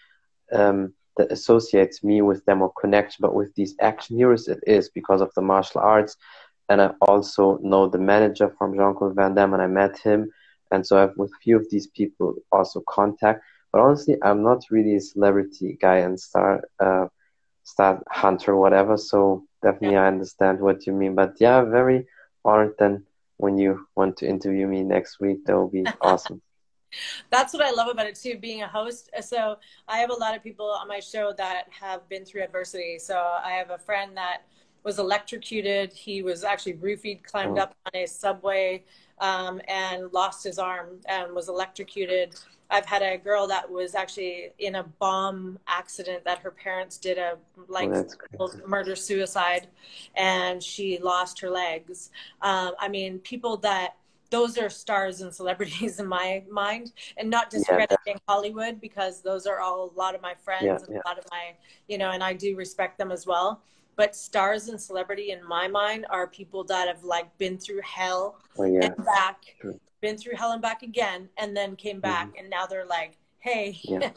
um, 0.54 0.94
that 1.18 1.32
associates 1.32 2.04
me 2.04 2.22
with 2.22 2.44
them 2.46 2.62
or 2.62 2.72
connection. 2.80 3.22
But 3.22 3.36
with 3.36 3.54
these 3.56 3.76
action 3.80 4.18
heroes, 4.18 4.48
it 4.48 4.60
is 4.66 4.90
because 4.90 5.22
of 5.22 5.32
the 5.36 5.42
martial 5.42 5.82
arts, 5.82 6.18
and 6.70 6.82
I 6.82 6.92
also 7.02 7.58
know 7.62 7.88
the 7.88 8.00
manager 8.00 8.54
from 8.58 8.76
Jean 8.76 8.96
Claude 8.96 9.16
Van 9.16 9.36
Damme, 9.36 9.54
and 9.54 9.64
I 9.64 9.68
met 9.68 9.98
him, 10.00 10.32
and 10.72 10.86
so 10.86 10.98
I 10.98 11.02
have 11.02 11.18
with 11.18 11.32
a 11.32 11.42
few 11.44 11.58
of 11.58 11.70
these 11.70 11.88
people 11.88 12.36
also 12.52 12.82
contact. 12.88 13.44
But 13.72 13.82
honestly, 13.82 14.18
I'm 14.22 14.44
not 14.44 14.64
really 14.70 14.96
a 14.96 15.02
celebrity 15.02 15.78
guy 15.80 15.98
and 15.98 16.20
star. 16.20 16.64
Uh, 16.80 17.08
star 17.64 18.02
hunter 18.10 18.56
whatever 18.56 18.98
so 18.98 19.44
definitely 19.62 19.96
yeah. 19.96 20.04
i 20.04 20.08
understand 20.08 20.60
what 20.60 20.86
you 20.86 20.94
mean 20.94 21.14
but 21.16 21.34
yeah 21.40 21.62
very 21.64 22.08
honored 22.44 22.74
then 22.80 23.06
when 23.38 23.58
you 23.58 23.88
want 23.96 24.18
to 24.18 24.28
interview 24.28 24.68
me 24.68 24.84
next 24.84 25.20
week 25.20 25.46
that 25.46 25.56
will 25.56 25.70
be 25.70 25.86
awesome 26.02 26.42
that's 27.30 27.54
what 27.54 27.64
i 27.64 27.72
love 27.72 27.88
about 27.88 28.06
it 28.06 28.16
too 28.16 28.38
being 28.38 28.64
a 28.64 28.68
host. 28.68 29.10
So 29.22 29.58
i 29.88 29.98
have 29.98 30.10
a 30.10 30.16
lot 30.16 30.36
of 30.36 30.44
people 30.44 30.68
on 30.68 30.88
my 30.88 31.00
show 31.00 31.34
that 31.38 31.68
have 31.70 32.08
been 32.10 32.26
through 32.26 32.44
adversity. 32.44 32.98
So 33.00 33.16
i 33.44 33.52
have 33.52 33.70
a 33.70 33.78
friend 33.78 34.16
that 34.18 34.44
was 34.84 35.00
electrocuted. 35.00 35.94
He 35.94 36.24
was 36.24 36.44
actually 36.44 36.74
roofied 36.74 37.24
climbed 37.24 37.60
oh. 37.60 37.64
up 37.64 37.76
on 37.86 38.02
a 38.02 38.06
subway 38.06 38.84
um, 39.20 39.62
and 39.68 40.12
lost 40.12 40.44
his 40.44 40.58
arm 40.58 41.00
and 41.08 41.34
was 41.34 41.50
electrocuted. 41.50 42.36
I've 42.70 42.86
had 42.86 43.02
a 43.02 43.18
girl 43.18 43.48
that 43.48 43.70
was 43.70 43.96
actually 43.96 44.52
in 44.60 44.76
a 44.76 44.84
bomb 44.84 45.60
accident 45.68 46.24
that 46.24 46.40
her 46.40 46.52
parents 46.52 46.98
did 46.98 47.18
a 47.18 47.38
like 47.68 47.92
oh, 48.40 48.52
murder 48.66 48.96
suicide, 48.96 49.68
and 50.16 50.64
she 50.64 50.98
lost 51.00 51.40
her 51.42 51.50
legs. 51.50 52.12
Um, 52.42 52.72
I 52.80 52.88
mean, 52.88 53.20
people 53.20 53.58
that 53.58 53.98
those 54.32 54.58
are 54.58 54.70
stars 54.70 55.22
and 55.22 55.34
celebrities 55.34 56.00
in 56.00 56.08
my 56.08 56.44
mind, 56.50 56.94
and 57.18 57.30
not 57.30 57.50
discrediting 57.50 57.98
yeah, 58.08 58.16
Hollywood 58.28 58.82
because 58.82 59.22
those 59.22 59.46
are 59.46 59.60
all 59.60 59.92
a 59.96 59.98
lot 59.98 60.16
of 60.16 60.22
my 60.22 60.34
friends 60.34 60.64
yeah, 60.66 60.76
and 60.76 60.88
yeah. 60.90 61.02
a 61.06 61.08
lot 61.08 61.20
of 61.20 61.26
my, 61.30 61.54
you 61.88 62.00
know, 62.00 62.10
and 62.10 62.24
I 62.24 62.34
do 62.34 62.56
respect 62.56 62.98
them 62.98 63.12
as 63.12 63.28
well. 63.28 63.62
But 63.98 64.16
stars 64.16 64.70
and 64.70 64.82
celebrity 64.82 65.32
in 65.32 65.44
my 65.44 65.68
mind 65.68 66.08
are 66.10 66.26
people 66.26 66.64
that 66.64 66.88
have 66.88 67.04
like 67.04 67.38
been 67.38 67.58
through 67.58 67.82
hell 67.84 68.40
oh, 68.58 68.64
and 68.64 68.96
back 69.06 69.44
True 69.60 69.80
been 70.02 70.18
through 70.18 70.36
hell 70.36 70.52
and 70.52 70.62
back 70.62 70.82
again 70.82 71.30
and 71.38 71.56
then 71.56 71.76
came 71.76 72.00
back 72.00 72.28
mm-hmm. 72.30 72.40
and 72.40 72.50
now 72.50 72.66
they're 72.66 72.86
like 72.86 73.18
hey 73.40 73.80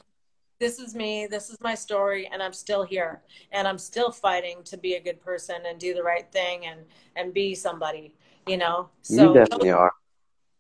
this 0.58 0.78
is 0.78 0.94
me 0.94 1.26
this 1.30 1.50
is 1.50 1.58
my 1.60 1.74
story 1.74 2.28
and 2.32 2.42
i'm 2.42 2.52
still 2.52 2.82
here 2.82 3.22
and 3.52 3.68
i'm 3.68 3.78
still 3.78 4.10
fighting 4.10 4.62
to 4.64 4.76
be 4.76 4.94
a 4.94 5.00
good 5.00 5.20
person 5.20 5.56
and 5.68 5.78
do 5.78 5.94
the 5.94 6.02
right 6.02 6.32
thing 6.32 6.66
and 6.66 6.80
and 7.16 7.34
be 7.34 7.54
somebody 7.54 8.14
you 8.46 8.56
know 8.56 8.88
so 9.02 9.28
you 9.28 9.34
definitely 9.34 9.70
are 9.70 9.92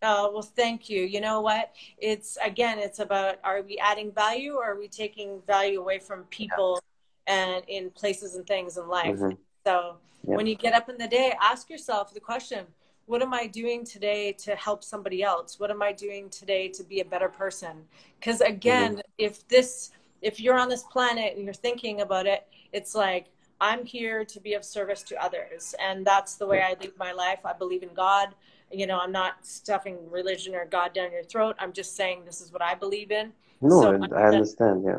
uh, 0.04 0.28
well 0.32 0.42
thank 0.42 0.88
you 0.88 1.02
you 1.02 1.20
know 1.20 1.40
what 1.40 1.72
it's 1.98 2.38
again 2.44 2.78
it's 2.78 2.98
about 2.98 3.38
are 3.42 3.62
we 3.62 3.78
adding 3.78 4.12
value 4.12 4.54
or 4.54 4.64
are 4.64 4.78
we 4.78 4.88
taking 4.88 5.40
value 5.46 5.80
away 5.80 5.98
from 5.98 6.24
people 6.24 6.80
yeah. 7.26 7.34
and 7.34 7.64
in 7.68 7.90
places 7.90 8.36
and 8.36 8.46
things 8.46 8.76
in 8.76 8.86
life 8.86 9.18
mm-hmm. 9.18 9.34
so 9.66 9.96
yeah. 10.26 10.36
when 10.36 10.46
you 10.46 10.54
get 10.54 10.74
up 10.74 10.88
in 10.88 10.96
the 10.98 11.08
day 11.08 11.34
ask 11.40 11.70
yourself 11.70 12.12
the 12.14 12.20
question 12.20 12.66
what 13.06 13.22
am 13.22 13.34
I 13.34 13.46
doing 13.46 13.84
today 13.84 14.32
to 14.32 14.56
help 14.56 14.82
somebody 14.82 15.22
else? 15.22 15.60
What 15.60 15.70
am 15.70 15.82
I 15.82 15.92
doing 15.92 16.30
today 16.30 16.68
to 16.68 16.82
be 16.82 17.00
a 17.00 17.04
better 17.04 17.28
person? 17.28 17.84
Because 18.18 18.40
again, 18.40 18.92
mm-hmm. 18.92 19.00
if 19.18 19.46
this, 19.48 19.90
if 20.22 20.40
you're 20.40 20.58
on 20.58 20.68
this 20.68 20.84
planet 20.84 21.34
and 21.36 21.44
you're 21.44 21.52
thinking 21.52 22.00
about 22.00 22.26
it, 22.26 22.46
it's 22.72 22.94
like, 22.94 23.26
I'm 23.60 23.84
here 23.84 24.24
to 24.24 24.40
be 24.40 24.54
of 24.54 24.64
service 24.64 25.02
to 25.04 25.22
others. 25.22 25.74
And 25.80 26.04
that's 26.04 26.36
the 26.36 26.46
way 26.46 26.62
I 26.62 26.76
live 26.80 26.92
my 26.98 27.12
life. 27.12 27.40
I 27.44 27.52
believe 27.52 27.82
in 27.82 27.94
God. 27.94 28.34
You 28.70 28.86
know, 28.86 28.98
I'm 28.98 29.12
not 29.12 29.46
stuffing 29.46 29.98
religion 30.10 30.54
or 30.54 30.64
God 30.64 30.94
down 30.94 31.12
your 31.12 31.22
throat. 31.22 31.56
I'm 31.58 31.72
just 31.72 31.96
saying 31.96 32.22
this 32.24 32.40
is 32.40 32.52
what 32.52 32.62
I 32.62 32.74
believe 32.74 33.10
in. 33.10 33.32
No, 33.60 33.82
so 33.82 34.14
I 34.14 34.28
understand. 34.28 34.84
Yeah. 34.84 34.98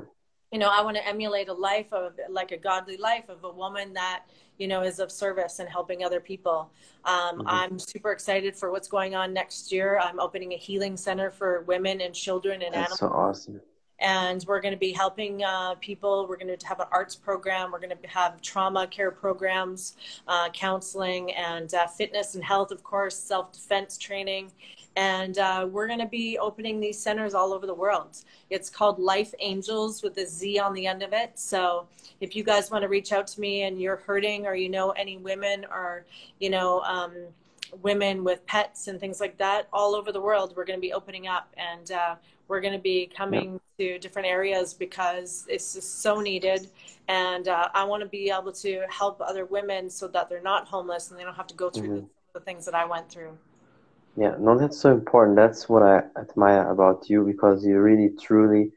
You 0.51 0.59
know, 0.59 0.69
I 0.71 0.81
want 0.81 0.95
to 0.95 1.05
emulate 1.05 1.49
a 1.49 1.53
life 1.53 1.91
of 1.91 2.13
like 2.29 2.51
a 2.51 2.57
godly 2.57 2.97
life 2.97 3.27
of 3.29 3.43
a 3.43 3.51
woman 3.51 3.93
that 3.93 4.25
you 4.57 4.67
know, 4.67 4.83
is 4.83 4.99
of 4.99 5.11
service 5.11 5.59
and 5.59 5.69
helping 5.69 6.03
other 6.03 6.19
people. 6.19 6.71
Um, 7.03 7.39
mm-hmm. 7.39 7.47
I'm 7.47 7.79
super 7.79 8.11
excited 8.11 8.55
for 8.55 8.71
what's 8.71 8.87
going 8.87 9.15
on 9.15 9.33
next 9.33 9.71
year. 9.71 9.99
I'm 9.99 10.19
opening 10.19 10.53
a 10.53 10.57
healing 10.57 10.97
center 10.97 11.31
for 11.31 11.61
women 11.63 12.01
and 12.01 12.13
children 12.13 12.61
and 12.61 12.73
That's 12.73 12.99
animals. 12.99 12.99
so 12.99 13.07
awesome. 13.07 13.61
And 13.99 14.43
we're 14.47 14.61
going 14.61 14.73
to 14.73 14.79
be 14.79 14.91
helping 14.91 15.43
uh, 15.43 15.75
people. 15.75 16.27
We're 16.27 16.37
going 16.37 16.55
to 16.55 16.67
have 16.67 16.79
an 16.79 16.87
arts 16.91 17.15
program. 17.15 17.71
We're 17.71 17.79
going 17.79 17.95
to 17.97 18.07
have 18.07 18.41
trauma 18.41 18.87
care 18.87 19.11
programs, 19.11 19.95
uh, 20.27 20.49
counseling, 20.49 21.31
and 21.33 21.73
uh, 21.73 21.87
fitness 21.87 22.35
and 22.35 22.43
health, 22.43 22.71
of 22.71 22.83
course, 22.83 23.17
self 23.17 23.53
defense 23.53 23.97
training. 23.97 24.51
And 24.97 25.37
uh, 25.37 25.67
we're 25.69 25.87
going 25.87 25.99
to 25.99 26.05
be 26.05 26.37
opening 26.37 26.79
these 26.79 26.97
centers 26.97 27.33
all 27.33 27.53
over 27.53 27.65
the 27.65 27.73
world. 27.73 28.23
It's 28.49 28.69
called 28.69 28.97
Life 28.97 29.33
Angels 29.39 30.01
with 30.01 30.17
a 30.17 30.25
Z 30.25 30.57
on 30.59 30.73
the 30.73 30.87
end 30.87 31.03
of 31.03 31.11
it. 31.11 31.37
So 31.37 31.87
if 32.21 32.35
you 32.35 32.43
guys 32.43 32.71
want 32.71 32.83
to 32.83 32.87
reach 32.87 33.11
out 33.11 33.27
to 33.27 33.41
me 33.41 33.63
and 33.63 33.79
you're 33.79 33.97
hurting 33.97 34.45
or 34.45 34.55
you 34.55 34.69
know 34.69 34.91
any 34.91 35.17
women 35.17 35.65
or, 35.65 36.05
you 36.39 36.49
know, 36.49 36.79
um, 36.81 37.11
women 37.81 38.23
with 38.23 38.45
pets 38.45 38.87
and 38.87 38.99
things 38.99 39.19
like 39.19 39.37
that 39.37 39.67
all 39.73 39.95
over 39.95 40.11
the 40.11 40.21
world, 40.21 40.53
we're 40.55 40.65
going 40.65 40.77
to 40.77 40.81
be 40.81 40.93
opening 40.93 41.27
up 41.27 41.53
and 41.57 41.91
uh, 41.91 42.15
we're 42.47 42.61
going 42.61 42.73
to 42.73 42.79
be 42.79 43.09
coming 43.15 43.59
to 43.77 43.99
different 43.99 44.27
areas 44.27 44.73
because 44.73 45.45
it's 45.49 45.73
just 45.73 46.01
so 46.01 46.19
needed. 46.21 46.69
And 47.07 47.47
uh, 47.47 47.69
I 47.73 47.83
want 47.83 48.01
to 48.03 48.09
be 48.09 48.29
able 48.29 48.51
to 48.53 48.83
help 48.89 49.21
other 49.21 49.45
women 49.45 49.89
so 49.89 50.07
that 50.09 50.29
they're 50.29 50.41
not 50.41 50.67
homeless 50.67 51.09
and 51.09 51.19
they 51.19 51.23
don't 51.23 51.35
have 51.35 51.47
to 51.47 51.55
go 51.55 51.69
through 51.69 51.87
mm-hmm. 51.87 52.05
the, 52.33 52.39
the 52.39 52.39
things 52.39 52.65
that 52.65 52.75
I 52.75 52.85
went 52.85 53.09
through. 53.09 53.37
Yeah, 54.17 54.35
no, 54.39 54.57
that's 54.57 54.79
so 54.79 54.91
important. 54.91 55.35
That's 55.35 55.67
what 55.67 55.83
I 55.83 56.03
admire 56.17 56.69
about 56.69 57.09
you 57.09 57.25
because 57.25 57.65
you 57.65 57.79
really 57.79 58.11
truly 58.21 58.71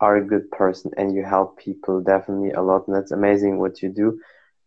are 0.00 0.16
a 0.16 0.24
good 0.24 0.50
person 0.50 0.90
and 0.96 1.14
you 1.14 1.24
help 1.24 1.58
people 1.58 2.00
definitely 2.00 2.52
a 2.52 2.62
lot. 2.62 2.88
And 2.88 2.96
that's 2.96 3.12
amazing 3.12 3.58
what 3.58 3.82
you 3.82 3.90
do. 3.90 4.20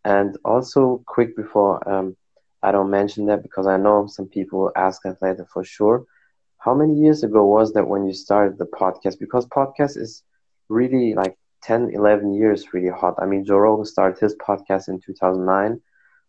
And 0.04 0.38
also, 0.44 1.02
quick 1.06 1.36
before 1.36 1.86
um, 1.92 2.16
I 2.66 2.72
don't 2.72 2.90
mention 2.90 3.26
that 3.26 3.44
because 3.44 3.68
I 3.68 3.76
know 3.76 4.08
some 4.08 4.26
people 4.26 4.58
will 4.58 4.72
ask 4.74 5.02
that 5.02 5.22
later 5.22 5.46
for 5.52 5.62
sure. 5.62 6.04
How 6.58 6.74
many 6.74 6.94
years 6.94 7.22
ago 7.22 7.46
was 7.46 7.72
that 7.74 7.86
when 7.86 8.04
you 8.04 8.12
started 8.12 8.58
the 8.58 8.66
podcast? 8.66 9.20
Because 9.20 9.46
podcast 9.46 9.96
is 9.96 10.24
really 10.68 11.14
like 11.14 11.38
10, 11.62 11.92
11 11.94 12.34
years 12.34 12.74
really 12.74 12.88
hot. 12.88 13.14
I 13.22 13.26
mean, 13.26 13.44
Joe 13.44 13.58
Rogan 13.58 13.84
started 13.84 14.18
his 14.18 14.34
podcast 14.34 14.88
in 14.88 15.00
2009 15.00 15.80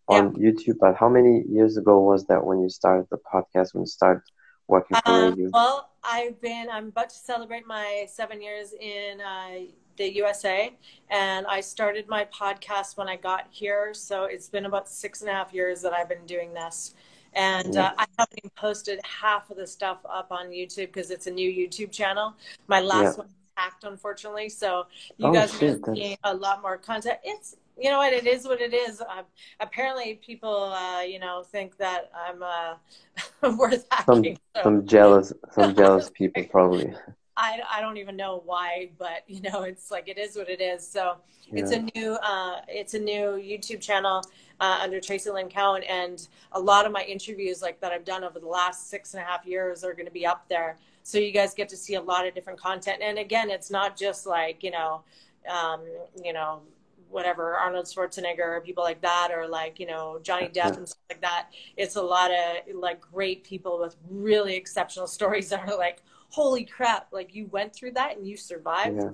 on 0.09 0.35
yeah. 0.35 0.51
YouTube. 0.51 0.75
But 0.79 0.95
how 0.95 1.09
many 1.09 1.43
years 1.49 1.75
ago 1.75 2.01
was 2.01 2.27
that 2.27 2.45
when 2.45 2.61
you 2.61 2.69
started 2.69 3.07
the 3.09 3.17
podcast? 3.17 3.73
When 3.73 3.81
you 3.81 3.87
started 3.87 4.21
working 4.67 4.95
for 5.03 5.11
um, 5.11 5.31
radio? 5.31 5.49
Well, 5.51 5.89
I've 6.03 6.39
been. 6.39 6.67
I'm 6.69 6.89
about 6.89 7.09
to 7.09 7.15
celebrate 7.15 7.65
my 7.65 8.05
seven 8.07 8.43
years 8.43 8.73
in 8.79 9.21
uh, 9.21 9.71
the 9.97 10.15
USA, 10.15 10.73
and 11.09 11.45
I 11.47 11.61
started 11.61 12.07
my 12.07 12.25
podcast 12.25 12.97
when 12.97 13.07
I 13.07 13.15
got 13.15 13.47
here. 13.49 13.93
So 13.93 14.25
it's 14.25 14.49
been 14.49 14.65
about 14.65 14.89
six 14.89 15.21
and 15.21 15.29
a 15.29 15.33
half 15.33 15.53
years 15.53 15.81
that 15.81 15.93
I've 15.93 16.09
been 16.09 16.25
doing 16.25 16.53
this. 16.53 16.95
And 17.33 17.77
uh, 17.77 17.93
I 17.97 18.05
haven't 18.17 18.39
even 18.39 18.49
posted 18.55 18.99
half 19.03 19.49
of 19.49 19.57
the 19.57 19.67
stuff 19.67 19.99
up 20.09 20.31
on 20.31 20.47
YouTube 20.47 20.87
because 20.87 21.11
it's 21.11 21.27
a 21.27 21.31
new 21.31 21.49
YouTube 21.49 21.91
channel. 21.91 22.33
My 22.67 22.79
last 22.79 23.17
yeah. 23.17 23.23
one 23.23 23.29
hacked, 23.55 23.83
unfortunately. 23.83 24.49
So 24.49 24.85
you 25.17 25.27
oh, 25.27 25.33
guys 25.33 25.55
shit, 25.57 25.79
are 25.87 25.95
seeing 25.95 26.17
a 26.23 26.33
lot 26.33 26.61
more 26.61 26.77
content. 26.77 27.19
It's 27.23 27.57
you 27.79 27.91
know 27.91 27.97
what 27.97 28.11
it 28.11 28.25
is 28.25 28.45
what 28.45 28.59
it 28.59 28.73
is 28.73 29.01
uh, 29.01 29.21
apparently 29.59 30.15
people 30.15 30.73
uh, 30.73 31.01
you 31.01 31.19
know 31.19 31.43
think 31.43 31.77
that 31.77 32.09
i'm 32.27 32.41
uh, 32.41 33.53
worth 33.57 33.85
hacking 33.91 34.23
some, 34.23 34.35
so. 34.55 34.63
some 34.63 34.87
jealous 34.87 35.33
some 35.51 35.75
jealous 35.75 36.09
people 36.09 36.43
probably 36.45 36.91
I, 37.37 37.61
I 37.71 37.81
don't 37.81 37.97
even 37.97 38.17
know 38.17 38.41
why 38.45 38.89
but 38.97 39.23
you 39.27 39.41
know 39.41 39.61
it's 39.61 39.91
like 39.91 40.07
it 40.07 40.17
is 40.17 40.35
what 40.35 40.49
it 40.49 40.59
is. 40.59 40.85
So 40.87 41.17
yeah. 41.45 41.63
it's 41.63 41.71
a 41.71 41.79
new 41.95 42.13
uh, 42.15 42.61
it's 42.67 42.93
a 42.93 42.99
new 42.99 43.37
youtube 43.37 43.79
channel 43.79 44.23
uh, 44.59 44.79
under 44.81 44.99
traci 44.99 45.33
lynn 45.33 45.47
cowan 45.47 45.83
and 45.83 46.27
a 46.53 46.59
lot 46.59 46.85
of 46.85 46.91
my 46.91 47.03
interviews 47.03 47.61
like 47.61 47.79
that 47.79 47.91
i've 47.91 48.03
done 48.03 48.23
over 48.23 48.39
the 48.39 48.47
last 48.47 48.89
six 48.89 49.13
and 49.13 49.21
a 49.21 49.25
half 49.25 49.45
years 49.45 49.83
are 49.83 49.93
going 49.93 50.05
to 50.05 50.11
be 50.11 50.25
up 50.25 50.47
there. 50.49 50.77
So 51.03 51.19
you 51.19 51.31
guys 51.31 51.53
get 51.53 51.69
to 51.69 51.77
see 51.77 51.93
a 51.93 52.01
lot 52.01 52.27
of 52.27 52.33
different 52.33 52.59
content. 52.59 53.01
And 53.01 53.17
again 53.17 53.49
it's 53.49 53.71
not 53.71 53.95
just 53.95 54.25
like 54.25 54.63
you 54.63 54.71
know 54.71 55.03
um, 55.47 55.81
you 56.23 56.33
know 56.33 56.61
whatever 57.09 57.55
Arnold 57.55 57.85
Schwarzenegger 57.85 58.57
or 58.57 58.61
people 58.61 58.83
like 58.83 59.01
that, 59.01 59.29
or 59.33 59.47
like 59.47 59.79
you 59.79 59.87
know 59.87 60.19
Johnny 60.21 60.47
Depp 60.47 60.77
and 60.77 60.87
stuff 60.87 61.01
like 61.09 61.21
that. 61.21 61.49
It's 61.75 61.95
a 61.95 62.01
lot 62.01 62.31
of 62.31 62.75
like 62.75 63.01
great 63.01 63.43
people 63.43 63.79
with 63.79 63.95
really 64.09 64.55
exceptional 64.55 65.07
stories 65.07 65.49
that 65.49 65.67
are 65.67 65.77
like, 65.77 66.01
holy 66.29 66.65
crap! 66.65 67.07
Like 67.11 67.33
you 67.33 67.47
went 67.47 67.73
through 67.73 67.93
that 67.93 68.17
and 68.17 68.27
you 68.27 68.37
survived. 68.37 68.97
Yeah. 68.97 69.11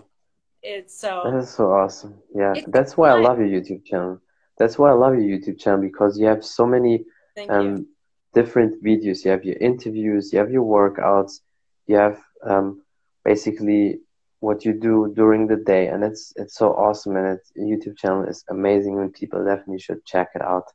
It's 0.61 0.97
so. 0.97 1.23
That 1.25 1.37
is 1.37 1.49
so 1.49 1.71
awesome. 1.71 2.15
Yeah, 2.33 2.53
that's 2.67 2.95
why 2.95 3.09
fun. 3.09 3.19
I 3.19 3.23
love 3.27 3.39
your 3.39 3.49
YouTube 3.49 3.85
channel. 3.85 4.21
That's 4.57 4.77
why 4.77 4.91
I 4.91 4.93
love 4.93 5.15
your 5.15 5.37
YouTube 5.37 5.59
channel 5.59 5.81
because 5.81 6.17
you 6.17 6.25
have 6.27 6.45
so 6.45 6.65
many 6.65 7.05
um, 7.49 7.87
different 8.33 8.83
videos. 8.83 9.25
You 9.25 9.31
have 9.31 9.43
your 9.43 9.57
interviews, 9.57 10.31
you 10.31 10.39
have 10.39 10.51
your 10.51 10.63
workouts, 10.63 11.41
you 11.87 11.95
have 11.97 12.19
um, 12.43 12.81
basically 13.25 13.99
what 14.39 14.65
you 14.65 14.73
do 14.73 15.11
during 15.15 15.47
the 15.47 15.57
day, 15.57 15.87
and 15.87 16.03
it's 16.03 16.33
it's 16.35 16.55
so 16.55 16.73
awesome, 16.73 17.15
and 17.15 17.37
its 17.37 17.51
YouTube 17.57 17.97
channel 17.97 18.23
is 18.23 18.43
amazing, 18.49 18.99
and 18.99 19.13
people 19.13 19.43
definitely 19.43 19.79
should 19.79 20.05
check 20.05 20.29
it 20.35 20.41
out. 20.41 20.67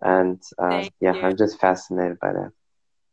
And 0.00 0.40
uh, 0.58 0.84
yeah, 1.00 1.14
you. 1.14 1.22
I'm 1.22 1.36
just 1.36 1.60
fascinated 1.60 2.18
by 2.20 2.32
that. 2.32 2.52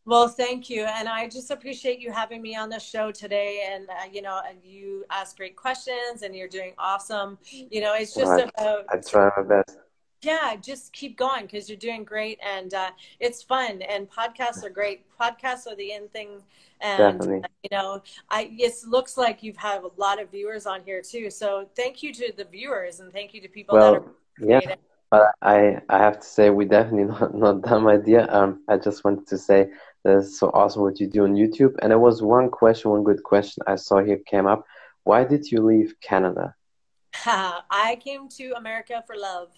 Well, 0.08 0.28
thank 0.28 0.70
you, 0.70 0.84
and 0.84 1.10
I 1.10 1.28
just 1.28 1.50
appreciate 1.50 2.00
you 2.00 2.12
having 2.12 2.40
me 2.40 2.56
on 2.56 2.70
the 2.70 2.80
show 2.80 3.12
today. 3.12 3.68
And 3.72 3.90
uh, 3.90 4.08
you 4.12 4.22
know, 4.22 4.40
and 4.48 4.60
you 4.64 5.04
ask 5.10 5.36
great 5.36 5.56
questions, 5.56 6.22
and 6.22 6.36
you're 6.36 6.48
doing 6.48 6.74
awesome. 6.78 7.40
You 7.52 7.82
know, 7.82 7.96
it's 7.96 8.14
just 8.14 8.28
well, 8.28 8.50
about. 8.56 8.86
I 8.90 8.98
try 8.98 9.32
my 9.36 9.44
best. 9.44 9.80
Yeah, 10.22 10.56
just 10.56 10.94
keep 10.94 11.18
going 11.18 11.44
because 11.44 11.70
you're 11.70 11.78
doing 11.78 12.04
great, 12.04 12.40
and 12.46 12.74
uh, 12.76 12.92
it's 13.20 13.42
fun. 13.42 13.82
And 13.82 14.10
podcasts 14.10 14.64
are 14.64 14.70
great. 14.70 15.06
Podcasts 15.20 15.66
are 15.66 15.76
the 15.76 15.94
in 15.94 16.08
thing, 16.10 16.44
and 16.82 17.20
Definitely. 17.20 17.50
you 17.64 17.70
know, 17.72 18.04
I 18.30 18.52
it 18.60 18.74
looks 18.88 19.18
like 19.18 19.42
you've 19.42 19.58
had 19.58 19.82
a 19.82 19.90
lot 19.98 20.22
of 20.22 20.30
viewers 20.30 20.68
on 20.68 20.84
here 20.84 21.02
too. 21.02 21.32
So 21.32 21.68
thank 21.76 22.04
you 22.04 22.14
to 22.14 22.32
the 22.38 22.46
viewers, 22.46 23.00
and 23.00 23.12
thank 23.12 23.34
you 23.34 23.42
to 23.42 23.48
people 23.48 23.76
well, 23.76 23.94
that 23.94 24.02
are. 24.02 24.62
Yeah. 24.62 24.76
But 25.12 25.32
I, 25.42 25.82
I 25.90 25.98
have 26.00 26.20
to 26.20 26.26
say 26.26 26.50
we 26.50 26.66
definitely 26.66 27.04
not, 27.20 27.34
not 27.34 27.62
dumb 27.62 27.88
idea. 27.88 28.28
Um, 28.30 28.64
I 28.68 28.78
just 28.78 29.04
wanted 29.04 29.28
to 29.28 29.38
say 29.38 29.70
that's 30.06 30.40
so 30.40 30.52
awesome 30.54 30.84
what 30.84 31.00
you 31.00 31.08
do 31.08 31.24
on 31.24 31.34
YouTube. 31.34 31.76
And 31.82 31.90
there 31.92 32.00
was 32.00 32.22
one 32.22 32.50
question, 32.50 32.92
one 32.92 33.04
good 33.04 33.24
question 33.24 33.64
I 33.66 33.76
saw 33.76 34.04
here 34.04 34.20
came 34.26 34.46
up. 34.46 34.64
Why 35.04 35.24
did 35.24 35.52
you 35.52 35.66
leave 35.66 35.96
Canada? 36.00 36.54
I 37.26 37.98
came 38.00 38.30
to 38.38 38.54
America 38.56 39.04
for 39.08 39.16
love. 39.18 39.50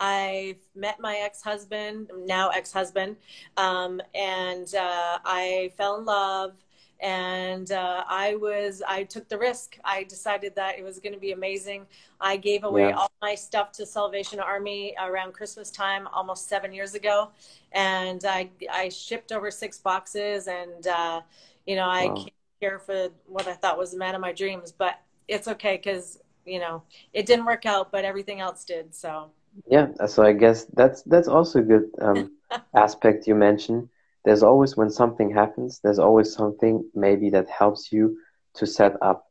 I 0.00 0.56
met 0.74 0.98
my 0.98 1.16
ex-husband, 1.16 2.10
now 2.24 2.48
ex-husband, 2.50 3.16
um, 3.56 4.00
and 4.14 4.74
uh, 4.74 5.18
I 5.24 5.72
fell 5.76 5.98
in 5.98 6.04
love 6.04 6.52
and 7.00 7.72
uh, 7.72 8.04
I 8.08 8.36
was 8.36 8.82
I 8.86 9.04
took 9.04 9.28
the 9.28 9.38
risk. 9.38 9.78
I 9.84 10.04
decided 10.04 10.54
that 10.56 10.78
it 10.78 10.84
was 10.84 10.98
going 10.98 11.12
to 11.12 11.18
be 11.18 11.32
amazing. 11.32 11.86
I 12.20 12.36
gave 12.36 12.64
away 12.64 12.88
yeah. 12.88 12.96
all 12.96 13.10
my 13.20 13.34
stuff 13.34 13.72
to 13.72 13.86
Salvation 13.86 14.40
Army 14.40 14.94
around 15.00 15.32
Christmas 15.34 15.70
time, 15.70 16.08
almost 16.12 16.48
seven 16.48 16.72
years 16.72 16.94
ago, 16.94 17.30
and 17.72 18.24
I 18.24 18.48
I 18.72 18.88
shipped 18.88 19.32
over 19.32 19.50
six 19.50 19.78
boxes, 19.78 20.48
and 20.48 20.86
uh, 20.86 21.20
you 21.66 21.76
know 21.76 21.88
I 21.88 22.06
wow. 22.06 22.14
came 22.14 22.30
here 22.60 22.78
for 22.78 23.08
what 23.26 23.46
I 23.46 23.52
thought 23.52 23.76
was 23.76 23.92
the 23.92 23.98
man 23.98 24.14
of 24.14 24.20
my 24.20 24.32
dreams, 24.32 24.72
but 24.72 24.98
it's 25.28 25.48
okay 25.48 25.76
because 25.76 26.18
you 26.46 26.58
know 26.58 26.82
it 27.12 27.26
didn't 27.26 27.44
work 27.44 27.66
out, 27.66 27.92
but 27.92 28.04
everything 28.04 28.40
else 28.40 28.64
did. 28.64 28.94
So 28.94 29.30
yeah, 29.68 29.88
so 30.06 30.22
I 30.22 30.32
guess 30.32 30.64
that's 30.72 31.02
that's 31.02 31.28
also 31.28 31.58
a 31.58 31.62
good 31.62 31.90
um, 32.00 32.32
aspect 32.74 33.26
you 33.26 33.34
mentioned 33.34 33.90
there's 34.26 34.44
always 34.44 34.76
when 34.76 34.90
something 34.90 35.30
happens 35.32 35.80
there's 35.84 36.00
always 36.00 36.34
something 36.34 36.84
maybe 36.94 37.30
that 37.30 37.48
helps 37.48 37.92
you 37.92 38.18
to 38.56 38.66
set 38.66 38.94
up 39.02 39.26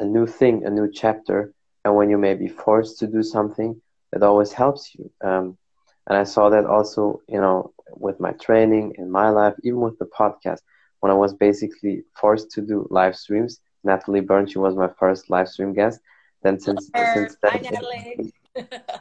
a 0.00 0.06
new 0.06 0.26
thing 0.26 0.64
a 0.66 0.70
new 0.70 0.90
chapter. 0.92 1.52
And 1.84 1.96
when 1.96 2.10
you 2.10 2.18
may 2.18 2.34
be 2.34 2.48
forced 2.48 2.98
to 3.00 3.08
do 3.08 3.22
something 3.22 3.80
it 4.14 4.22
always 4.22 4.52
helps 4.52 4.94
you. 4.96 5.10
Um, 5.22 5.58
and 6.08 6.18
i 6.18 6.24
saw 6.24 6.50
that 6.50 6.66
also 6.66 7.20
you 7.28 7.40
know 7.40 7.72
with 7.96 8.20
my 8.20 8.32
training 8.32 8.94
in 8.98 9.10
my 9.10 9.30
life 9.30 9.54
even 9.64 9.80
with 9.80 9.98
the 9.98 10.06
podcast 10.18 10.60
when 11.00 11.12
i 11.12 11.14
was 11.14 11.34
basically 11.34 12.04
forced 12.20 12.50
to 12.52 12.62
do 12.62 12.86
live 12.90 13.16
streams 13.16 13.60
natalie 13.84 14.20
byrne 14.20 14.46
she 14.46 14.58
was 14.58 14.74
my 14.76 14.88
first 14.98 15.30
live 15.30 15.48
stream 15.48 15.72
guest. 15.74 16.00
Then 16.42 16.60
since 16.60 16.90
since 17.14 17.36
then 17.42 17.60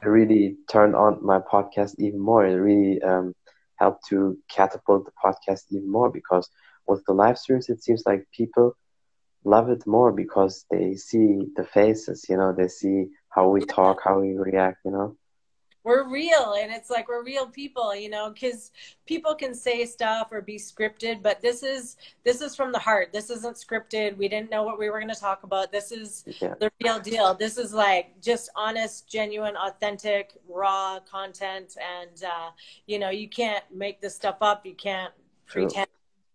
it 0.02 0.08
really 0.08 0.58
turned 0.72 0.96
on 0.96 1.26
my 1.26 1.40
podcast 1.40 1.96
even 2.00 2.20
more. 2.20 2.46
It 2.46 2.56
really 2.56 3.02
um, 3.02 3.34
help 3.80 3.98
to 4.10 4.38
catapult 4.50 5.06
the 5.06 5.12
podcast 5.24 5.62
even 5.72 5.92
more 5.92 6.10
because 6.12 6.50
with 6.88 7.04
the 7.06 7.14
live 7.14 7.38
streams 7.38 7.70
it 7.70 7.82
seems 7.84 8.04
like 8.06 8.26
people 8.36 8.74
love 9.46 9.70
it 9.70 9.84
more 9.88 10.12
because 10.12 10.66
they 10.72 10.94
see 10.96 11.46
the 11.56 11.64
faces 11.64 12.26
you 12.30 12.38
know 12.38 12.54
they 12.58 12.68
see 12.68 13.06
how 13.30 13.48
we 13.50 13.62
talk 13.62 14.00
how 14.04 14.20
we 14.20 14.36
react 14.38 14.78
you 14.86 14.92
know 14.92 15.16
we're 15.88 16.06
real 16.10 16.58
and 16.62 16.70
it's 16.70 16.90
like 16.90 17.08
we're 17.08 17.24
real 17.24 17.48
people 17.48 17.96
you 17.96 18.10
know 18.10 18.30
because 18.30 18.72
people 19.06 19.34
can 19.34 19.56
say 19.56 19.86
stuff 19.86 20.28
or 20.32 20.42
be 20.42 20.58
scripted 20.58 21.24
but 21.24 21.42
this 21.42 21.64
is 21.64 21.96
this 22.26 22.42
is 22.42 22.58
from 22.58 22.74
the 22.74 22.78
heart 22.78 23.14
this 23.14 23.30
isn't 23.30 23.56
scripted 23.56 24.18
we 24.18 24.28
didn't 24.28 24.52
know 24.52 24.64
what 24.64 24.78
we 24.78 24.90
were 24.90 25.00
going 25.00 25.14
to 25.14 25.20
talk 25.20 25.44
about 25.44 25.72
this 25.72 25.94
is 25.94 26.26
yeah. 26.42 26.54
the 26.60 26.70
real 26.84 27.00
deal 27.00 27.34
this 27.34 27.58
is 27.58 27.74
like 27.74 28.22
just 28.22 28.50
honest 28.54 29.10
genuine 29.10 29.56
authentic 29.56 30.34
raw 30.50 31.00
content 31.10 31.78
and 31.82 32.26
uh, 32.26 32.50
you 32.86 33.00
know 33.00 33.10
you 33.10 33.30
can't 33.30 33.64
make 33.74 34.02
this 34.02 34.14
stuff 34.14 34.36
up 34.42 34.66
you 34.66 34.76
can't 34.76 35.14
True. 35.48 35.64
pretend 35.64 35.88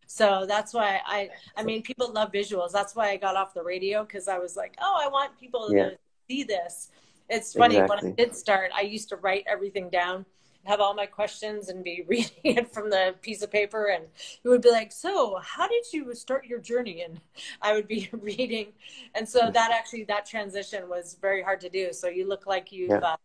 so 0.06 0.44
that's 0.46 0.74
why 0.74 1.00
I, 1.06 1.30
I 1.56 1.62
mean, 1.62 1.80
people 1.80 2.12
love 2.12 2.32
visuals. 2.32 2.70
That's 2.70 2.94
why 2.94 3.08
I 3.08 3.16
got 3.16 3.34
off 3.34 3.54
the 3.54 3.62
radio 3.62 4.04
because 4.04 4.28
I 4.28 4.38
was 4.38 4.58
like, 4.58 4.76
oh, 4.78 5.00
I 5.02 5.08
want 5.08 5.40
people 5.40 5.74
yeah. 5.74 5.88
to 5.88 5.98
see 6.28 6.42
this. 6.42 6.90
It's 7.28 7.52
funny 7.52 7.76
exactly. 7.76 8.10
when 8.10 8.12
I 8.12 8.16
did 8.16 8.36
start, 8.36 8.70
I 8.74 8.82
used 8.82 9.08
to 9.10 9.16
write 9.16 9.44
everything 9.46 9.88
down, 9.90 10.26
have 10.64 10.80
all 10.80 10.94
my 10.94 11.06
questions, 11.06 11.68
and 11.68 11.82
be 11.82 12.04
reading 12.08 12.30
it 12.44 12.72
from 12.72 12.90
the 12.90 13.14
piece 13.22 13.42
of 13.42 13.50
paper. 13.50 13.86
And 13.86 14.04
it 14.44 14.48
would 14.48 14.62
be 14.62 14.70
like, 14.70 14.92
"So, 14.92 15.38
how 15.42 15.68
did 15.68 15.84
you 15.92 16.14
start 16.14 16.46
your 16.46 16.58
journey?" 16.58 17.02
And 17.02 17.20
I 17.60 17.72
would 17.72 17.88
be 17.88 18.08
reading, 18.20 18.72
and 19.14 19.28
so 19.28 19.50
that 19.50 19.70
actually 19.72 20.04
that 20.04 20.26
transition 20.26 20.88
was 20.88 21.16
very 21.20 21.42
hard 21.42 21.60
to 21.62 21.68
do. 21.68 21.92
So 21.92 22.08
you 22.08 22.28
look 22.28 22.46
like 22.46 22.72
you, 22.72 22.88
yeah. 22.88 22.98
uh, 22.98 23.16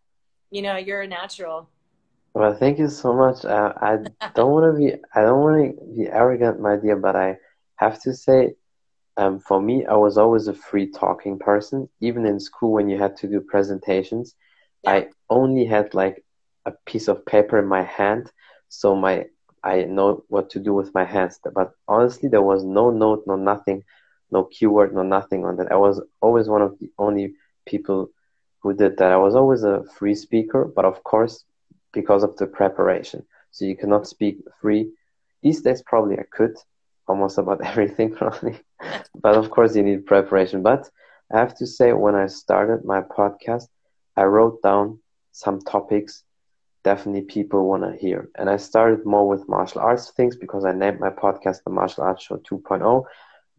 you 0.51 0.61
know, 0.61 0.77
you're 0.77 1.01
a 1.01 1.07
natural. 1.07 1.69
Well, 2.33 2.53
thank 2.53 2.77
you 2.77 2.87
so 2.87 3.13
much. 3.13 3.45
Uh, 3.45 3.73
I 3.81 3.97
don't 4.35 4.51
want 4.51 4.73
to 4.73 4.79
be 4.79 4.93
I 5.15 5.21
don't 5.21 5.41
want 5.41 5.79
to 5.79 5.85
be 5.95 6.07
arrogant, 6.07 6.59
my 6.59 6.77
dear, 6.77 6.95
but 6.95 7.15
I 7.15 7.37
have 7.77 8.01
to 8.03 8.13
say 8.13 8.55
um, 9.17 9.39
for 9.39 9.61
me, 9.61 9.85
I 9.85 9.95
was 9.95 10.17
always 10.17 10.47
a 10.47 10.53
free 10.53 10.91
talking 10.91 11.39
person. 11.39 11.89
Even 12.01 12.25
in 12.25 12.39
school, 12.39 12.73
when 12.73 12.89
you 12.89 12.97
had 12.97 13.17
to 13.17 13.27
do 13.27 13.41
presentations, 13.41 14.35
yeah. 14.83 14.91
I 14.91 15.07
only 15.29 15.65
had 15.65 15.93
like 15.93 16.23
a 16.65 16.71
piece 16.85 17.07
of 17.07 17.25
paper 17.25 17.59
in 17.59 17.67
my 17.67 17.83
hand, 17.83 18.31
so 18.69 18.95
my 18.95 19.25
I 19.63 19.83
know 19.83 20.23
what 20.29 20.51
to 20.51 20.59
do 20.59 20.73
with 20.73 20.93
my 20.93 21.03
hands. 21.03 21.39
But 21.43 21.71
honestly, 21.87 22.29
there 22.29 22.41
was 22.41 22.63
no 22.63 22.91
note, 22.91 23.23
no 23.27 23.35
nothing, 23.35 23.83
no 24.31 24.45
keyword, 24.45 24.93
no 24.93 25.03
nothing 25.03 25.45
on 25.45 25.57
that. 25.57 25.71
I 25.71 25.75
was 25.75 26.01
always 26.21 26.47
one 26.47 26.61
of 26.61 26.77
the 26.79 26.89
only 26.97 27.33
people 27.65 28.09
who 28.61 28.73
did 28.73 28.97
that. 28.97 29.11
I 29.11 29.17
was 29.17 29.35
always 29.35 29.63
a 29.63 29.83
free 29.97 30.15
speaker, 30.15 30.65
but 30.65 30.85
of 30.85 31.03
course, 31.03 31.43
because 31.93 32.23
of 32.23 32.37
the 32.37 32.47
preparation. 32.47 33.25
So 33.51 33.65
you 33.65 33.75
cannot 33.75 34.07
speak 34.07 34.37
free. 34.61 34.91
These 35.41 35.61
days, 35.61 35.81
probably 35.85 36.17
I 36.19 36.23
could, 36.31 36.55
almost 37.07 37.37
about 37.37 37.65
everything 37.71 38.13
probably. 38.13 38.59
But 39.15 39.35
of 39.35 39.49
course 39.51 39.75
you 39.75 39.83
need 39.83 40.05
preparation. 40.05 40.61
But 40.63 40.89
i 41.33 41.37
have 41.39 41.55
to 41.57 41.65
say 41.65 41.91
when 41.93 42.15
i 42.15 42.27
started 42.27 42.85
my 42.85 43.01
podcast 43.01 43.67
i 44.15 44.23
wrote 44.23 44.61
down 44.61 44.99
some 45.31 45.59
topics 45.61 46.23
definitely 46.83 47.21
people 47.21 47.67
want 47.67 47.83
to 47.83 47.97
hear. 48.03 48.29
And 48.37 48.49
i 48.49 48.57
started 48.57 49.05
more 49.05 49.27
with 49.27 49.47
martial 49.47 49.81
arts 49.81 50.11
things 50.11 50.35
because 50.35 50.65
i 50.65 50.71
named 50.71 50.99
my 50.99 51.09
podcast 51.09 51.57
the 51.63 51.71
martial 51.71 52.03
arts 52.03 52.23
show 52.23 52.37
2.0 52.49 53.03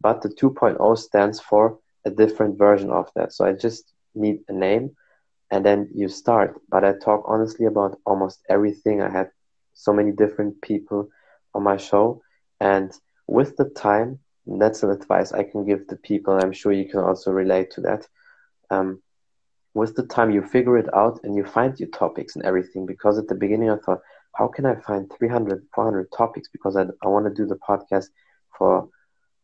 but 0.01 0.21
the 0.21 0.29
2.0 0.29 0.97
stands 0.97 1.39
for 1.39 1.77
a 2.05 2.09
different 2.11 2.57
version 2.57 2.89
of 2.91 3.09
that. 3.15 3.33
So 3.33 3.45
i 3.45 3.51
just 3.53 3.83
need 4.15 4.39
a 4.49 4.53
name 4.53 4.91
and 5.51 5.65
then 5.65 5.89
you 5.93 6.07
start. 6.07 6.59
But 6.69 6.83
i 6.83 6.93
talk 6.93 7.23
honestly 7.27 7.65
about 7.65 7.97
almost 8.05 8.39
everything. 8.49 9.01
I 9.01 9.09
had 9.09 9.29
so 9.73 9.93
many 9.93 10.11
different 10.11 10.61
people 10.61 11.09
on 11.53 11.63
my 11.63 11.77
show 11.77 12.21
and 12.59 12.91
with 13.29 13.55
the 13.57 13.65
time, 13.65 14.19
that's 14.47 14.81
an 14.81 14.89
advice 14.89 15.31
I 15.31 15.43
can 15.43 15.63
give 15.63 15.87
to 15.87 15.95
people. 15.95 16.33
I'm 16.33 16.51
sure 16.51 16.71
you 16.71 16.89
can 16.89 16.99
also 16.99 17.31
relate 17.31 17.69
to 17.71 17.81
that. 17.81 18.07
Um, 18.71 19.01
with 19.75 19.95
the 19.95 20.03
time, 20.03 20.31
you 20.31 20.41
figure 20.41 20.77
it 20.77 20.91
out 20.95 21.19
and 21.23 21.35
you 21.35 21.45
find 21.45 21.79
your 21.79 21.89
topics 21.89 22.35
and 22.35 22.43
everything. 22.43 22.87
Because 22.87 23.19
at 23.19 23.27
the 23.27 23.35
beginning, 23.35 23.69
I 23.69 23.77
thought, 23.77 23.99
how 24.35 24.47
can 24.47 24.65
I 24.65 24.75
find 24.75 25.11
300, 25.15 25.63
400 25.75 26.11
topics? 26.11 26.49
Because 26.51 26.75
I, 26.75 26.85
I 27.03 27.07
want 27.07 27.25
to 27.27 27.33
do 27.33 27.45
the 27.45 27.57
podcast 27.57 28.07
for 28.57 28.89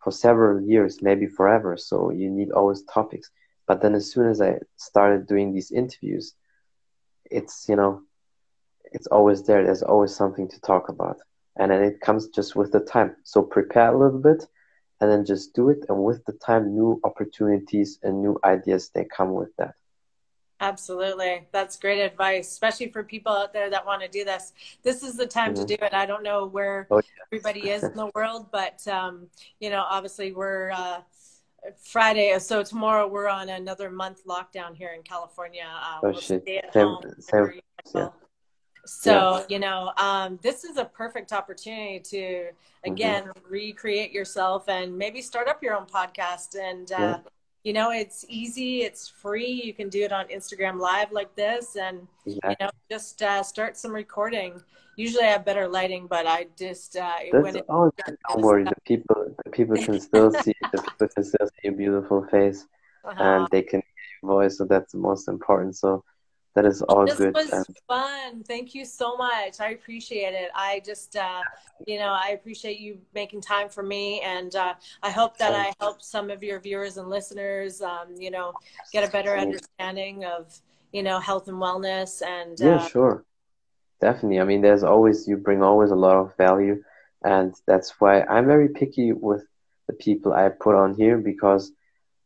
for 0.03 0.11
several 0.11 0.61
years, 0.61 1.01
maybe 1.01 1.25
forever. 1.25 1.77
So 1.77 2.11
you 2.11 2.29
need 2.29 2.51
always 2.51 2.83
topics. 2.83 3.29
But 3.67 3.81
then, 3.81 3.93
as 3.95 4.11
soon 4.11 4.29
as 4.29 4.41
I 4.41 4.59
started 4.77 5.27
doing 5.27 5.53
these 5.53 5.71
interviews, 5.71 6.33
it's 7.29 7.65
you 7.69 7.75
know, 7.75 8.01
it's 8.91 9.07
always 9.07 9.43
there. 9.43 9.63
There's 9.63 9.83
always 9.83 10.15
something 10.15 10.47
to 10.47 10.59
talk 10.61 10.89
about 10.89 11.17
and 11.58 11.72
then 11.72 11.84
it 11.84 12.01
comes 12.01 12.28
just 12.28 12.56
with 12.56 12.72
the 12.72 12.80
time 12.80 13.16
so 13.24 13.41
prepare 13.41 13.93
a 13.93 13.97
little 13.97 14.20
bit 14.20 14.45
and 15.01 15.12
then 15.12 15.26
just 15.26 15.53
do 15.53 15.70
it 15.70 15.86
and 15.89 16.03
with 16.03 16.24
the 16.26 16.34
time 16.34 16.74
new 16.74 16.99
opportunities 17.03 17.99
and 18.03 18.22
new 18.22 18.38
ideas 18.43 18.89
they 18.89 19.06
come 19.06 19.34
with 19.34 19.56
that 19.58 19.74
absolutely 20.62 21.45
that's 21.51 21.78
great 21.78 21.99
advice 21.99 22.49
especially 22.49 22.89
for 22.89 23.03
people 23.03 23.32
out 23.32 23.51
there 23.51 23.70
that 23.70 23.86
want 23.86 24.01
to 24.01 24.08
do 24.08 24.24
this 24.24 24.53
this 24.84 25.03
is 25.03 25.18
the 25.18 25.28
time 25.28 25.53
mm-hmm. 25.53 25.66
to 25.66 25.78
do 25.78 25.86
it 25.86 25.93
i 25.93 26.06
don't 26.06 26.24
know 26.24 26.45
where 26.45 26.88
oh, 26.91 26.97
yeah. 26.97 27.01
everybody 27.28 27.70
is 27.70 27.84
in 27.84 27.93
the 27.93 28.10
world 28.16 28.47
but 28.51 28.86
um, 28.88 29.28
you 29.60 29.70
know 29.70 29.84
obviously 29.89 30.32
we're 30.32 30.72
uh, 30.72 31.01
Friday, 31.84 32.38
so 32.39 32.64
tomorrow 32.64 33.08
we're 33.08 33.28
on 33.28 33.49
another 33.49 33.89
month 33.89 34.24
lockdown 34.26 34.76
here 34.76 34.93
in 34.95 35.01
California. 35.01 35.66
Uh, 35.66 35.99
oh 36.03 36.10
we'll 36.12 36.20
shit! 36.20 36.43
Same, 36.72 36.97
same, 37.20 37.62
yeah. 37.95 38.10
So, 38.86 39.38
yeah. 39.38 39.45
you 39.49 39.59
know, 39.59 39.91
um, 39.97 40.39
this 40.41 40.63
is 40.63 40.77
a 40.77 40.86
perfect 40.86 41.33
opportunity 41.33 41.99
to, 41.99 42.17
mm-hmm. 42.17 42.91
again, 42.91 43.23
mm-hmm. 43.23 43.51
recreate 43.51 44.11
yourself 44.11 44.69
and 44.69 44.97
maybe 44.97 45.21
start 45.21 45.47
up 45.47 45.61
your 45.63 45.75
own 45.75 45.86
podcast. 45.86 46.55
And, 46.55 46.91
uh, 46.91 46.95
yeah. 46.97 47.17
you 47.63 47.73
know, 47.73 47.91
it's 47.91 48.25
easy, 48.29 48.83
it's 48.83 49.07
free. 49.09 49.61
You 49.65 49.73
can 49.73 49.89
do 49.89 50.03
it 50.03 50.11
on 50.11 50.27
Instagram 50.27 50.79
Live 50.79 51.11
like 51.11 51.36
this, 51.36 51.75
and 51.75 52.07
exactly. 52.25 52.55
you 52.59 52.65
know, 52.65 52.71
just 52.89 53.21
uh, 53.21 53.41
start 53.43 53.77
some 53.77 53.91
recording. 53.91 54.61
Usually, 54.97 55.25
I 55.25 55.31
have 55.31 55.43
better 55.43 55.67
lighting, 55.67 56.07
but 56.07 56.25
I 56.25 56.47
just 56.57 56.95
uh, 56.95 57.15
it, 57.19 57.65
oh, 57.67 57.91
don't 57.99 58.41
worry. 58.41 58.63
The 58.63 58.75
people, 58.86 59.36
the 59.43 59.51
people 59.51 59.75
can 59.75 59.99
still 59.99 60.31
see 60.31 60.53
the 60.71 60.81
people 60.83 61.07
can 61.13 61.23
still 61.23 61.47
see 61.47 61.61
your 61.65 61.73
beautiful 61.73 62.25
face, 62.27 62.65
uh-huh. 63.03 63.21
and 63.21 63.47
they 63.51 63.61
can 63.61 63.81
hear 63.81 64.05
your 64.21 64.31
voice. 64.31 64.57
So 64.57 64.63
that's 64.63 64.93
the 64.93 64.99
most 64.99 65.27
important. 65.27 65.75
So 65.75 66.03
that 66.56 66.66
is 66.66 66.82
all 66.84 67.06
this 67.06 67.18
good. 67.18 67.36
This 67.36 67.51
was 67.51 67.68
and... 67.68 67.78
fun. 67.88 68.43
Thank 68.43 68.74
you 68.74 68.86
so 68.86 69.18
much. 69.18 69.60
I 69.60 69.72
appreciate 69.72 70.34
it. 70.34 70.49
I 70.56 70.82
just, 70.86 71.16
uh, 71.16 71.41
you 71.86 71.99
know, 71.99 72.18
I 72.18 72.30
appreciate 72.30 72.80
you 72.80 72.97
making 73.14 73.41
time 73.41 73.70
for 73.70 73.84
me, 73.84 74.22
and 74.22 74.56
uh, 74.56 74.74
I 75.03 75.12
hope 75.12 75.38
that 75.38 75.53
I 75.53 75.74
help 75.80 76.01
some 76.01 76.30
of 76.30 76.41
your 76.41 76.60
viewers 76.62 76.97
and 76.97 77.10
listeners, 77.10 77.82
um, 77.82 78.16
you 78.18 78.32
know, 78.32 78.53
get 78.93 79.08
a 79.08 79.12
better 79.12 79.36
understanding 79.36 80.26
of, 80.26 80.60
you 80.93 81.03
know, 81.03 81.20
health 81.20 81.49
and 81.49 81.58
wellness. 81.58 82.22
And 82.26 82.58
yeah, 82.58 82.78
uh, 82.78 82.88
sure, 82.88 83.26
definitely. 83.99 84.39
I 84.39 84.45
mean, 84.45 84.62
there's 84.62 84.84
always 84.84 85.28
you 85.28 85.36
bring 85.36 85.62
always 85.62 85.91
a 85.91 85.95
lot 85.95 86.16
of 86.16 86.38
value, 86.38 86.82
and 87.24 87.53
that's 87.68 87.99
why 87.99 88.22
I'm 88.22 88.45
very 88.45 88.70
picky 88.70 89.12
with 89.12 89.43
the 89.88 89.93
people 89.93 90.32
I 90.32 90.49
put 90.49 90.76
on 90.76 90.95
here 90.95 91.18
because 91.18 91.72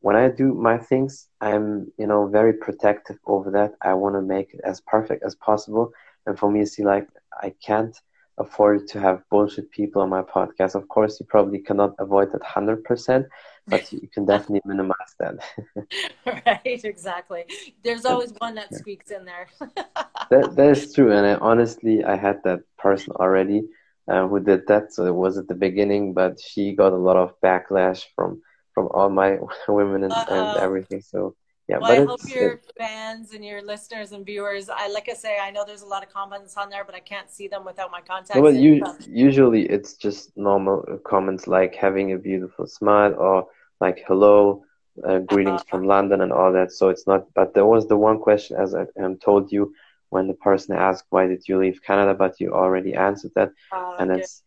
when 0.02 0.16
I 0.16 0.30
do 0.30 0.54
my 0.54 0.78
things, 0.78 1.28
I'm, 1.42 1.92
you 1.98 2.08
know, 2.08 2.28
very 2.28 2.54
protective 2.54 3.18
over 3.26 3.52
that. 3.52 3.74
I 3.82 3.94
want 3.94 4.16
to 4.16 4.22
make 4.22 4.54
it 4.54 4.62
as 4.64 4.82
perfect 4.82 5.24
as 5.26 5.36
possible. 5.36 5.92
And 6.26 6.38
for 6.38 6.50
me, 6.50 6.66
see, 6.66 6.84
like, 6.84 7.08
I 7.42 7.54
can't 7.66 7.96
afford 8.38 8.88
to 8.88 9.00
have 9.00 9.22
bullshit 9.30 9.70
people 9.72 10.02
on 10.02 10.10
my 10.10 10.22
podcast. 10.22 10.76
Of 10.76 10.88
course, 10.88 11.20
you 11.20 11.26
probably 11.26 11.60
cannot 11.60 11.96
avoid 12.00 12.32
that 12.32 12.42
100%, 12.42 13.26
but 13.68 13.92
you 13.92 14.08
can 14.14 14.26
definitely 14.26 14.62
minimize 14.66 15.16
that. 15.20 15.36
right, 16.46 16.86
exactly. 16.86 17.44
There's 17.84 18.06
always 18.06 18.34
one 18.38 18.56
that 18.56 18.74
squeaks 18.74 19.12
in 19.12 19.26
there. 19.26 19.48
that, 20.30 20.56
that 20.56 20.70
is 20.70 20.94
true. 20.94 21.12
And 21.12 21.26
I, 21.26 21.36
honestly, 21.36 22.06
I 22.06 22.16
had 22.16 22.42
that 22.46 22.62
person 22.78 23.12
already 23.14 23.64
uh, 24.10 24.28
who 24.28 24.40
did 24.40 24.66
that. 24.68 24.94
So 24.94 25.06
it 25.06 25.16
was 25.16 25.38
at 25.38 25.50
the 25.50 25.56
beginning, 25.56 26.14
but 26.14 26.40
she 26.40 26.74
got 26.74 26.94
a 26.94 26.98
lot 26.98 27.18
of 27.18 27.34
backlash 27.42 28.06
from 28.16 28.42
from 28.74 28.88
all 28.92 29.10
my 29.10 29.40
women 29.68 30.04
and, 30.04 30.14
and 30.14 30.58
everything. 30.58 31.02
So 31.02 31.36
yeah, 31.70 31.78
well, 31.78 31.90
but 31.90 32.02
I 32.02 32.06
hope 32.06 32.20
your 32.36 32.54
it, 32.54 32.72
fans 32.78 33.34
and 33.34 33.46
your 33.46 33.62
listeners 33.62 34.12
and 34.12 34.26
viewers. 34.26 34.70
I 34.70 34.88
like 34.88 35.08
I 35.08 35.14
say, 35.14 35.38
I 35.40 35.52
know 35.52 35.64
there's 35.66 35.84
a 35.84 35.88
lot 35.88 36.02
of 36.02 36.12
comments 36.12 36.58
on 36.58 36.72
there, 36.72 36.84
but 36.84 36.96
I 36.96 37.00
can't 37.00 37.30
see 37.30 37.48
them 37.48 37.64
without 37.64 37.92
my 37.92 38.02
contacts. 38.02 38.42
Well, 38.42 38.54
you, 38.54 38.84
usually 39.08 39.70
it's 39.70 39.94
just 39.94 40.36
normal 40.36 41.00
comments 41.06 41.46
like 41.46 41.76
having 41.76 42.14
a 42.14 42.18
beautiful 42.18 42.66
smile 42.66 43.14
or 43.14 43.48
like 43.80 44.04
hello, 44.08 44.64
uh, 45.08 45.20
greetings 45.20 45.62
uh-huh. 45.62 45.70
from 45.70 45.86
London 45.86 46.22
and 46.22 46.32
all 46.32 46.52
that. 46.54 46.72
So 46.72 46.90
it's 46.90 47.06
not. 47.06 47.32
But 47.36 47.54
there 47.54 47.68
was 47.68 47.88
the 47.88 47.98
one 47.98 48.18
question, 48.18 48.58
as 48.58 48.74
I 48.74 48.88
um, 49.00 49.18
told 49.18 49.52
you, 49.52 49.72
when 50.10 50.26
the 50.26 50.34
person 50.34 50.76
asked 50.76 51.06
why 51.12 51.28
did 51.28 51.48
you 51.48 51.60
leave 51.60 51.84
Canada, 51.84 52.16
but 52.16 52.40
you 52.40 52.52
already 52.52 52.96
answered 52.96 53.32
that, 53.36 53.52
uh, 53.72 53.96
and 54.00 54.12
it's 54.12 54.42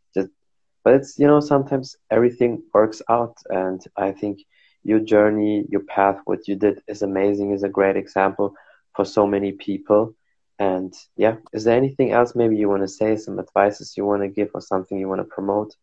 but 0.85 0.95
it's 0.95 1.19
you 1.19 1.27
know 1.27 1.41
sometimes 1.41 1.97
everything 2.11 2.63
works 2.73 3.03
out 3.09 3.37
and 3.51 3.85
i 3.97 4.11
think 4.13 4.41
your 4.85 5.01
journey 5.01 5.65
your 5.69 5.83
path 5.83 6.21
what 6.25 6.49
you 6.49 6.57
did 6.57 6.81
is 6.89 7.03
amazing 7.03 7.53
is 7.53 7.63
a 7.63 7.69
great 7.69 7.97
example 7.97 8.55
for 8.95 9.05
so 9.05 9.27
many 9.27 9.53
people. 9.53 10.15
And 10.59 10.93
yeah 11.17 11.37
is 11.53 11.65
there 11.65 11.77
anything 11.77 12.13
else 12.13 12.35
maybe 12.35 12.57
you 12.57 12.69
want 12.69 12.83
to 12.83 12.89
say 12.89 13.17
some 13.17 13.39
advices 13.39 13.97
you 13.97 14.05
want 14.05 14.23
to 14.23 14.29
give 14.29 14.51
or 14.55 14.61
something 14.61 14.99
you 14.99 15.09
want 15.09 15.21
to 15.21 15.25
promote? 15.25 15.75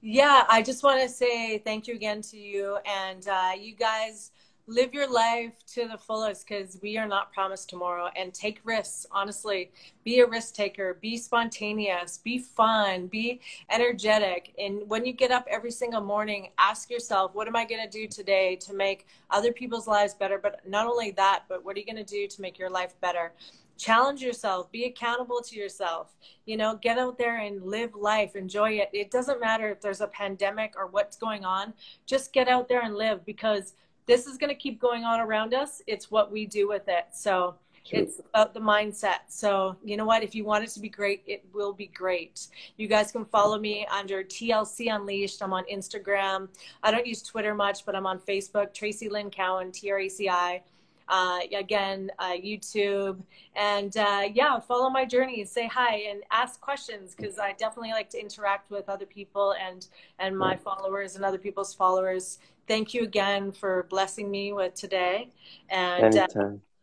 Yeah 0.00 0.44
i 0.48 0.62
just 0.62 0.82
want 0.82 1.00
to 1.00 1.08
say 1.08 1.58
thank 1.58 1.88
you 1.88 1.94
again 1.94 2.20
to 2.22 2.36
you 2.36 2.78
and 2.84 3.26
uh, 3.26 3.52
you 3.58 3.74
guys 3.74 4.30
live 4.66 4.94
your 4.94 5.10
life 5.10 5.52
to 5.66 5.86
the 5.86 5.98
fullest 5.98 6.48
because 6.48 6.78
we 6.80 6.96
are 6.96 7.06
not 7.06 7.32
promised 7.32 7.68
tomorrow 7.68 8.08
and 8.16 8.32
take 8.32 8.60
risks 8.64 9.06
honestly. 9.10 9.70
Be 10.04 10.20
a 10.20 10.26
risk 10.26 10.54
taker. 10.54 10.94
Be 11.02 11.18
spontaneous. 11.18 12.18
Be 12.18 12.38
fun. 12.38 13.08
Be 13.08 13.40
energetic. 13.70 14.54
And 14.58 14.88
when 14.88 15.04
you 15.04 15.12
get 15.12 15.30
up 15.30 15.46
every 15.50 15.70
single 15.70 16.00
morning 16.00 16.48
ask 16.58 16.90
yourself 16.90 17.34
what 17.34 17.46
am 17.46 17.56
i 17.56 17.64
going 17.64 17.82
to 17.82 17.90
do 17.90 18.06
today 18.06 18.56
to 18.56 18.72
make 18.72 19.06
other 19.30 19.52
people's 19.52 19.86
lives 19.86 20.14
better? 20.14 20.38
But 20.38 20.66
not 20.66 20.86
only 20.86 21.10
that 21.12 21.44
but 21.48 21.62
what 21.62 21.76
are 21.76 21.80
you 21.80 21.86
going 21.86 21.96
to 21.96 22.04
do 22.04 22.26
to 22.26 22.40
make 22.40 22.58
your 22.58 22.70
life 22.70 22.98
better? 23.02 23.32
Challenge 23.76 24.22
yourself. 24.22 24.70
Be 24.70 24.84
accountable 24.84 25.42
to 25.42 25.56
yourself. 25.56 26.14
You 26.46 26.56
know 26.56 26.76
get 26.76 26.96
out 26.96 27.18
there 27.18 27.40
and 27.40 27.62
live 27.62 27.94
life. 27.94 28.34
Enjoy 28.34 28.70
it. 28.70 28.88
It 28.94 29.10
doesn't 29.10 29.40
matter 29.40 29.68
if 29.68 29.82
there's 29.82 30.00
a 30.00 30.06
pandemic 30.06 30.72
or 30.74 30.86
what's 30.86 31.18
going 31.18 31.44
on. 31.44 31.74
Just 32.06 32.32
get 32.32 32.48
out 32.48 32.66
there 32.66 32.80
and 32.80 32.94
live 32.94 33.26
because 33.26 33.74
this 34.06 34.26
is 34.26 34.36
going 34.36 34.50
to 34.50 34.54
keep 34.54 34.80
going 34.80 35.04
on 35.04 35.20
around 35.20 35.54
us. 35.54 35.82
It's 35.86 36.10
what 36.10 36.30
we 36.30 36.46
do 36.46 36.68
with 36.68 36.88
it. 36.88 37.06
So 37.12 37.54
True. 37.84 38.00
it's 38.00 38.18
about 38.18 38.54
the 38.54 38.60
mindset. 38.60 39.20
So 39.28 39.76
you 39.84 39.96
know 39.96 40.04
what? 40.04 40.22
If 40.22 40.34
you 40.34 40.44
want 40.44 40.64
it 40.64 40.70
to 40.70 40.80
be 40.80 40.88
great, 40.88 41.22
it 41.26 41.44
will 41.52 41.72
be 41.72 41.86
great. 41.86 42.48
You 42.76 42.88
guys 42.88 43.12
can 43.12 43.24
follow 43.24 43.58
me 43.58 43.86
under 43.90 44.22
TLC 44.22 44.94
Unleashed. 44.94 45.42
I'm 45.42 45.52
on 45.52 45.64
Instagram. 45.72 46.48
I 46.82 46.90
don't 46.90 47.06
use 47.06 47.22
Twitter 47.22 47.54
much, 47.54 47.84
but 47.84 47.94
I'm 47.94 48.06
on 48.06 48.18
Facebook. 48.18 48.74
Traci 48.74 49.10
Lynn 49.10 49.30
Cowan, 49.30 49.70
T 49.72 49.90
R 49.90 50.00
A 50.00 50.08
C 50.08 50.28
I. 50.28 50.62
Uh, 51.06 51.40
again, 51.54 52.10
uh, 52.18 52.32
YouTube, 52.32 53.22
and 53.56 53.94
uh, 53.98 54.22
yeah, 54.32 54.58
follow 54.58 54.88
my 54.88 55.04
journey, 55.04 55.44
say 55.44 55.66
hi, 55.66 55.96
and 56.08 56.22
ask 56.30 56.62
questions 56.62 57.14
because 57.14 57.38
I 57.38 57.52
definitely 57.52 57.90
like 57.90 58.08
to 58.10 58.18
interact 58.18 58.70
with 58.70 58.88
other 58.88 59.04
people 59.04 59.54
and 59.62 59.86
and 60.18 60.36
my 60.36 60.56
followers 60.56 61.14
and 61.14 61.22
other 61.22 61.36
people's 61.36 61.74
followers 61.74 62.38
thank 62.66 62.94
you 62.94 63.02
again 63.02 63.52
for 63.52 63.86
blessing 63.90 64.30
me 64.30 64.52
with 64.52 64.74
today. 64.74 65.30
And 65.68 66.16
uh, 66.16 66.26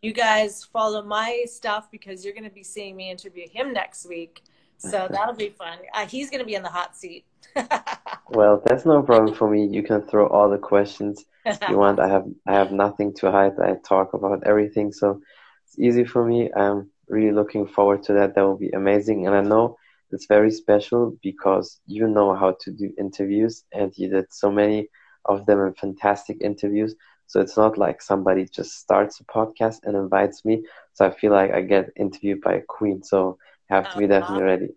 you 0.01 0.13
guys 0.13 0.63
follow 0.63 1.03
my 1.03 1.43
stuff 1.45 1.89
because 1.91 2.23
you're 2.23 2.33
going 2.33 2.45
to 2.45 2.49
be 2.49 2.63
seeing 2.63 2.95
me 2.95 3.11
interview 3.11 3.47
him 3.47 3.73
next 3.73 4.07
week. 4.07 4.43
So 4.77 5.07
that'll 5.11 5.35
be 5.35 5.49
fun. 5.49 5.77
Uh, 5.93 6.07
he's 6.07 6.31
going 6.31 6.39
to 6.39 6.45
be 6.45 6.55
in 6.55 6.63
the 6.63 6.69
hot 6.69 6.95
seat. 6.97 7.25
well, 8.29 8.63
that's 8.65 8.85
no 8.85 9.03
problem 9.03 9.35
for 9.35 9.49
me. 9.49 9.67
You 9.67 9.83
can 9.83 10.01
throw 10.01 10.27
all 10.27 10.49
the 10.49 10.57
questions 10.57 11.23
you 11.69 11.77
want. 11.77 11.99
I 11.99 12.07
have 12.07 12.25
I 12.47 12.53
have 12.53 12.71
nothing 12.71 13.13
to 13.15 13.31
hide. 13.31 13.59
I 13.59 13.75
talk 13.87 14.13
about 14.13 14.43
everything, 14.45 14.91
so 14.91 15.21
it's 15.65 15.77
easy 15.77 16.03
for 16.03 16.25
me. 16.25 16.49
I'm 16.55 16.89
really 17.07 17.31
looking 17.31 17.67
forward 17.67 18.03
to 18.03 18.13
that. 18.13 18.33
That 18.33 18.41
will 18.41 18.57
be 18.57 18.71
amazing, 18.71 19.27
and 19.27 19.35
I 19.35 19.41
know 19.41 19.77
it's 20.11 20.25
very 20.25 20.49
special 20.49 21.17
because 21.21 21.79
you 21.85 22.07
know 22.07 22.33
how 22.35 22.55
to 22.61 22.71
do 22.71 22.91
interviews, 22.97 23.63
and 23.71 23.91
you 23.97 24.09
did 24.09 24.33
so 24.33 24.51
many 24.51 24.87
of 25.25 25.45
them 25.45 25.59
in 25.61 25.73
fantastic 25.73 26.37
interviews. 26.41 26.95
So 27.27 27.39
it's 27.39 27.55
not 27.55 27.77
like 27.77 28.01
somebody 28.01 28.45
just 28.45 28.79
starts 28.79 29.19
a 29.19 29.23
podcast 29.23 29.79
and 29.83 29.95
invites 29.95 30.43
me. 30.43 30.65
So 30.93 31.05
I 31.05 31.11
feel 31.11 31.31
like 31.31 31.51
I 31.51 31.61
get 31.61 31.91
interviewed 31.95 32.41
by 32.41 32.55
a 32.55 32.61
queen. 32.61 33.03
So 33.03 33.37
I 33.69 33.75
have 33.75 33.91
to 33.93 33.99
be 33.99 34.07
definitely 34.07 34.43
ready. 34.43 34.67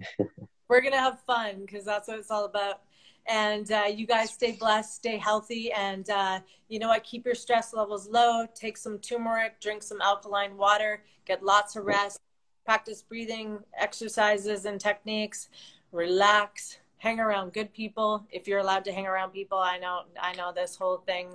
We're 0.68 0.80
going 0.80 0.92
to 0.92 1.01
have 1.01 1.20
fun 1.26 1.62
because 1.62 1.84
that's 1.84 2.09
what 2.09 2.18
it's 2.18 2.30
all 2.30 2.45
about. 2.45 2.82
And 3.26 3.70
uh, 3.72 3.84
you 3.92 4.07
guys 4.07 4.30
stay 4.30 4.53
blessed, 4.53 4.95
stay 4.95 5.16
healthy, 5.16 5.72
and 5.72 6.09
uh, 6.11 6.40
you 6.68 6.78
know 6.78 6.88
what? 6.88 7.05
Keep 7.05 7.24
your 7.24 7.34
stress 7.34 7.72
levels 7.72 8.07
low. 8.09 8.47
Take 8.55 8.76
some 8.76 8.99
turmeric, 8.99 9.61
drink 9.61 9.82
some 9.82 10.01
alkaline 10.01 10.57
water, 10.57 11.03
get 11.24 11.42
lots 11.42 11.74
of 11.74 11.86
rest, 11.86 12.20
practice 12.64 13.03
breathing 13.03 13.59
exercises 13.78 14.66
and 14.66 14.80
techniques, 14.80 15.49
relax, 15.90 16.78
hang 17.05 17.20
around 17.20 17.52
good 17.52 17.70
people 17.74 18.26
if 18.30 18.48
you're 18.48 18.61
allowed 18.61 18.82
to 18.82 18.90
hang 18.90 19.07
around 19.07 19.30
people. 19.30 19.59
I 19.59 19.76
know 19.78 20.05
i 20.20 20.32
know 20.34 20.52
this 20.52 20.74
whole 20.74 20.98
thing 20.98 21.28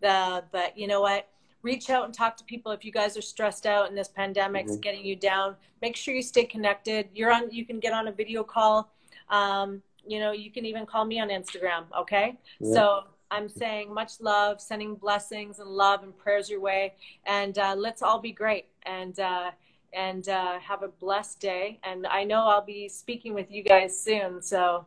the 0.00 0.42
but 0.50 0.76
you 0.76 0.88
know 0.88 1.02
what? 1.02 1.28
Reach 1.62 1.90
out 1.90 2.06
and 2.06 2.14
talk 2.14 2.38
to 2.38 2.44
people 2.44 2.72
if 2.72 2.86
you 2.86 2.90
guys 2.90 3.18
are 3.18 3.26
stressed 3.34 3.66
out 3.66 3.86
and 3.88 3.96
this 3.96 4.08
pandemic's 4.08 4.72
mm-hmm. 4.72 4.80
getting 4.80 5.04
you 5.04 5.14
down. 5.14 5.56
Make 5.82 5.94
sure 5.94 6.14
you 6.14 6.22
stay 6.22 6.46
connected. 6.46 7.08
You're 7.14 7.32
on 7.32 7.50
you 7.50 7.66
can 7.66 7.80
get 7.80 7.92
on 7.92 8.08
a 8.08 8.12
video 8.12 8.42
call. 8.42 8.90
Um, 9.28 9.82
you 10.06 10.18
know 10.20 10.32
you 10.32 10.50
can 10.50 10.64
even 10.64 10.86
call 10.86 11.04
me 11.04 11.20
on 11.20 11.28
instagram 11.28 11.84
okay? 11.96 12.38
Yeah. 12.58 12.72
so 12.72 13.04
i'm 13.30 13.48
saying 13.50 13.92
much 13.92 14.12
love 14.20 14.58
sending 14.58 14.94
blessings 14.94 15.58
and 15.58 15.68
love 15.68 16.02
and 16.02 16.16
prayers 16.16 16.48
your 16.48 16.60
way. 16.60 16.94
And 17.26 17.58
uh, 17.58 17.74
let's 17.76 18.00
all 18.00 18.20
be 18.20 18.32
great. 18.32 18.66
And 18.84 19.20
uh, 19.20 19.50
and 19.92 20.28
uh, 20.28 20.58
have 20.60 20.82
a 20.82 20.88
blessed 20.88 21.40
day. 21.40 21.78
And 21.84 22.06
i 22.06 22.24
know 22.24 22.40
i'll 22.52 22.68
be 22.78 22.88
speaking 22.88 23.34
with 23.34 23.50
you 23.50 23.62
guys 23.62 23.92
soon. 24.08 24.40
So 24.40 24.86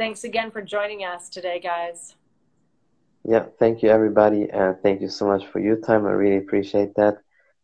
Thanks 0.00 0.24
again 0.24 0.50
for 0.50 0.62
joining 0.62 1.04
us 1.04 1.28
today, 1.28 1.60
guys. 1.60 2.14
Yeah, 3.22 3.44
thank 3.58 3.82
you, 3.82 3.90
everybody. 3.90 4.48
And 4.48 4.74
thank 4.82 5.02
you 5.02 5.10
so 5.10 5.26
much 5.26 5.44
for 5.48 5.58
your 5.58 5.76
time. 5.76 6.06
I 6.06 6.12
really 6.12 6.38
appreciate 6.38 6.94
that. 6.94 7.18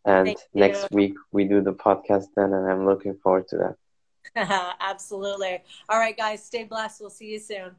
And 0.04 0.36
next 0.52 0.90
week, 0.90 1.14
we 1.32 1.44
do 1.44 1.62
the 1.62 1.72
podcast 1.72 2.26
then, 2.36 2.52
and 2.52 2.70
I'm 2.70 2.84
looking 2.84 3.14
forward 3.22 3.48
to 3.48 3.56
that. 4.36 4.76
Absolutely. 4.80 5.62
All 5.88 5.98
right, 5.98 6.14
guys, 6.14 6.44
stay 6.44 6.64
blessed. 6.64 7.00
We'll 7.00 7.08
see 7.08 7.32
you 7.32 7.38
soon. 7.38 7.70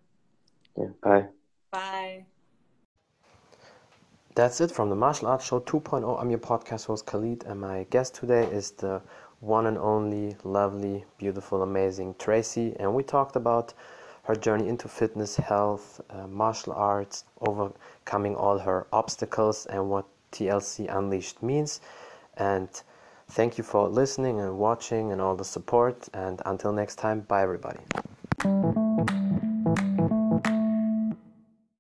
Yeah, 0.76 0.88
bye. 1.04 1.26
Bye. 1.70 2.26
That's 4.34 4.60
it 4.60 4.72
from 4.72 4.90
the 4.90 4.96
Martial 4.96 5.28
Arts 5.28 5.46
Show 5.46 5.60
2.0. 5.60 6.20
I'm 6.20 6.32
your 6.32 6.40
podcast 6.40 6.88
host, 6.88 7.06
Khalid, 7.06 7.44
and 7.44 7.62
my 7.62 7.86
guest 7.92 8.16
today 8.16 8.46
is 8.46 8.72
the 8.72 9.04
one 9.40 9.68
and 9.68 9.78
only, 9.78 10.36
lovely, 10.44 11.06
beautiful, 11.20 11.62
amazing 11.62 12.16
Traci. 12.16 12.76
And 12.80 12.96
we 12.96 13.04
talked 13.04 13.36
about 13.36 13.76
her 14.28 14.36
journey 14.36 14.68
into 14.68 14.90
fitness, 14.90 15.38
health, 15.38 16.02
uh, 16.10 16.28
martial 16.28 16.74
arts, 16.74 17.24
overcoming 17.40 18.36
all 18.36 18.60
her 18.60 18.86
obstacles, 18.92 19.66
and 19.68 19.90
what 19.90 20.06
TLC 20.34 20.94
Unleashed 20.94 21.42
means. 21.42 21.80
And 22.36 22.68
thank 23.30 23.58
you 23.58 23.64
for 23.64 23.88
listening 23.88 24.42
and 24.42 24.58
watching 24.58 25.14
and 25.14 25.22
all 25.22 25.38
the 25.38 25.46
support. 25.46 26.10
And 26.14 26.42
until 26.46 26.74
next 26.74 26.98
time, 26.98 27.22
bye 27.22 27.42
everybody. 27.42 27.80